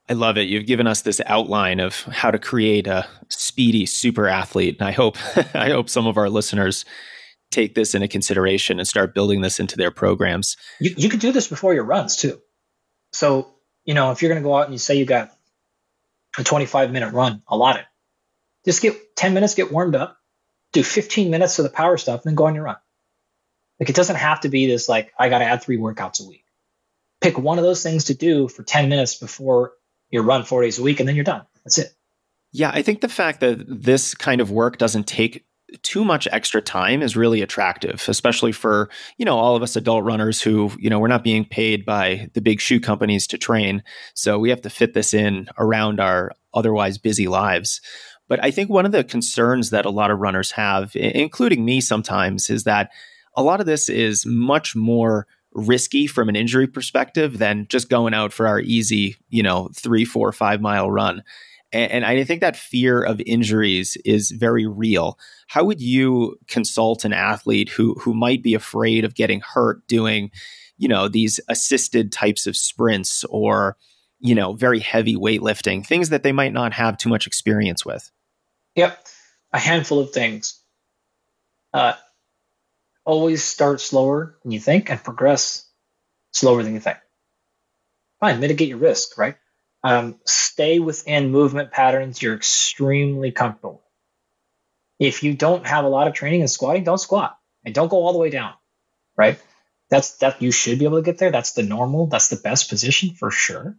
I 0.09 0.13
love 0.13 0.39
it. 0.39 0.49
You've 0.49 0.67
given 0.67 0.87
us 0.87 1.03
this 1.03 1.21
outline 1.27 1.81
of 1.81 2.03
how 2.03 2.31
to 2.31 2.39
create 2.39 2.87
a 2.87 3.07
speedy 3.29 3.87
super 3.87 4.29
athlete, 4.29 4.77
and 4.79 4.89
I 4.89 4.93
hope 4.93 5.17
I 5.55 5.71
hope 5.71 5.89
some 5.89 6.07
of 6.07 6.17
our 6.17 6.31
listeners 6.31 6.85
take 7.51 7.75
this 7.75 7.95
into 7.95 8.09
consideration 8.09 8.79
and 8.79 8.87
start 8.87 9.15
building 9.15 9.41
this 9.41 9.61
into 9.61 9.77
their 9.77 9.91
programs. 9.91 10.57
You, 10.81 10.95
you 10.97 11.09
could 11.09 11.21
do 11.21 11.33
this 11.33 11.49
before 11.49 11.75
your 11.75 11.85
runs 11.85 12.17
too. 12.17 12.41
So, 13.13 13.55
you 13.85 13.95
know, 13.95 14.11
if 14.11 14.21
you're 14.21 14.29
going 14.29 14.43
to 14.43 14.47
go 14.47 14.57
out 14.57 14.65
and 14.65 14.75
you 14.75 14.79
say 14.79 14.97
you 14.97 15.05
got 15.05 15.33
a 16.39 16.45
25 16.45 16.91
minute 16.93 17.13
run 17.13 17.43
allotted, 17.49 17.87
just 18.65 18.83
get 18.83 19.17
10 19.17 19.33
minutes, 19.33 19.55
get 19.55 19.73
warmed 19.73 19.95
up, 19.95 20.19
do 20.73 20.83
15 20.83 21.31
minutes 21.31 21.59
of 21.59 21.63
the 21.63 21.71
power 21.71 21.97
stuff, 21.97 22.23
and 22.23 22.31
then 22.31 22.35
go 22.35 22.47
on 22.47 22.55
your 22.55 22.65
run. 22.65 22.77
Like 23.79 23.91
it 23.91 23.97
doesn't 23.97 24.17
have 24.17 24.41
to 24.41 24.49
be 24.49 24.67
this 24.67 24.89
like 24.89 25.13
I 25.19 25.29
got 25.29 25.39
to 25.39 25.45
add 25.45 25.63
three 25.63 25.79
workouts 25.79 26.25
a 26.25 26.29
week. 26.29 26.45
Pick 27.27 27.39
one 27.39 27.59
of 27.59 27.65
those 27.65 27.83
things 27.83 28.05
to 28.05 28.15
do 28.15 28.47
for 28.47 28.63
10 28.63 28.89
minutes 28.89 29.17
before 29.17 29.73
your 30.11 30.23
run 30.23 30.45
four 30.45 30.63
days 30.63 30.79
a 30.79 30.83
week, 30.85 31.01
and 31.01 31.09
then 31.09 31.17
you're 31.17 31.25
done. 31.25 31.43
That's 31.65 31.79
it. 31.79 31.93
Yeah, 32.53 32.71
I 32.73 32.83
think 32.83 33.01
the 33.01 33.09
fact 33.09 33.41
that 33.41 33.65
this 33.67 34.15
kind 34.15 34.41
of 34.41 34.53
work 34.53 34.79
doesn't 34.79 35.09
take 35.09 35.45
too 35.83 36.05
much 36.05 36.29
extra 36.31 36.63
time 36.63 37.03
is 37.03 37.17
really 37.17 37.43
attractive, 37.43 38.05
especially 38.07 38.53
for, 38.53 38.91
you 39.19 39.25
know, 39.25 39.37
all 39.37 39.57
of 39.57 39.65
us 39.65 39.75
adult 39.75 40.05
runners 40.05 40.41
who, 40.41 40.71
you 40.79 40.89
know, 40.89 41.01
we're 41.01 41.09
not 41.09 41.25
being 41.25 41.45
paid 41.45 41.85
by 41.85 42.31
the 42.35 42.41
big 42.41 42.61
shoe 42.61 42.79
companies 42.79 43.27
to 43.27 43.39
train. 43.39 43.83
So 44.15 44.39
we 44.39 44.51
have 44.51 44.63
to 44.63 44.71
fit 44.71 44.95
this 44.95 45.13
in 45.13 45.49
around 45.59 45.99
our 45.99 46.31
otherwise 46.55 46.97
busy 46.97 47.27
lives. 47.27 47.81
But 48.29 48.39
I 48.45 48.53
think 48.53 48.71
one 48.71 48.87
of 48.87 48.93
the 48.93 49.03
concerns 49.03 49.71
that 49.71 49.85
a 49.85 49.91
lot 49.91 50.13
of 50.13 50.21
runners 50.21 50.53
have, 50.53 50.95
including 50.95 51.65
me 51.65 51.81
sometimes, 51.81 52.51
is 52.51 52.63
that 52.63 52.93
a 53.35 53.43
lot 53.43 53.59
of 53.59 53.67
this 53.67 53.89
is 53.89 54.25
much 54.25 54.77
more 54.77 55.27
risky 55.57 56.07
from 56.07 56.29
an 56.29 56.37
injury 56.37 56.67
perspective 56.67 57.39
than 57.39 57.67
just 57.69 57.89
going 57.89 58.15
out 58.15 58.33
for 58.33 58.47
our 58.47 58.61
easy, 58.61 59.17
you 59.31 59.43
know, 59.43 59.71
three, 59.75 60.05
four, 60.05 60.31
five 60.31 60.61
mile 60.61 60.91
run. 60.91 61.25
And, 61.73 62.07
I 62.07 62.23
think 62.25 62.41
that 62.41 62.57
fear 62.57 63.03
of 63.03 63.21
injuries 63.27 63.97
is 64.05 64.31
very 64.31 64.67
real. 64.67 65.19
How 65.49 65.65
would 65.65 65.81
you 65.81 66.39
consult 66.47 67.05
an 67.05 67.13
athlete 67.13 67.69
who 67.69 67.95
who 67.95 68.15
might 68.15 68.43
be 68.43 68.55
afraid 68.55 69.05
of 69.05 69.15
getting 69.15 69.41
hurt 69.41 69.87
doing, 69.87 70.31
you 70.79 70.89
know, 70.89 71.09
these 71.09 71.41
assisted 71.49 72.13
types 72.13 72.47
of 72.47 72.57
sprints 72.57 73.25
or, 73.25 73.77
you 74.21 74.35
know, 74.35 74.53
very 74.55 74.79
heavy 74.79 75.17
weightlifting, 75.17 75.85
things 75.85 76.11
that 76.11 76.23
they 76.23 76.33
might 76.33 76.53
not 76.53 76.73
have 76.73 76.97
too 76.97 77.09
much 77.09 77.27
experience 77.27 77.85
with? 77.85 78.11
Yep. 78.77 79.05
A 79.53 79.59
handful 79.59 79.99
of 80.01 80.13
things. 80.13 80.61
Uh, 81.75 81.95
always 83.07 83.43
start 83.43 83.81
slower 83.81 84.37
than 84.43 84.53
you 84.53 84.61
think 84.61 84.91
and 84.91 85.03
progress 85.03 85.67
slower 86.33 86.63
than 86.63 86.75
you 86.75 86.81
think. 86.81 86.99
Fine, 88.21 88.41
mitigate 88.41 88.69
your 88.69 88.79
risk, 88.79 89.17
right? 89.17 89.37
Um, 89.83 90.19
stay 90.27 90.79
within 90.81 91.31
movement 91.31 91.71
patterns 91.71 92.21
you're 92.21 92.35
extremely 92.35 93.31
comfortable 93.31 93.75
with. 94.99 95.09
If 95.09 95.23
you 95.23 95.35
don't 95.35 95.67
have 95.67 95.85
a 95.85 95.89
lot 95.89 96.09
of 96.09 96.15
training 96.15 96.41
in 96.41 96.49
squatting, 96.49 96.85
don't 96.85 96.99
squat 96.99 97.39
and 97.65 97.75
don't 97.75 97.89
go 97.89 97.99
all 97.99 98.13
the 98.13 98.19
way 98.19 98.31
down, 98.31 98.55
right? 99.17 99.39
That's 99.91 100.17
that 100.19 100.43
you 100.43 100.51
should 100.51 100.79
be 100.79 100.87
able 100.87 100.99
to 100.99 101.03
get 101.03 101.19
there. 101.19 101.31
That's 101.31 101.53
the 101.53 101.63
normal. 101.63 102.07
That's 102.07 102.29
the 102.29 102.37
best 102.37 102.69
position 102.69 103.11
for 103.15 103.31
sure. 103.31 103.77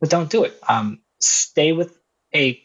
But 0.00 0.10
don't 0.10 0.30
do 0.30 0.44
it. 0.44 0.58
Um, 0.68 1.00
stay 1.20 1.72
with 1.72 1.96
a 2.34 2.60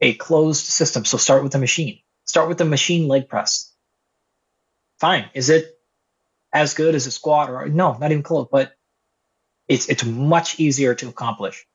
a 0.00 0.14
closed 0.14 0.66
system. 0.66 1.04
So 1.04 1.16
start 1.16 1.42
with 1.42 1.52
the 1.52 1.58
machine. 1.58 2.00
Start 2.26 2.48
with 2.48 2.58
the 2.58 2.64
machine 2.64 3.08
leg 3.08 3.28
press. 3.28 3.73
Fine. 5.04 5.28
Is 5.34 5.50
it 5.50 5.78
as 6.50 6.72
good 6.72 6.94
as 6.94 7.06
a 7.06 7.10
squat 7.10 7.50
or 7.50 7.68
no? 7.68 7.92
Not 7.92 8.10
even 8.10 8.22
close. 8.22 8.48
But 8.50 8.72
it's 9.68 9.90
it's 9.90 10.02
much 10.02 10.58
easier 10.58 10.94
to 10.94 11.10
accomplish. 11.10 11.66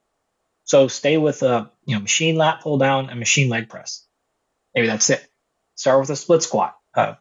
So 0.64 0.88
stay 0.88 1.16
with 1.18 1.44
a 1.44 1.72
you 1.86 1.94
know 1.94 2.02
machine 2.02 2.38
lat 2.38 2.62
pull 2.62 2.80
down 2.80 3.12
and 3.12 3.20
machine 3.20 3.48
leg 3.48 3.70
press. 3.70 4.04
Maybe 4.74 4.88
that's 4.88 5.12
it. 5.12 5.24
Start 5.76 6.00
with 6.00 6.10
a 6.10 6.16
split 6.16 6.42
squat. 6.42 6.76
Uh, 6.96 7.16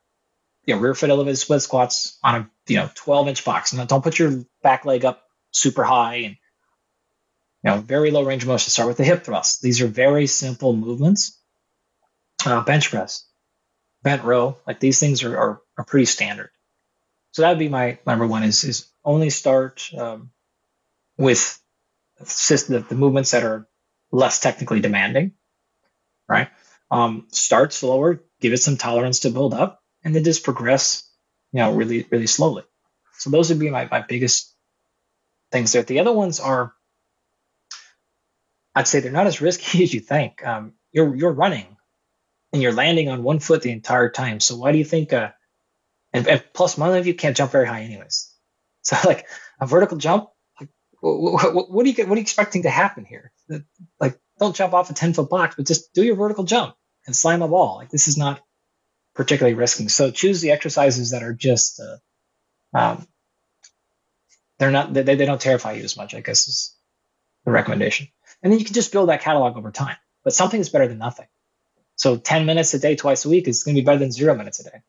you 0.65 0.75
know, 0.75 0.81
rear 0.81 0.95
foot 0.95 1.11
elevated 1.11 1.37
split 1.37 1.61
squats 1.61 2.19
on 2.25 2.35
a 2.37 2.51
you 2.69 2.77
know 2.77 2.89
12 2.95 3.29
inch 3.29 3.45
box. 3.45 3.75
And 3.75 3.87
don't 3.87 4.03
put 4.03 4.19
your 4.19 4.47
back 4.63 4.87
leg 4.87 5.05
up 5.05 5.23
super 5.51 5.85
high 5.85 6.15
and 6.15 6.37
you 7.65 7.71
know 7.71 7.81
very 7.83 8.11
low 8.13 8.23
range 8.23 8.45
of 8.45 8.49
motion. 8.49 8.71
Start 8.71 8.89
with 8.89 8.97
the 8.97 9.05
hip 9.05 9.25
thrust. 9.25 9.61
These 9.61 9.83
are 9.83 9.89
very 9.89 10.27
simple 10.27 10.75
movements. 10.75 11.39
Uh, 12.47 12.63
bench 12.63 12.89
press, 12.89 13.27
bent 14.03 14.25
row, 14.25 14.57
like 14.67 14.81
these 14.81 15.01
things 15.01 15.23
are, 15.23 15.37
are, 15.37 15.61
are 15.79 15.85
pretty 15.85 16.07
standard. 16.07 16.51
So 17.33 17.43
that 17.43 17.51
would 17.51 17.59
be 17.59 17.69
my 17.69 17.99
number 18.07 18.27
one 18.27 18.43
is 18.43 18.65
is 18.65 18.89
only 19.05 19.31
start 19.31 19.89
um, 19.97 20.31
with 21.17 21.61
the, 22.19 22.85
the 22.89 22.95
movements 22.95 23.31
that 23.31 23.45
are 23.45 23.69
less 24.11 24.41
technically 24.41 24.81
demanding, 24.81 25.33
right? 26.29 26.49
Um, 26.91 27.27
start 27.31 27.73
slower, 27.73 28.25
give 28.41 28.53
it 28.53 28.59
some 28.59 28.77
tolerance 28.77 29.21
to 29.21 29.31
build 29.31 29.55
up, 29.55 29.83
and 30.05 30.15
then 30.15 30.25
just 30.25 30.45
progress, 30.45 31.09
you 31.53 31.61
know, 31.61 31.75
really, 31.75 32.07
really 32.11 32.27
slowly. 32.27 32.65
So 33.19 33.31
those 33.31 33.51
would 33.51 33.59
be 33.59 33.71
my, 33.71 33.89
my 33.91 34.01
biggest 34.01 34.55
things 35.53 35.73
there. 35.73 35.83
The 35.83 36.01
other 36.01 36.13
ones 36.13 36.41
are, 36.41 36.73
I'd 38.75 38.89
say 38.89 39.01
they're 39.01 39.13
not 39.13 39.27
as 39.27 39.41
risky 39.41 39.83
as 39.85 39.93
you 39.93 40.01
think. 40.01 40.47
Um, 40.47 40.75
you're 40.93 41.15
you're 41.15 41.33
running, 41.33 41.77
and 42.53 42.63
you're 42.63 42.73
landing 42.73 43.11
on 43.11 43.23
one 43.23 43.41
foot 43.41 43.63
the 43.63 43.71
entire 43.71 44.09
time. 44.09 44.41
So 44.41 44.57
why 44.57 44.73
do 44.73 44.79
you 44.79 44.85
think? 44.85 45.13
Uh, 45.13 45.31
and, 46.13 46.27
and 46.27 46.45
plus, 46.53 46.79
one 46.79 46.97
of 46.97 47.07
you 47.07 47.15
can't 47.15 47.37
jump 47.37 47.53
very 47.53 47.67
high, 47.67 47.83
anyways. 47.83 48.33
So 48.83 48.97
like 49.05 49.27
a 49.61 49.67
vertical 49.67 49.99
jump, 49.99 50.29
what, 51.01 51.71
what, 51.71 51.87
are 51.87 51.89
you 51.89 52.07
what 52.07 52.13
are 52.13 52.17
you 52.17 52.23
expecting 52.23 52.63
to 52.63 52.71
happen 52.71 53.05
here? 53.05 53.33
Like, 54.01 54.19
don't 54.39 54.57
jump 54.57 54.75
off 54.75 54.91
a 54.91 54.95
ten 54.95 55.13
foot 55.13 55.31
box, 55.31 55.55
but 55.57 55.67
just 55.67 55.93
do 55.95 56.03
your 56.03 56.17
vertical 56.17 56.45
jump 56.45 56.75
and 57.07 57.17
slam 57.17 57.43
a 57.43 57.49
ball. 57.49 57.77
Like 57.77 57.91
this 57.91 58.09
is 58.09 58.17
not 58.17 58.41
particularly 59.15 59.55
risky. 59.55 59.89
So 59.89 60.11
choose 60.11 60.41
the 60.41 60.53
exercises 60.53 61.11
that 61.11 61.23
are 61.23 61.33
just 61.33 61.81
uh, 61.81 62.77
um, 62.77 63.07
they're 64.59 64.71
not 64.71 64.93
they, 64.93 65.03
they 65.03 65.25
don't 65.25 65.41
terrify 65.41 65.73
you 65.73 65.85
as 65.85 65.97
much. 65.97 66.15
I 66.15 66.21
guess 66.21 66.49
is 66.49 66.77
the 67.45 67.51
recommendation, 67.51 68.09
and 68.43 68.53
then 68.53 68.59
you 68.59 68.65
can 68.65 68.75
just 68.75 68.93
build 68.93 69.09
that 69.09 69.23
catalog 69.23 69.57
over 69.57 69.71
time. 69.71 69.97
But 70.25 70.35
something 70.35 70.61
is 70.61 70.69
better 70.69 70.89
than 70.89 70.99
nothing. 70.99 71.27
So 71.97 72.17
ten 72.17 72.47
minutes 72.47 72.75
a 72.75 72.79
day, 72.79 72.97
twice 72.97 73.25
a 73.25 73.29
week 73.29 73.49
is 73.49 73.65
going 73.65 73.75
to 73.75 73.83
be 73.83 73.87
better 73.87 73.99
than 73.99 74.13
zero 74.13 74.35
minutes 74.35 74.61
a 74.61 74.65
day, 74.65 74.83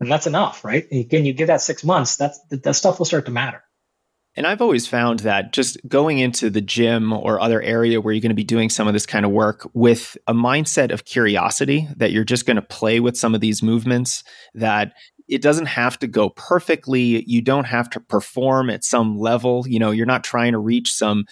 and 0.00 0.10
that's 0.10 0.26
enough, 0.26 0.64
right? 0.64 0.86
Again, 0.90 1.24
you 1.24 1.32
give 1.32 1.48
that 1.48 1.60
six 1.60 1.84
months, 1.84 2.16
that's 2.16 2.40
that 2.50 2.74
stuff 2.74 2.98
will 2.98 3.06
start 3.06 3.26
to 3.26 3.32
matter. 3.32 3.62
And 4.36 4.46
I've 4.46 4.60
always 4.60 4.86
found 4.88 5.20
that 5.20 5.52
just 5.52 5.78
going 5.86 6.18
into 6.18 6.50
the 6.50 6.60
gym 6.60 7.12
or 7.12 7.40
other 7.40 7.62
area 7.62 8.00
where 8.00 8.12
you're 8.12 8.20
going 8.20 8.30
to 8.30 8.34
be 8.34 8.42
doing 8.42 8.68
some 8.68 8.88
of 8.88 8.92
this 8.92 9.06
kind 9.06 9.24
of 9.24 9.30
work 9.30 9.68
with 9.74 10.16
a 10.26 10.34
mindset 10.34 10.92
of 10.92 11.04
curiosity 11.04 11.86
that 11.96 12.10
you're 12.10 12.24
just 12.24 12.44
going 12.44 12.56
to 12.56 12.62
play 12.62 12.98
with 12.98 13.16
some 13.16 13.34
of 13.34 13.40
these 13.40 13.62
movements, 13.62 14.24
that 14.54 14.92
it 15.28 15.40
doesn't 15.40 15.66
have 15.66 15.98
to 16.00 16.08
go 16.08 16.30
perfectly. 16.30 17.24
You 17.28 17.42
don't 17.42 17.64
have 17.64 17.88
to 17.90 18.00
perform 18.00 18.70
at 18.70 18.82
some 18.82 19.18
level. 19.18 19.64
You 19.68 19.78
know, 19.78 19.92
you're 19.92 20.04
not 20.04 20.24
trying 20.24 20.52
to 20.52 20.58
reach 20.58 20.92
some 20.92 21.26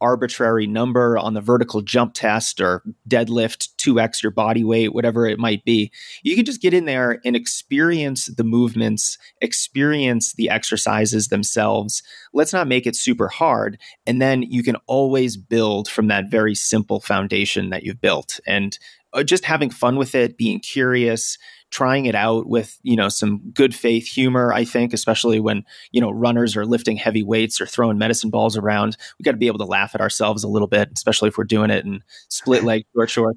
arbitrary 0.00 0.66
number 0.66 1.18
on 1.18 1.34
the 1.34 1.40
vertical 1.40 1.80
jump 1.80 2.14
test 2.14 2.60
or 2.60 2.82
deadlift 3.08 3.74
2x 3.76 4.22
your 4.22 4.32
body 4.32 4.64
weight, 4.64 4.94
whatever 4.94 5.26
it 5.26 5.38
might 5.38 5.64
be. 5.64 5.90
You 6.22 6.36
can 6.36 6.44
just 6.44 6.62
get 6.62 6.74
in 6.74 6.84
there 6.84 7.20
and 7.24 7.34
experience 7.34 8.26
the 8.26 8.44
movements, 8.44 9.18
experience 9.40 10.34
the 10.34 10.50
exercises 10.50 11.28
themselves. 11.28 12.02
Let's 12.32 12.52
not 12.52 12.68
make 12.68 12.86
it 12.86 12.96
super 12.96 13.28
hard. 13.28 13.78
And 14.06 14.20
then 14.20 14.42
you 14.42 14.62
can 14.62 14.76
always 14.86 15.36
build 15.36 15.88
from 15.88 16.08
that 16.08 16.30
very 16.30 16.54
simple 16.54 17.00
foundation 17.00 17.70
that 17.70 17.82
you've 17.82 18.00
built. 18.00 18.40
And 18.46 18.78
uh, 19.12 19.22
just 19.22 19.44
having 19.44 19.70
fun 19.70 19.96
with 19.96 20.14
it, 20.14 20.36
being 20.36 20.60
curious, 20.60 21.38
trying 21.70 22.06
it 22.06 22.14
out 22.14 22.46
with 22.46 22.78
you 22.82 22.96
know 22.96 23.08
some 23.08 23.50
good 23.52 23.74
faith 23.74 24.06
humor 24.06 24.52
i 24.52 24.64
think 24.64 24.92
especially 24.92 25.38
when 25.38 25.64
you 25.90 26.00
know 26.00 26.10
runners 26.10 26.56
are 26.56 26.64
lifting 26.64 26.96
heavy 26.96 27.22
weights 27.22 27.60
or 27.60 27.66
throwing 27.66 27.98
medicine 27.98 28.30
balls 28.30 28.56
around. 28.56 28.96
We 29.18 29.22
got 29.22 29.32
to 29.32 29.36
be 29.36 29.48
able 29.48 29.58
to 29.58 29.64
laugh 29.64 29.94
at 29.94 30.00
ourselves 30.00 30.44
a 30.44 30.48
little 30.48 30.68
bit 30.68 30.90
especially 30.94 31.28
if 31.28 31.38
we're 31.38 31.44
doing 31.44 31.70
it 31.70 31.84
in 31.84 32.02
split 32.28 32.64
leg 32.64 32.84
short 32.94 33.10
short 33.10 33.36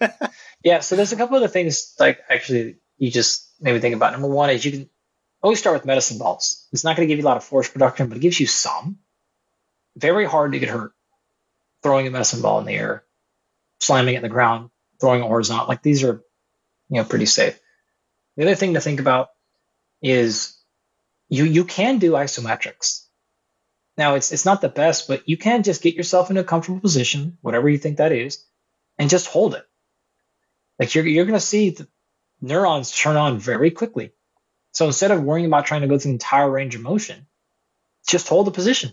yeah 0.64 0.80
so 0.80 0.96
there's 0.96 1.12
a 1.12 1.16
couple 1.16 1.42
of 1.42 1.52
things 1.52 1.94
like 1.98 2.20
actually 2.28 2.76
you 2.98 3.10
just 3.10 3.50
maybe 3.60 3.80
think 3.80 3.96
about. 3.96 4.12
Number 4.12 4.28
one 4.28 4.50
is 4.50 4.64
you 4.64 4.70
can 4.70 4.90
always 5.42 5.58
start 5.58 5.74
with 5.74 5.86
medicine 5.86 6.18
balls. 6.18 6.68
It's 6.72 6.84
not 6.84 6.96
going 6.96 7.08
to 7.08 7.12
give 7.12 7.18
you 7.18 7.24
a 7.24 7.28
lot 7.28 7.38
of 7.38 7.44
force 7.44 7.68
production 7.68 8.08
but 8.08 8.18
it 8.18 8.20
gives 8.20 8.38
you 8.38 8.46
some. 8.46 8.98
Very 9.96 10.26
hard 10.26 10.52
to 10.52 10.58
get 10.58 10.68
hurt 10.68 10.92
throwing 11.82 12.06
a 12.06 12.10
medicine 12.10 12.42
ball 12.42 12.60
in 12.60 12.66
the 12.66 12.74
air 12.74 13.04
slamming 13.80 14.14
it 14.14 14.18
in 14.18 14.22
the 14.22 14.28
ground 14.28 14.70
throwing 15.00 15.20
it 15.20 15.26
horizontal. 15.26 15.66
Like 15.66 15.82
these 15.82 16.04
are 16.04 16.22
you 16.88 17.00
know 17.00 17.04
pretty 17.04 17.26
safe 17.26 17.58
the 18.40 18.46
other 18.46 18.54
thing 18.54 18.72
to 18.72 18.80
think 18.80 19.00
about 19.00 19.28
is 20.00 20.56
you 21.28 21.44
you 21.44 21.66
can 21.66 21.98
do 21.98 22.12
isometrics. 22.12 23.04
Now 23.98 24.14
it's 24.14 24.32
it's 24.32 24.46
not 24.46 24.62
the 24.62 24.70
best, 24.70 25.08
but 25.08 25.28
you 25.28 25.36
can 25.36 25.62
just 25.62 25.82
get 25.82 25.94
yourself 25.94 26.30
in 26.30 26.38
a 26.38 26.42
comfortable 26.42 26.80
position, 26.80 27.36
whatever 27.42 27.68
you 27.68 27.76
think 27.76 27.98
that 27.98 28.12
is, 28.12 28.42
and 28.98 29.10
just 29.10 29.26
hold 29.26 29.56
it. 29.56 29.68
Like 30.78 30.94
you're 30.94 31.06
you're 31.06 31.26
gonna 31.26 31.38
see 31.38 31.68
the 31.68 31.86
neurons 32.40 32.90
turn 32.96 33.16
on 33.18 33.38
very 33.38 33.70
quickly. 33.72 34.12
So 34.72 34.86
instead 34.86 35.10
of 35.10 35.22
worrying 35.22 35.44
about 35.44 35.66
trying 35.66 35.82
to 35.82 35.86
go 35.86 35.98
through 35.98 36.12
the 36.12 36.14
entire 36.14 36.50
range 36.50 36.74
of 36.74 36.80
motion, 36.80 37.26
just 38.08 38.26
hold 38.26 38.46
the 38.46 38.52
position. 38.52 38.92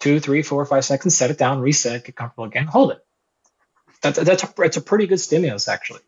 Two, 0.00 0.20
three, 0.20 0.40
four, 0.40 0.64
five 0.64 0.86
seconds, 0.86 1.14
set 1.14 1.30
it 1.30 1.36
down, 1.36 1.60
reset, 1.60 2.06
get 2.06 2.16
comfortable 2.16 2.44
again, 2.44 2.64
hold 2.64 2.92
it. 2.92 3.04
That, 4.00 4.14
that's 4.14 4.42
a, 4.42 4.54
that's 4.56 4.78
a 4.78 4.80
pretty 4.80 5.06
good 5.06 5.20
stimulus, 5.20 5.68
actually. 5.68 6.00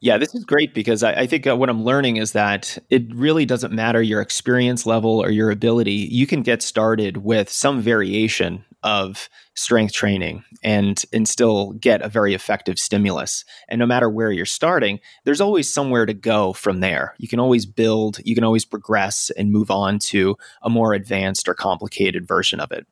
Yeah, 0.00 0.18
this 0.18 0.34
is 0.34 0.44
great 0.44 0.74
because 0.74 1.02
I, 1.02 1.12
I 1.20 1.26
think 1.26 1.46
uh, 1.46 1.56
what 1.56 1.70
I'm 1.70 1.82
learning 1.82 2.18
is 2.18 2.32
that 2.32 2.76
it 2.90 3.14
really 3.14 3.46
doesn't 3.46 3.72
matter 3.72 4.02
your 4.02 4.20
experience 4.20 4.84
level 4.84 5.22
or 5.22 5.30
your 5.30 5.50
ability. 5.50 6.08
You 6.10 6.26
can 6.26 6.42
get 6.42 6.62
started 6.62 7.18
with 7.18 7.48
some 7.50 7.80
variation 7.80 8.64
of 8.82 9.30
strength 9.54 9.94
training 9.94 10.44
and 10.62 11.02
and 11.14 11.26
still 11.26 11.72
get 11.72 12.02
a 12.02 12.10
very 12.10 12.34
effective 12.34 12.78
stimulus. 12.78 13.42
And 13.68 13.78
no 13.78 13.86
matter 13.86 14.10
where 14.10 14.30
you're 14.30 14.44
starting, 14.44 15.00
there's 15.24 15.40
always 15.40 15.72
somewhere 15.72 16.04
to 16.04 16.14
go 16.14 16.52
from 16.52 16.80
there. 16.80 17.14
You 17.16 17.26
can 17.26 17.40
always 17.40 17.64
build, 17.64 18.18
you 18.22 18.34
can 18.34 18.44
always 18.44 18.66
progress 18.66 19.30
and 19.36 19.50
move 19.50 19.70
on 19.70 19.98
to 20.10 20.36
a 20.62 20.68
more 20.68 20.92
advanced 20.92 21.48
or 21.48 21.54
complicated 21.54 22.28
version 22.28 22.60
of 22.60 22.70
it. 22.70 22.86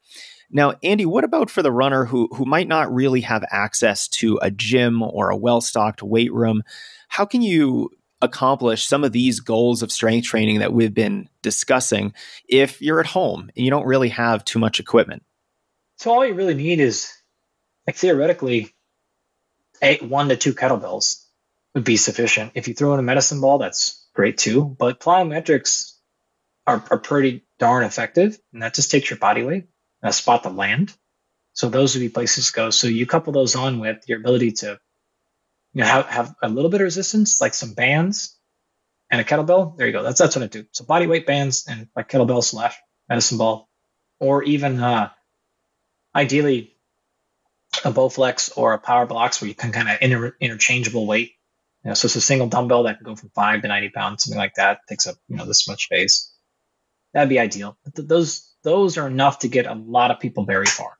Now, 0.54 0.74
Andy, 0.84 1.04
what 1.04 1.24
about 1.24 1.50
for 1.50 1.62
the 1.62 1.72
runner 1.72 2.04
who 2.04 2.28
who 2.32 2.44
might 2.44 2.68
not 2.68 2.94
really 2.94 3.22
have 3.22 3.44
access 3.50 4.06
to 4.08 4.38
a 4.40 4.52
gym 4.52 5.02
or 5.02 5.28
a 5.28 5.36
well-stocked 5.36 6.00
weight 6.00 6.32
room? 6.32 6.62
How 7.08 7.26
can 7.26 7.42
you 7.42 7.90
accomplish 8.22 8.86
some 8.86 9.02
of 9.02 9.10
these 9.10 9.40
goals 9.40 9.82
of 9.82 9.90
strength 9.90 10.28
training 10.28 10.60
that 10.60 10.72
we've 10.72 10.94
been 10.94 11.28
discussing 11.42 12.14
if 12.48 12.80
you're 12.80 13.00
at 13.00 13.06
home 13.06 13.50
and 13.56 13.64
you 13.64 13.70
don't 13.70 13.84
really 13.84 14.10
have 14.10 14.44
too 14.44 14.60
much 14.60 14.78
equipment? 14.78 15.24
So 15.98 16.12
all 16.12 16.24
you 16.24 16.34
really 16.34 16.54
need 16.54 16.78
is 16.78 17.12
like 17.84 17.96
theoretically 17.96 18.72
eight, 19.82 20.02
one 20.02 20.28
to 20.28 20.36
two 20.36 20.54
kettlebells 20.54 21.24
would 21.74 21.84
be 21.84 21.96
sufficient. 21.96 22.52
If 22.54 22.68
you 22.68 22.74
throw 22.74 22.94
in 22.94 23.00
a 23.00 23.02
medicine 23.02 23.40
ball, 23.40 23.58
that's 23.58 24.06
great 24.14 24.38
too. 24.38 24.64
But 24.64 25.00
plyometrics 25.00 25.94
are, 26.64 26.82
are 26.92 26.98
pretty 26.98 27.44
darn 27.58 27.84
effective, 27.84 28.38
and 28.52 28.62
that 28.62 28.74
just 28.74 28.92
takes 28.92 29.10
your 29.10 29.18
body 29.18 29.42
weight 29.42 29.66
a 30.04 30.12
spot 30.14 30.44
the 30.44 30.50
land. 30.50 30.94
So 31.54 31.70
those 31.70 31.94
would 31.94 32.02
be 32.02 32.10
places 32.10 32.48
to 32.48 32.54
go. 32.54 32.70
So 32.70 32.88
you 32.88 33.06
couple 33.06 33.34
those 33.34 33.56
on 33.56 33.80
with 33.80 34.04
your 34.08 34.20
ability 34.20 34.52
to 34.52 34.80
you 35.74 35.82
know 35.82 35.86
have, 35.88 36.06
have 36.06 36.34
a 36.42 36.48
little 36.48 36.70
bit 36.70 36.80
of 36.82 36.86
resistance, 36.86 37.40
like 37.40 37.54
some 37.54 37.74
bands 37.74 38.38
and 39.10 39.20
a 39.20 39.24
kettlebell. 39.24 39.76
There 39.76 39.86
you 39.86 39.92
go. 39.92 40.02
That's 40.02 40.20
that's 40.20 40.36
what 40.36 40.44
I 40.44 40.48
do. 40.48 40.66
So 40.72 40.84
body 40.84 41.06
weight 41.06 41.26
bands 41.26 41.66
and 41.68 41.88
like 41.96 42.08
kettlebell 42.10 42.44
slash 42.44 42.76
medicine 43.08 43.38
ball, 43.38 43.68
or 44.20 44.42
even 44.44 44.80
uh, 44.80 45.10
ideally 46.14 46.74
a 47.84 47.92
Bowflex 47.92 48.52
or 48.56 48.74
a 48.74 48.78
power 48.78 49.06
blocks 49.06 49.40
where 49.40 49.48
you 49.48 49.54
can 49.54 49.72
kind 49.72 49.88
of 49.88 49.98
inter- 50.02 50.36
interchangeable 50.40 51.06
weight. 51.06 51.32
You 51.84 51.90
know, 51.90 51.94
so 51.94 52.06
it's 52.06 52.16
a 52.16 52.22
single 52.22 52.48
dumbbell 52.48 52.84
that 52.84 52.98
can 52.98 53.06
go 53.06 53.16
from 53.16 53.30
five 53.30 53.62
to 53.62 53.68
ninety 53.68 53.90
pounds, 53.90 54.24
something 54.24 54.38
like 54.38 54.54
that. 54.56 54.80
Takes 54.88 55.06
up 55.08 55.16
you 55.28 55.36
know 55.36 55.46
this 55.46 55.68
much 55.68 55.84
space. 55.86 56.33
That'd 57.14 57.30
be 57.30 57.38
ideal. 57.38 57.78
But 57.84 57.94
th- 57.94 58.08
those 58.08 58.52
those 58.62 58.98
are 58.98 59.06
enough 59.06 59.38
to 59.40 59.48
get 59.48 59.66
a 59.66 59.74
lot 59.74 60.10
of 60.10 60.20
people 60.20 60.44
very 60.44 60.66
far. 60.66 60.98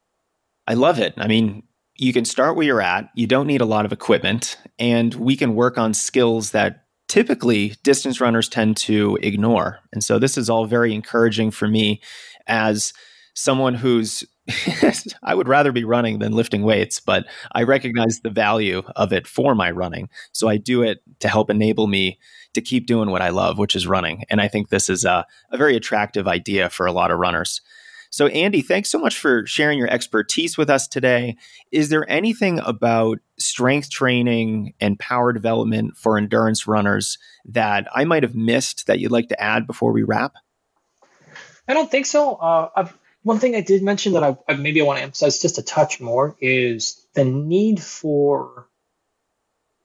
I 0.66 0.74
love 0.74 0.98
it. 0.98 1.14
I 1.18 1.26
mean, 1.26 1.64
you 1.96 2.12
can 2.12 2.24
start 2.24 2.56
where 2.56 2.64
you're 2.64 2.80
at. 2.80 3.10
You 3.14 3.26
don't 3.26 3.46
need 3.46 3.60
a 3.60 3.66
lot 3.66 3.84
of 3.84 3.92
equipment, 3.92 4.56
and 4.78 5.14
we 5.14 5.36
can 5.36 5.54
work 5.54 5.76
on 5.76 5.92
skills 5.92 6.52
that 6.52 6.84
typically 7.08 7.74
distance 7.82 8.20
runners 8.20 8.48
tend 8.48 8.76
to 8.76 9.18
ignore. 9.22 9.80
And 9.92 10.02
so 10.02 10.18
this 10.18 10.38
is 10.38 10.48
all 10.48 10.64
very 10.64 10.94
encouraging 10.94 11.50
for 11.50 11.68
me 11.68 12.00
as 12.46 12.92
someone 13.34 13.74
who's 13.74 14.24
I 15.22 15.34
would 15.34 15.48
rather 15.48 15.72
be 15.72 15.84
running 15.84 16.18
than 16.18 16.32
lifting 16.32 16.62
weights, 16.62 17.00
but 17.00 17.26
I 17.52 17.62
recognize 17.62 18.20
the 18.20 18.30
value 18.30 18.82
of 18.94 19.12
it 19.12 19.26
for 19.26 19.54
my 19.54 19.70
running. 19.70 20.10
So 20.32 20.48
I 20.48 20.58
do 20.58 20.82
it 20.82 21.02
to 21.20 21.28
help 21.28 21.48
enable 21.48 21.86
me 21.86 22.18
to 22.52 22.60
keep 22.60 22.86
doing 22.86 23.10
what 23.10 23.22
I 23.22 23.30
love, 23.30 23.58
which 23.58 23.74
is 23.74 23.86
running. 23.86 24.24
And 24.28 24.40
I 24.40 24.48
think 24.48 24.68
this 24.68 24.90
is 24.90 25.04
a, 25.04 25.26
a 25.50 25.56
very 25.56 25.76
attractive 25.76 26.28
idea 26.28 26.68
for 26.68 26.86
a 26.86 26.92
lot 26.92 27.10
of 27.10 27.18
runners. 27.18 27.62
So, 28.10 28.28
Andy, 28.28 28.62
thanks 28.62 28.90
so 28.90 28.98
much 29.00 29.18
for 29.18 29.44
sharing 29.44 29.76
your 29.76 29.90
expertise 29.90 30.56
with 30.56 30.70
us 30.70 30.86
today. 30.86 31.36
Is 31.72 31.88
there 31.88 32.08
anything 32.08 32.60
about 32.60 33.18
strength 33.38 33.90
training 33.90 34.74
and 34.78 34.96
power 35.00 35.32
development 35.32 35.96
for 35.96 36.16
endurance 36.16 36.68
runners 36.68 37.18
that 37.46 37.88
I 37.92 38.04
might 38.04 38.22
have 38.22 38.36
missed 38.36 38.86
that 38.86 39.00
you'd 39.00 39.10
like 39.10 39.30
to 39.30 39.42
add 39.42 39.66
before 39.66 39.90
we 39.90 40.04
wrap? 40.04 40.34
I 41.66 41.74
don't 41.74 41.90
think 41.90 42.06
so. 42.06 42.34
Uh, 42.36 42.88
one 43.24 43.38
thing 43.38 43.56
I 43.56 43.62
did 43.62 43.82
mention 43.82 44.12
that 44.12 44.22
I, 44.22 44.36
I 44.46 44.54
maybe 44.54 44.80
I 44.80 44.84
want 44.84 44.98
to 44.98 45.02
emphasize 45.02 45.40
just 45.40 45.58
a 45.58 45.62
touch 45.62 45.98
more 46.00 46.36
is 46.40 47.04
the 47.14 47.24
need 47.24 47.82
for 47.82 48.68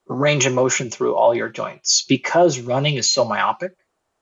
range 0.08 0.46
of 0.46 0.54
motion 0.54 0.90
through 0.90 1.16
all 1.16 1.34
your 1.34 1.48
joints. 1.48 2.04
Because 2.08 2.60
running 2.60 2.96
is 2.96 3.10
so 3.10 3.24
myopic 3.24 3.72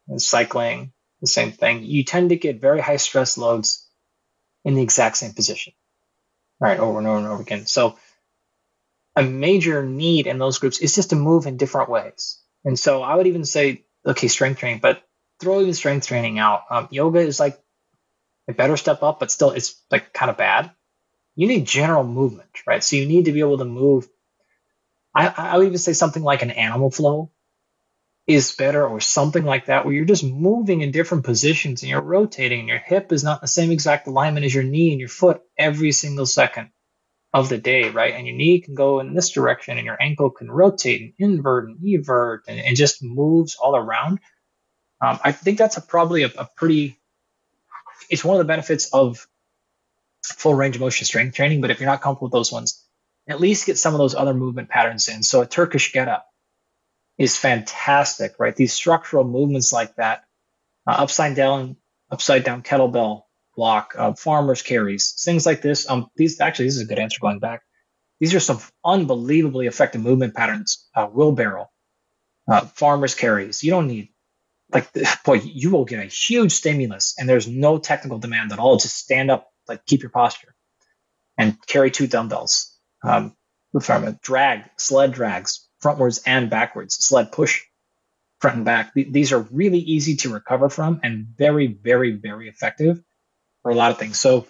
and 0.08 0.22
cycling, 0.22 0.94
the 1.20 1.28
same 1.28 1.52
thing, 1.52 1.84
you 1.84 2.04
tend 2.04 2.30
to 2.30 2.36
get 2.36 2.62
very 2.62 2.80
high 2.80 2.98
stress 2.98 3.40
loads 3.40 3.88
in 4.64 4.76
the 4.76 4.84
exact 4.84 5.18
same 5.18 5.34
position, 5.34 5.74
right? 6.60 6.80
Over 6.80 7.00
and 7.00 7.08
over 7.08 7.18
and 7.18 7.28
over 7.28 7.42
again. 7.42 7.66
So 7.66 7.98
a 9.16 9.24
major 9.24 9.84
need 9.84 10.28
in 10.28 10.38
those 10.38 10.60
groups 10.60 10.78
is 10.78 10.94
just 10.94 11.10
to 11.10 11.16
move 11.16 11.48
in 11.48 11.58
different 11.58 11.90
ways. 11.90 12.40
And 12.64 12.78
so 12.78 13.02
I 13.02 13.16
would 13.16 13.26
even 13.26 13.46
say, 13.46 13.84
okay, 14.06 14.28
strength 14.28 14.60
training, 14.60 14.80
but 14.80 15.02
throw 15.40 15.62
even 15.62 15.74
strength 15.74 16.06
training 16.06 16.38
out. 16.38 16.64
Um, 16.70 16.88
yoga 16.92 17.20
is 17.20 17.40
like 17.40 17.60
a 18.48 18.54
better 18.54 18.78
step 18.78 19.04
up, 19.04 19.20
but 19.20 19.32
still 19.32 19.52
it's 19.52 19.82
like 19.92 20.14
kind 20.14 20.32
of 20.32 20.38
bad. 20.38 20.72
You 21.36 21.48
need 21.48 21.68
general 21.68 22.04
movement, 22.04 22.50
right? 22.68 22.84
So 22.84 22.96
you 22.96 23.06
need 23.06 23.26
to 23.26 23.32
be 23.32 23.42
able 23.42 23.60
to 23.60 23.66
move 23.66 24.08
I, 25.16 25.34
I 25.36 25.58
would 25.58 25.68
even 25.68 25.80
say 25.80 25.94
something 25.94 26.24
like 26.24 26.44
an 26.44 26.52
animal 26.52 26.92
flow 26.92 27.32
is 28.28 28.54
better 28.56 28.86
or 28.88 29.00
something 29.02 29.46
like 29.46 29.68
that, 29.68 29.86
where 29.86 29.94
you're 29.94 30.06
just 30.06 30.24
moving 30.24 30.82
in 30.82 30.92
different 30.92 31.26
positions 31.26 31.82
and 31.82 31.90
you're 31.90 32.02
rotating 32.02 32.60
and 32.62 32.70
your 32.70 32.80
hip 32.80 33.12
is 33.12 33.24
not 33.24 33.42
the 33.42 33.48
same 33.48 33.72
exact 33.72 34.08
alignment 34.08 34.46
as 34.46 34.54
your 34.54 34.64
knee 34.64 34.92
and 34.92 35.00
your 35.00 35.10
foot 35.10 35.42
every 35.58 35.92
single 35.92 36.26
second 36.26 36.70
of 37.34 37.50
the 37.50 37.58
day, 37.58 37.90
right? 37.90 38.14
And 38.14 38.28
your 38.28 38.36
knee 38.36 38.62
can 38.62 38.76
go 38.76 39.00
in 39.00 39.14
this 39.14 39.32
direction 39.32 39.78
and 39.78 39.86
your 39.86 40.02
ankle 40.02 40.32
can 40.32 40.52
rotate 40.52 41.02
and 41.02 41.14
invert 41.20 41.70
and 41.70 41.78
evert 41.84 42.44
and, 42.48 42.60
and 42.60 42.78
just 42.78 43.04
moves 43.04 43.56
all 43.56 43.76
around. 43.76 44.20
Um, 45.02 45.20
I 45.24 45.32
think 45.32 45.58
that's 45.58 45.78
a, 45.78 45.82
probably 45.82 46.24
a, 46.24 46.32
a 46.38 46.50
pretty, 46.56 47.00
it's 48.10 48.24
one 48.24 48.36
of 48.36 48.40
the 48.40 48.52
benefits 48.52 48.94
of 48.94 49.28
full 50.24 50.54
range 50.54 50.76
of 50.76 50.82
motion 50.82 51.06
strength 51.06 51.36
training. 51.36 51.62
But 51.62 51.72
if 51.72 51.80
you're 51.80 51.90
not 51.90 52.02
comfortable 52.02 52.28
with 52.28 52.34
those 52.34 52.52
ones, 52.52 52.84
at 53.28 53.40
least 53.40 53.66
get 53.66 53.78
some 53.78 53.94
of 53.94 54.00
those 54.00 54.16
other 54.16 54.34
movement 54.34 54.70
patterns 54.70 55.08
in. 55.08 55.24
So 55.24 55.42
a 55.42 55.46
Turkish 55.46 55.92
get 55.94 56.08
up 56.08 56.28
is 57.18 57.38
fantastic, 57.38 58.36
right? 58.40 58.56
These 58.56 58.74
structural 58.74 59.24
movements 59.24 59.74
like 59.74 59.96
that, 59.96 60.24
uh, 60.88 60.92
upside 60.92 61.36
down, 61.36 61.78
upside 62.12 62.44
down 62.44 62.62
kettlebell 62.64 63.24
block, 63.56 63.96
uh, 63.98 64.14
farmers 64.14 64.62
carries, 64.62 65.12
things 65.24 65.46
like 65.46 65.62
this. 65.62 65.90
Um, 65.90 66.10
these 66.16 66.40
actually, 66.40 66.66
this 66.66 66.76
is 66.76 66.84
a 66.84 66.86
good 66.86 67.00
answer 67.00 67.18
going 67.20 67.40
back. 67.40 67.64
These 68.20 68.34
are 68.34 68.40
some 68.40 68.60
unbelievably 68.86 69.68
effective 69.68 70.02
movement 70.02 70.36
patterns. 70.36 70.88
Uh, 70.96 71.08
wheelbarrow, 71.08 71.70
uh, 72.48 72.62
farmers 72.62 73.16
carries. 73.16 73.64
You 73.64 73.72
don't 73.72 73.88
need 73.88 74.10
like 74.72 74.90
boy, 75.26 75.36
you 75.36 75.72
will 75.72 75.86
get 75.86 76.00
a 76.00 76.06
huge 76.06 76.52
stimulus, 76.52 77.16
and 77.18 77.28
there's 77.28 77.48
no 77.48 77.78
technical 77.78 78.20
demand 78.20 78.52
at 78.52 78.60
all. 78.60 78.78
Just 78.78 78.98
stand 78.98 79.32
up, 79.32 79.50
like 79.68 79.86
keep 79.86 80.02
your 80.02 80.12
posture, 80.12 80.54
and 81.38 81.58
carry 81.68 81.92
two 81.92 82.08
dumbbells 82.08 82.78
um, 83.04 83.36
from 83.82 84.04
a 84.04 84.14
drag, 84.24 84.64
sled 84.78 85.14
drags, 85.14 85.68
frontwards 85.84 86.22
and 86.26 86.50
backwards, 86.50 86.96
sled 86.96 87.32
push 87.32 87.62
front 88.40 88.58
and 88.58 88.66
back. 88.66 88.94
These 88.94 89.32
are 89.34 89.40
really 89.52 89.80
easy 89.80 90.16
to 90.18 90.34
recover 90.34 90.70
from 90.70 91.00
and 91.04 91.28
very, 91.38 91.68
very, 91.68 92.12
very 92.12 92.48
effective 92.50 93.02
for 93.64 93.72
a 93.72 93.76
lot 93.76 93.92
of 93.92 93.98
things. 93.98 94.20
So 94.20 94.48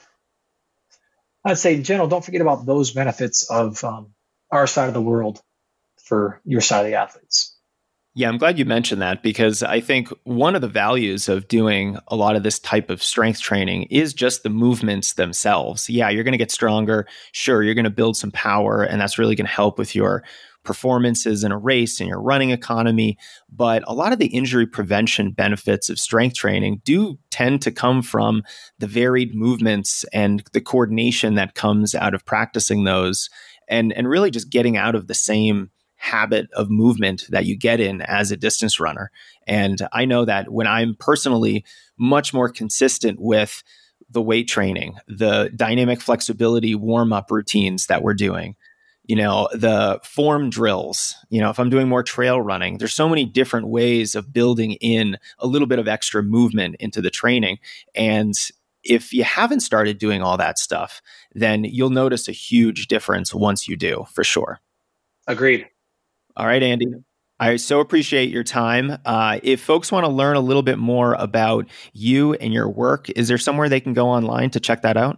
I'd 1.44 1.58
say 1.58 1.76
in 1.76 1.84
general, 1.84 2.08
don't 2.08 2.24
forget 2.24 2.42
about 2.42 2.66
those 2.66 2.92
benefits 2.92 3.50
of 3.50 3.84
um, 3.84 4.14
our 4.52 4.68
side 4.68 4.88
of 4.90 4.94
the 4.94 5.02
world 5.02 5.42
for 6.04 6.42
your 6.44 6.62
side 6.62 6.82
of 6.82 6.88
the 6.88 6.96
athletes. 6.96 7.57
Yeah, 8.18 8.30
I'm 8.30 8.40
glad 8.40 8.58
you 8.58 8.66
mentioned 8.66 9.00
that 9.04 9.22
because 9.22 9.62
I 9.62 9.80
think 9.80 10.10
one 10.24 10.56
of 10.56 10.62
the 10.62 10.68
values 10.68 11.30
of 11.30 11.48
doing 11.48 12.00
a 12.08 12.16
lot 12.16 12.36
of 12.36 12.42
this 12.42 12.58
type 12.58 12.90
of 12.90 13.04
strength 13.04 13.40
training 13.40 13.84
is 13.92 14.12
just 14.12 14.42
the 14.42 14.50
movements 14.50 15.14
themselves. 15.14 15.88
Yeah, 15.88 16.10
you're 16.10 16.24
going 16.24 16.32
to 16.32 16.40
get 16.40 16.50
stronger. 16.50 17.08
Sure, 17.32 17.62
you're 17.62 17.76
going 17.76 17.84
to 17.84 17.92
build 17.92 18.18
some 18.18 18.32
power, 18.32 18.82
and 18.82 19.00
that's 19.00 19.20
really 19.20 19.36
going 19.36 19.46
to 19.46 19.52
help 19.54 19.78
with 19.78 19.94
your 19.94 20.24
performances 20.64 21.44
in 21.44 21.52
a 21.52 21.60
race 21.60 22.00
and 22.00 22.10
your 22.10 22.20
running 22.20 22.50
economy. 22.50 23.20
But 23.52 23.84
a 23.86 23.94
lot 23.94 24.14
of 24.14 24.18
the 24.18 24.34
injury 24.36 24.66
prevention 24.66 25.30
benefits 25.30 25.88
of 25.88 26.00
strength 26.00 26.38
training 26.38 26.82
do 26.84 27.20
tend 27.30 27.62
to 27.62 27.72
come 27.72 28.02
from 28.02 28.42
the 28.80 28.88
varied 28.88 29.36
movements 29.36 30.04
and 30.12 30.42
the 30.54 30.62
coordination 30.62 31.36
that 31.36 31.54
comes 31.54 31.94
out 31.94 32.16
of 32.16 32.26
practicing 32.26 32.84
those 32.84 33.30
and, 33.68 33.94
and 33.94 34.10
really 34.10 34.32
just 34.32 34.50
getting 34.50 34.76
out 34.76 34.96
of 34.96 35.06
the 35.06 35.14
same 35.14 35.70
habit 35.98 36.48
of 36.54 36.70
movement 36.70 37.26
that 37.30 37.46
you 37.46 37.58
get 37.58 37.80
in 37.80 38.02
as 38.02 38.32
a 38.32 38.38
distance 38.38 38.80
runner. 38.80 39.12
And 39.46 39.88
I 39.92 40.06
know 40.06 40.26
that 40.26 40.52
when 40.52 40.68
I'm 40.68 40.96
personally 40.96 41.66
much 41.98 42.34
more 42.34 42.50
consistent 42.50 43.20
with 43.20 43.64
the 44.10 44.22
weight 44.22 44.48
training, 44.48 44.96
the 45.08 45.52
dynamic 45.56 46.00
flexibility 46.02 46.76
warm 46.76 47.12
up 47.12 47.30
routines 47.30 47.88
that 47.88 48.04
we're 48.04 48.14
doing, 48.14 48.56
you 49.06 49.16
know, 49.16 49.50
the 49.54 50.00
form 50.04 50.50
drills, 50.50 51.16
you 51.30 51.42
know, 51.42 51.50
if 51.50 51.60
I'm 51.60 51.70
doing 51.70 51.90
more 51.90 52.04
trail 52.04 52.42
running, 52.42 52.78
there's 52.78 52.94
so 52.94 53.10
many 53.10 53.26
different 53.26 53.68
ways 53.68 54.16
of 54.16 54.32
building 54.32 54.74
in 54.74 55.18
a 55.40 55.48
little 55.48 55.68
bit 55.68 55.80
of 55.80 55.88
extra 55.88 56.22
movement 56.22 56.76
into 56.80 57.02
the 57.02 57.10
training. 57.10 57.58
And 57.96 58.36
if 58.84 59.14
you 59.14 59.24
haven't 59.24 59.62
started 59.62 59.98
doing 59.98 60.22
all 60.22 60.38
that 60.38 60.60
stuff, 60.60 61.02
then 61.34 61.64
you'll 61.64 61.90
notice 61.90 62.28
a 62.28 62.34
huge 62.34 62.88
difference 62.88 63.34
once 63.34 63.68
you 63.68 63.76
do, 63.76 64.06
for 64.14 64.24
sure. 64.24 64.60
Agreed. 65.26 65.68
All 66.38 66.46
right, 66.46 66.62
Andy. 66.62 66.86
I 67.40 67.56
so 67.56 67.80
appreciate 67.80 68.30
your 68.30 68.44
time. 68.44 69.00
Uh, 69.04 69.40
if 69.42 69.62
folks 69.62 69.92
want 69.92 70.06
to 70.06 70.12
learn 70.12 70.36
a 70.36 70.40
little 70.40 70.62
bit 70.62 70.78
more 70.78 71.16
about 71.16 71.66
you 71.94 72.36
and 72.36 72.54
your 72.54 72.70
work, 72.70 73.10
is 73.10 73.28
there 73.28 73.40
somewhere 73.40 73.70
they 73.70 73.80
can 73.80 73.94
go 73.94 74.10
online 74.10 74.52
to 74.52 74.60
check 74.60 74.84
that 74.84 74.98
out? 74.98 75.18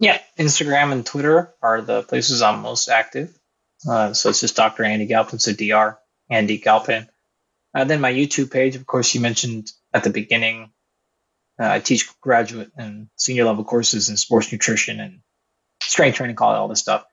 Yeah, 0.00 0.18
Instagram 0.36 0.90
and 0.90 1.06
Twitter 1.06 1.54
are 1.62 1.82
the 1.82 2.02
places 2.02 2.42
I'm 2.42 2.62
most 2.62 2.88
active. 2.88 3.36
Uh, 3.88 4.12
so 4.12 4.30
it's 4.30 4.40
just 4.40 4.56
Dr. 4.56 4.82
Andy 4.82 5.06
Galpin, 5.06 5.38
so 5.38 5.52
Dr. 5.52 5.98
Andy 6.28 6.58
Galpin. 6.58 7.08
Uh, 7.72 7.84
then 7.84 8.00
my 8.00 8.12
YouTube 8.12 8.50
page, 8.50 8.74
of 8.74 8.86
course, 8.86 9.14
you 9.14 9.20
mentioned 9.20 9.70
at 9.94 10.02
the 10.02 10.10
beginning. 10.10 10.72
Uh, 11.60 11.68
I 11.68 11.78
teach 11.78 12.10
graduate 12.20 12.72
and 12.76 13.08
senior 13.14 13.44
level 13.44 13.62
courses 13.62 14.08
in 14.08 14.16
sports 14.16 14.50
nutrition 14.50 14.98
and 14.98 15.20
strength 15.80 16.16
training, 16.16 16.34
call 16.34 16.56
all 16.56 16.66
this 16.66 16.80
stuff. 16.80 17.04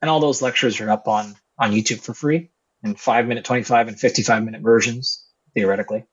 And 0.00 0.10
all 0.10 0.20
those 0.20 0.40
lectures 0.40 0.80
are 0.80 0.90
up 0.90 1.08
on 1.08 1.34
on 1.58 1.72
YouTube 1.72 2.00
for 2.00 2.14
free 2.14 2.50
in 2.86 2.94
five 2.94 3.26
minute, 3.26 3.44
25 3.44 3.88
and 3.88 3.98
55 3.98 4.44
minute 4.44 4.62
versions, 4.62 5.24
theoretically. 5.54 6.04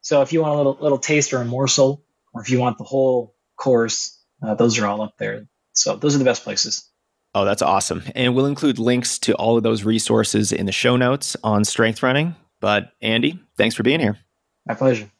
So 0.00 0.22
if 0.22 0.32
you 0.32 0.42
want 0.42 0.54
a 0.54 0.56
little 0.56 0.78
little 0.80 0.98
taste 0.98 1.32
or 1.32 1.38
a 1.38 1.44
morsel, 1.44 2.04
or 2.32 2.42
if 2.42 2.50
you 2.50 2.58
want 2.58 2.78
the 2.78 2.84
whole 2.84 3.34
course, 3.56 4.18
uh, 4.42 4.54
those 4.54 4.78
are 4.78 4.86
all 4.86 5.02
up 5.02 5.14
there. 5.18 5.46
So 5.72 5.96
those 5.96 6.14
are 6.14 6.18
the 6.18 6.24
best 6.24 6.44
places. 6.44 6.88
Oh, 7.34 7.44
that's 7.44 7.62
awesome. 7.62 8.02
And 8.14 8.34
we'll 8.34 8.46
include 8.46 8.78
links 8.78 9.18
to 9.20 9.34
all 9.34 9.56
of 9.56 9.62
those 9.62 9.84
resources 9.84 10.50
in 10.50 10.66
the 10.66 10.72
show 10.72 10.96
notes 10.96 11.36
on 11.44 11.64
strength 11.64 12.02
running. 12.02 12.34
But 12.60 12.92
Andy, 13.00 13.38
thanks 13.56 13.76
for 13.76 13.82
being 13.82 14.00
here. 14.00 14.18
My 14.66 14.74
pleasure. 14.74 15.10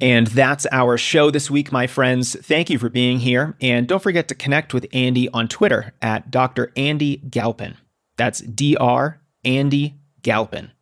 And 0.00 0.28
that's 0.28 0.66
our 0.70 0.96
show 0.96 1.30
this 1.30 1.50
week, 1.50 1.72
my 1.72 1.86
friends. 1.88 2.36
Thank 2.36 2.70
you 2.70 2.78
for 2.78 2.88
being 2.88 3.18
here. 3.18 3.56
And 3.60 3.86
don't 3.86 4.02
forget 4.02 4.28
to 4.28 4.34
connect 4.34 4.72
with 4.72 4.86
Andy 4.92 5.28
on 5.30 5.48
Twitter 5.48 5.92
at 6.00 6.30
Dr. 6.30 6.72
Andy 6.76 7.16
Galpin. 7.16 7.76
That's 8.16 8.40
Dr. 8.40 9.20
Andy 9.48 9.94
Galpin. 10.20 10.72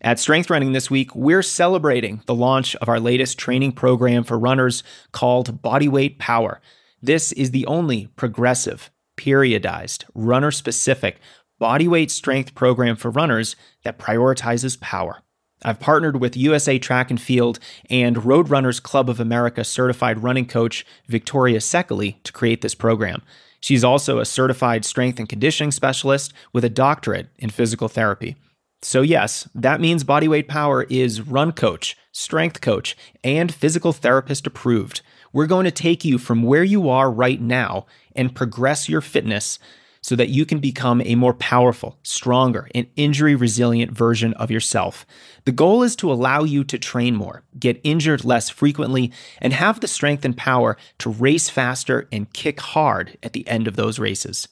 At 0.00 0.18
Strength 0.18 0.50
Running 0.50 0.72
this 0.72 0.90
week, 0.90 1.14
we're 1.14 1.40
celebrating 1.40 2.20
the 2.26 2.34
launch 2.34 2.74
of 2.76 2.88
our 2.88 2.98
latest 2.98 3.38
training 3.38 3.72
program 3.72 4.24
for 4.24 4.36
runners 4.36 4.82
called 5.12 5.62
Bodyweight 5.62 6.18
Power. 6.18 6.60
This 7.00 7.30
is 7.30 7.52
the 7.52 7.64
only 7.66 8.08
progressive, 8.16 8.90
periodized, 9.16 10.02
runner 10.14 10.50
specific 10.50 11.20
bodyweight 11.60 12.10
strength 12.10 12.56
program 12.56 12.96
for 12.96 13.08
runners 13.08 13.54
that 13.84 14.00
prioritizes 14.00 14.80
power. 14.80 15.22
I've 15.64 15.78
partnered 15.78 16.20
with 16.20 16.36
USA 16.36 16.80
Track 16.80 17.08
and 17.08 17.20
Field 17.20 17.60
and 17.88 18.16
Roadrunners 18.16 18.82
Club 18.82 19.08
of 19.08 19.20
America 19.20 19.62
certified 19.62 20.24
running 20.24 20.46
coach 20.46 20.84
Victoria 21.06 21.60
Sekely 21.60 22.20
to 22.24 22.32
create 22.32 22.62
this 22.62 22.74
program. 22.74 23.22
She's 23.62 23.84
also 23.84 24.18
a 24.18 24.26
certified 24.26 24.84
strength 24.84 25.20
and 25.20 25.28
conditioning 25.28 25.70
specialist 25.70 26.34
with 26.52 26.64
a 26.64 26.68
doctorate 26.68 27.28
in 27.38 27.48
physical 27.48 27.88
therapy. 27.88 28.34
So, 28.82 29.02
yes, 29.02 29.48
that 29.54 29.80
means 29.80 30.02
Bodyweight 30.02 30.48
Power 30.48 30.82
is 30.90 31.22
run 31.22 31.52
coach, 31.52 31.96
strength 32.10 32.60
coach, 32.60 32.96
and 33.22 33.54
physical 33.54 33.92
therapist 33.92 34.48
approved. 34.48 35.02
We're 35.32 35.46
going 35.46 35.64
to 35.64 35.70
take 35.70 36.04
you 36.04 36.18
from 36.18 36.42
where 36.42 36.64
you 36.64 36.88
are 36.88 37.08
right 37.08 37.40
now 37.40 37.86
and 38.16 38.34
progress 38.34 38.88
your 38.88 39.00
fitness 39.00 39.60
so 40.02 40.16
that 40.16 40.28
you 40.28 40.44
can 40.44 40.58
become 40.58 41.00
a 41.02 41.14
more 41.14 41.34
powerful, 41.34 41.98
stronger, 42.02 42.68
and 42.74 42.86
injury 42.96 43.34
resilient 43.34 43.92
version 43.92 44.34
of 44.34 44.50
yourself. 44.50 45.06
The 45.44 45.52
goal 45.52 45.82
is 45.82 45.94
to 45.96 46.12
allow 46.12 46.42
you 46.42 46.64
to 46.64 46.78
train 46.78 47.14
more, 47.14 47.44
get 47.58 47.80
injured 47.84 48.24
less 48.24 48.50
frequently, 48.50 49.12
and 49.40 49.52
have 49.52 49.80
the 49.80 49.88
strength 49.88 50.24
and 50.24 50.36
power 50.36 50.76
to 50.98 51.10
race 51.10 51.48
faster 51.48 52.08
and 52.10 52.32
kick 52.32 52.60
hard 52.60 53.16
at 53.22 53.32
the 53.32 53.46
end 53.46 53.68
of 53.68 53.76
those 53.76 53.98
races. 53.98 54.48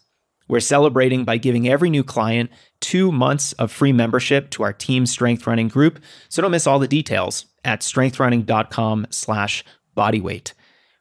We're 0.47 0.61
celebrating 0.61 1.25
by 1.25 1.37
giving 1.37 1.69
every 1.69 1.91
new 1.91 2.03
client 2.03 2.51
two 2.81 3.13
months 3.13 3.53
of 3.53 3.71
free 3.71 3.93
membership 3.93 4.51
to 4.51 4.65
our 4.65 4.73
team 4.73 5.07
strength 5.07 5.47
running 5.47 5.69
group. 5.69 6.01
So 6.29 6.43
don't 6.43 6.51
miss 6.51 6.67
all 6.67 6.81
the 6.81 6.89
details 6.89 7.47
at 7.65 7.81
strengthrunning.com 7.83 9.07
slash 9.11 9.65
bodyweight. 9.97 10.53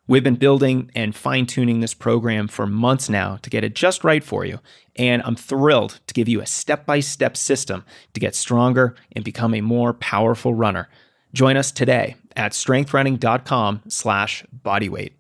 We've 0.09 0.23
been 0.23 0.37
building 0.37 0.89
and 0.95 1.15
fine 1.15 1.45
tuning 1.45 1.81
this 1.81 1.93
program 1.93 2.47
for 2.47 2.65
months 2.65 3.09
now 3.09 3.37
to 3.43 3.49
get 3.51 3.63
it 3.63 3.75
just 3.75 4.03
right 4.03 4.23
for 4.23 4.43
you. 4.43 4.59
And 4.95 5.21
I'm 5.21 5.35
thrilled 5.35 5.99
to 6.07 6.15
give 6.15 6.27
you 6.27 6.41
a 6.41 6.47
step 6.47 6.87
by 6.87 6.99
step 6.99 7.37
system 7.37 7.85
to 8.15 8.19
get 8.19 8.33
stronger 8.33 8.95
and 9.11 9.23
become 9.23 9.53
a 9.53 9.61
more 9.61 9.93
powerful 9.93 10.55
runner. 10.55 10.89
Join 11.31 11.57
us 11.57 11.71
today 11.71 12.15
at 12.35 12.53
strengthrunning.com 12.53 13.83
slash 13.87 14.43
bodyweight. 14.65 15.11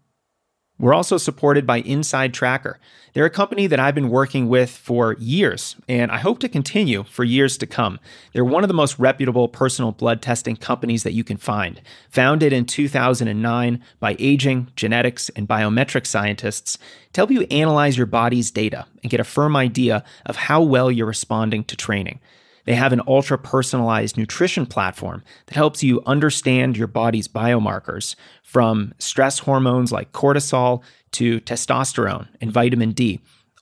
We're 0.79 0.93
also 0.93 1.17
supported 1.17 1.67
by 1.67 1.81
InsideTracker. 1.81 2.75
They're 3.13 3.25
a 3.25 3.29
company 3.29 3.67
that 3.67 3.81
I've 3.81 3.95
been 3.95 4.09
working 4.09 4.47
with 4.47 4.69
for 4.69 5.15
years, 5.19 5.75
and 5.89 6.09
I 6.09 6.19
hope 6.19 6.39
to 6.39 6.47
continue 6.47 7.03
for 7.03 7.25
years 7.25 7.57
to 7.57 7.67
come. 7.67 7.99
They're 8.31 8.45
one 8.45 8.63
of 8.63 8.69
the 8.69 8.73
most 8.73 8.97
reputable 8.97 9.49
personal 9.49 9.91
blood 9.91 10.21
testing 10.21 10.55
companies 10.55 11.03
that 11.03 11.11
you 11.11 11.25
can 11.25 11.35
find. 11.35 11.81
Founded 12.11 12.53
in 12.53 12.65
2009 12.65 13.83
by 13.99 14.15
aging, 14.19 14.71
genetics, 14.77 15.27
and 15.29 15.49
biometric 15.49 16.07
scientists 16.07 16.77
to 17.11 17.19
help 17.19 17.31
you 17.31 17.41
analyze 17.51 17.97
your 17.97 18.07
body's 18.07 18.49
data 18.49 18.85
and 19.03 19.09
get 19.09 19.19
a 19.19 19.25
firm 19.25 19.57
idea 19.57 20.05
of 20.25 20.37
how 20.37 20.61
well 20.61 20.89
you're 20.89 21.05
responding 21.05 21.65
to 21.65 21.75
training. 21.75 22.21
They 22.69 22.75
have 22.75 22.93
an 22.93 23.01
ultra 23.07 23.39
personalized 23.39 24.15
nutrition 24.15 24.67
platform 24.67 25.23
that 25.47 25.55
helps 25.55 25.81
you 25.81 26.03
understand 26.05 26.77
your 26.77 26.85
body's 26.85 27.27
biomarkers 27.27 28.15
from 28.43 28.93
stress 28.99 29.39
hormones 29.39 29.91
like 29.91 30.11
cortisol 30.11 30.83
to 31.13 31.39
testosterone 31.41 32.27
and 32.39 32.51
vitamin 32.51 32.91
D. 32.91 33.21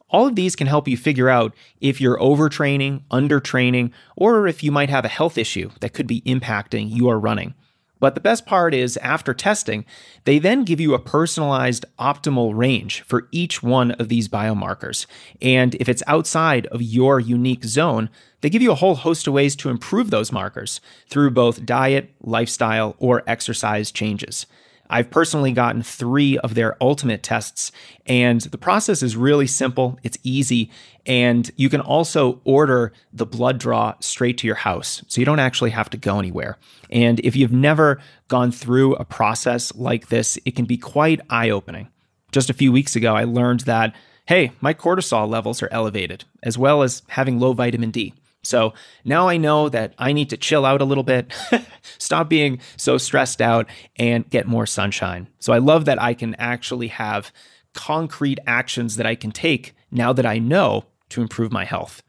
All 0.10 0.28
of 0.28 0.36
these 0.36 0.58
can 0.58 0.68
help 0.68 0.90
you 0.90 0.98
figure 0.98 1.30
out 1.30 1.56
if 1.80 2.02
you're 2.02 2.20
overtraining, 2.20 3.02
undertraining, 3.10 3.92
or 4.18 4.46
if 4.46 4.62
you 4.62 4.74
might 4.74 4.90
have 4.90 5.06
a 5.06 5.08
health 5.08 5.38
issue 5.38 5.70
that 5.80 5.94
could 5.94 6.06
be 6.06 6.20
impacting 6.24 6.94
your 6.94 7.18
running. 7.18 7.54
But 8.00 8.16
the 8.16 8.22
best 8.22 8.46
part 8.46 8.74
is, 8.74 8.98
after 8.98 9.34
testing, 9.34 9.86
they 10.26 10.40
then 10.40 10.64
give 10.64 10.80
you 10.80 10.94
a 10.94 11.00
personalized 11.00 11.86
optimal 12.00 12.56
range 12.56 13.02
for 13.02 13.28
each 13.32 13.64
one 13.64 13.92
of 13.92 14.10
these 14.10 14.28
biomarkers. 14.28 15.06
And 15.42 15.76
if 15.76 15.90
it's 15.90 16.04
outside 16.08 16.68
of 16.68 16.82
your 16.82 17.20
unique 17.20 17.64
zone, 17.64 18.10
they 18.42 18.50
give 18.50 18.62
you 18.62 18.72
a 18.72 18.76
whole 18.76 18.96
host 18.96 19.26
of 19.26 19.34
ways 19.34 19.56
to 19.58 19.70
improve 19.70 20.12
those 20.12 20.32
markers 20.32 20.80
through 21.10 21.32
both 21.32 21.66
diet, 21.66 22.14
lifestyle, 22.22 22.96
or 23.00 23.24
exercise 23.26 23.92
changes. 23.92 24.46
I've 24.90 25.10
personally 25.10 25.52
gotten 25.52 25.84
three 25.84 26.38
of 26.40 26.56
their 26.56 26.82
ultimate 26.82 27.24
tests, 27.24 27.72
and 28.06 28.42
the 28.42 28.58
process 28.58 29.04
is 29.04 29.18
really 29.18 29.48
simple. 29.48 30.00
It's 30.04 30.18
easy, 30.24 30.72
and 31.06 31.50
you 31.56 31.70
can 31.70 31.82
also 31.82 32.42
order 32.44 32.94
the 33.12 33.26
blood 33.26 33.58
draw 33.58 33.96
straight 34.00 34.38
to 34.40 34.48
your 34.48 34.56
house. 34.56 35.04
So 35.08 35.22
you 35.22 35.26
don't 35.26 35.40
actually 35.40 35.72
have 35.72 35.90
to 35.92 35.98
go 35.98 36.20
anywhere. 36.20 36.58
And 36.90 37.20
if 37.22 37.36
you've 37.36 37.54
never 37.54 38.00
gone 38.28 38.52
through 38.52 38.96
a 38.96 39.06
process 39.06 39.74
like 39.76 40.08
this, 40.08 40.38
it 40.46 40.56
can 40.56 40.66
be 40.66 40.78
quite 40.78 41.22
eye 41.30 41.50
opening. 41.50 41.90
Just 42.32 42.50
a 42.50 42.54
few 42.54 42.72
weeks 42.72 42.96
ago, 42.96 43.16
I 43.16 43.24
learned 43.24 43.62
that, 43.62 43.96
hey, 44.28 44.52
my 44.62 44.74
cortisol 44.74 45.30
levels 45.30 45.64
are 45.64 45.70
elevated, 45.72 46.26
as 46.44 46.58
well 46.58 46.84
as 46.84 47.04
having 47.10 47.40
low 47.40 47.54
vitamin 47.54 47.92
D. 47.92 48.14
So 48.48 48.74
now 49.04 49.28
I 49.28 49.38
know 49.38 49.70
that 49.70 49.94
I 49.98 50.14
need 50.14 50.30
to 50.30 50.38
chill 50.38 50.66
out 50.66 50.82
a 50.82 50.86
little 50.86 51.04
bit, 51.04 51.34
stop 51.98 52.30
being 52.30 52.60
so 52.78 52.98
stressed 52.98 53.42
out, 53.42 53.68
and 53.98 54.30
get 54.30 54.48
more 54.48 54.66
sunshine. 54.66 55.28
So 55.40 55.54
I 55.54 55.58
love 55.58 55.86
that 55.86 56.02
I 56.02 56.14
can 56.14 56.34
actually 56.36 56.88
have 56.88 57.32
concrete 57.74 58.40
actions 58.48 58.96
that 58.96 59.06
I 59.06 59.16
can 59.16 59.32
take 59.32 59.76
now 59.92 60.14
that 60.14 60.26
I 60.26 60.40
know 60.40 60.86
to 61.10 61.22
improve 61.22 61.52
my 61.52 61.66
health. 61.66 62.02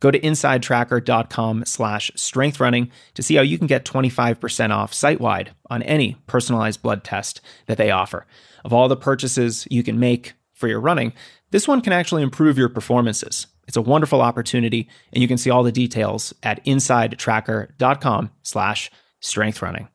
Go 0.00 0.10
to 0.12 0.20
insidetracker.com 0.20 1.64
slash 1.64 2.10
strengthrunning 2.14 2.90
to 3.14 3.22
see 3.22 3.34
how 3.34 3.42
you 3.42 3.58
can 3.58 3.66
get 3.66 3.84
25% 3.84 4.70
off 4.70 4.94
site-wide 4.94 5.52
on 5.68 5.82
any 5.82 6.16
personalized 6.26 6.82
blood 6.82 7.02
test 7.02 7.40
that 7.66 7.78
they 7.78 7.90
offer. 7.90 8.26
Of 8.64 8.72
all 8.72 8.88
the 8.88 8.96
purchases 8.96 9.66
you 9.70 9.82
can 9.82 9.98
make 9.98 10.34
for 10.52 10.68
your 10.68 10.80
running, 10.80 11.14
this 11.50 11.66
one 11.66 11.80
can 11.80 11.92
actually 11.92 12.22
improve 12.22 12.58
your 12.58 12.68
performances. 12.68 13.48
It's 13.68 13.76
a 13.76 13.82
wonderful 13.82 14.22
opportunity, 14.22 14.88
and 15.12 15.22
you 15.22 15.28
can 15.28 15.38
see 15.38 15.50
all 15.50 15.62
the 15.62 15.70
details 15.70 16.34
at 16.42 16.64
insidetracker.com 16.64 18.30
slash 18.42 18.90
strengthrunning. 19.22 19.88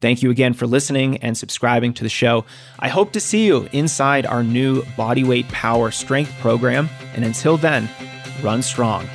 Thank 0.00 0.22
you 0.22 0.30
again 0.30 0.52
for 0.52 0.68
listening 0.68 1.16
and 1.18 1.36
subscribing 1.36 1.92
to 1.94 2.04
the 2.04 2.08
show. 2.08 2.44
I 2.78 2.88
hope 2.88 3.12
to 3.14 3.20
see 3.20 3.46
you 3.46 3.68
inside 3.72 4.26
our 4.26 4.44
new 4.44 4.82
Bodyweight 4.96 5.48
Power 5.48 5.90
Strength 5.90 6.38
program. 6.38 6.88
And 7.16 7.24
until 7.24 7.56
then, 7.56 7.88
run 8.42 8.62
strong. 8.62 9.08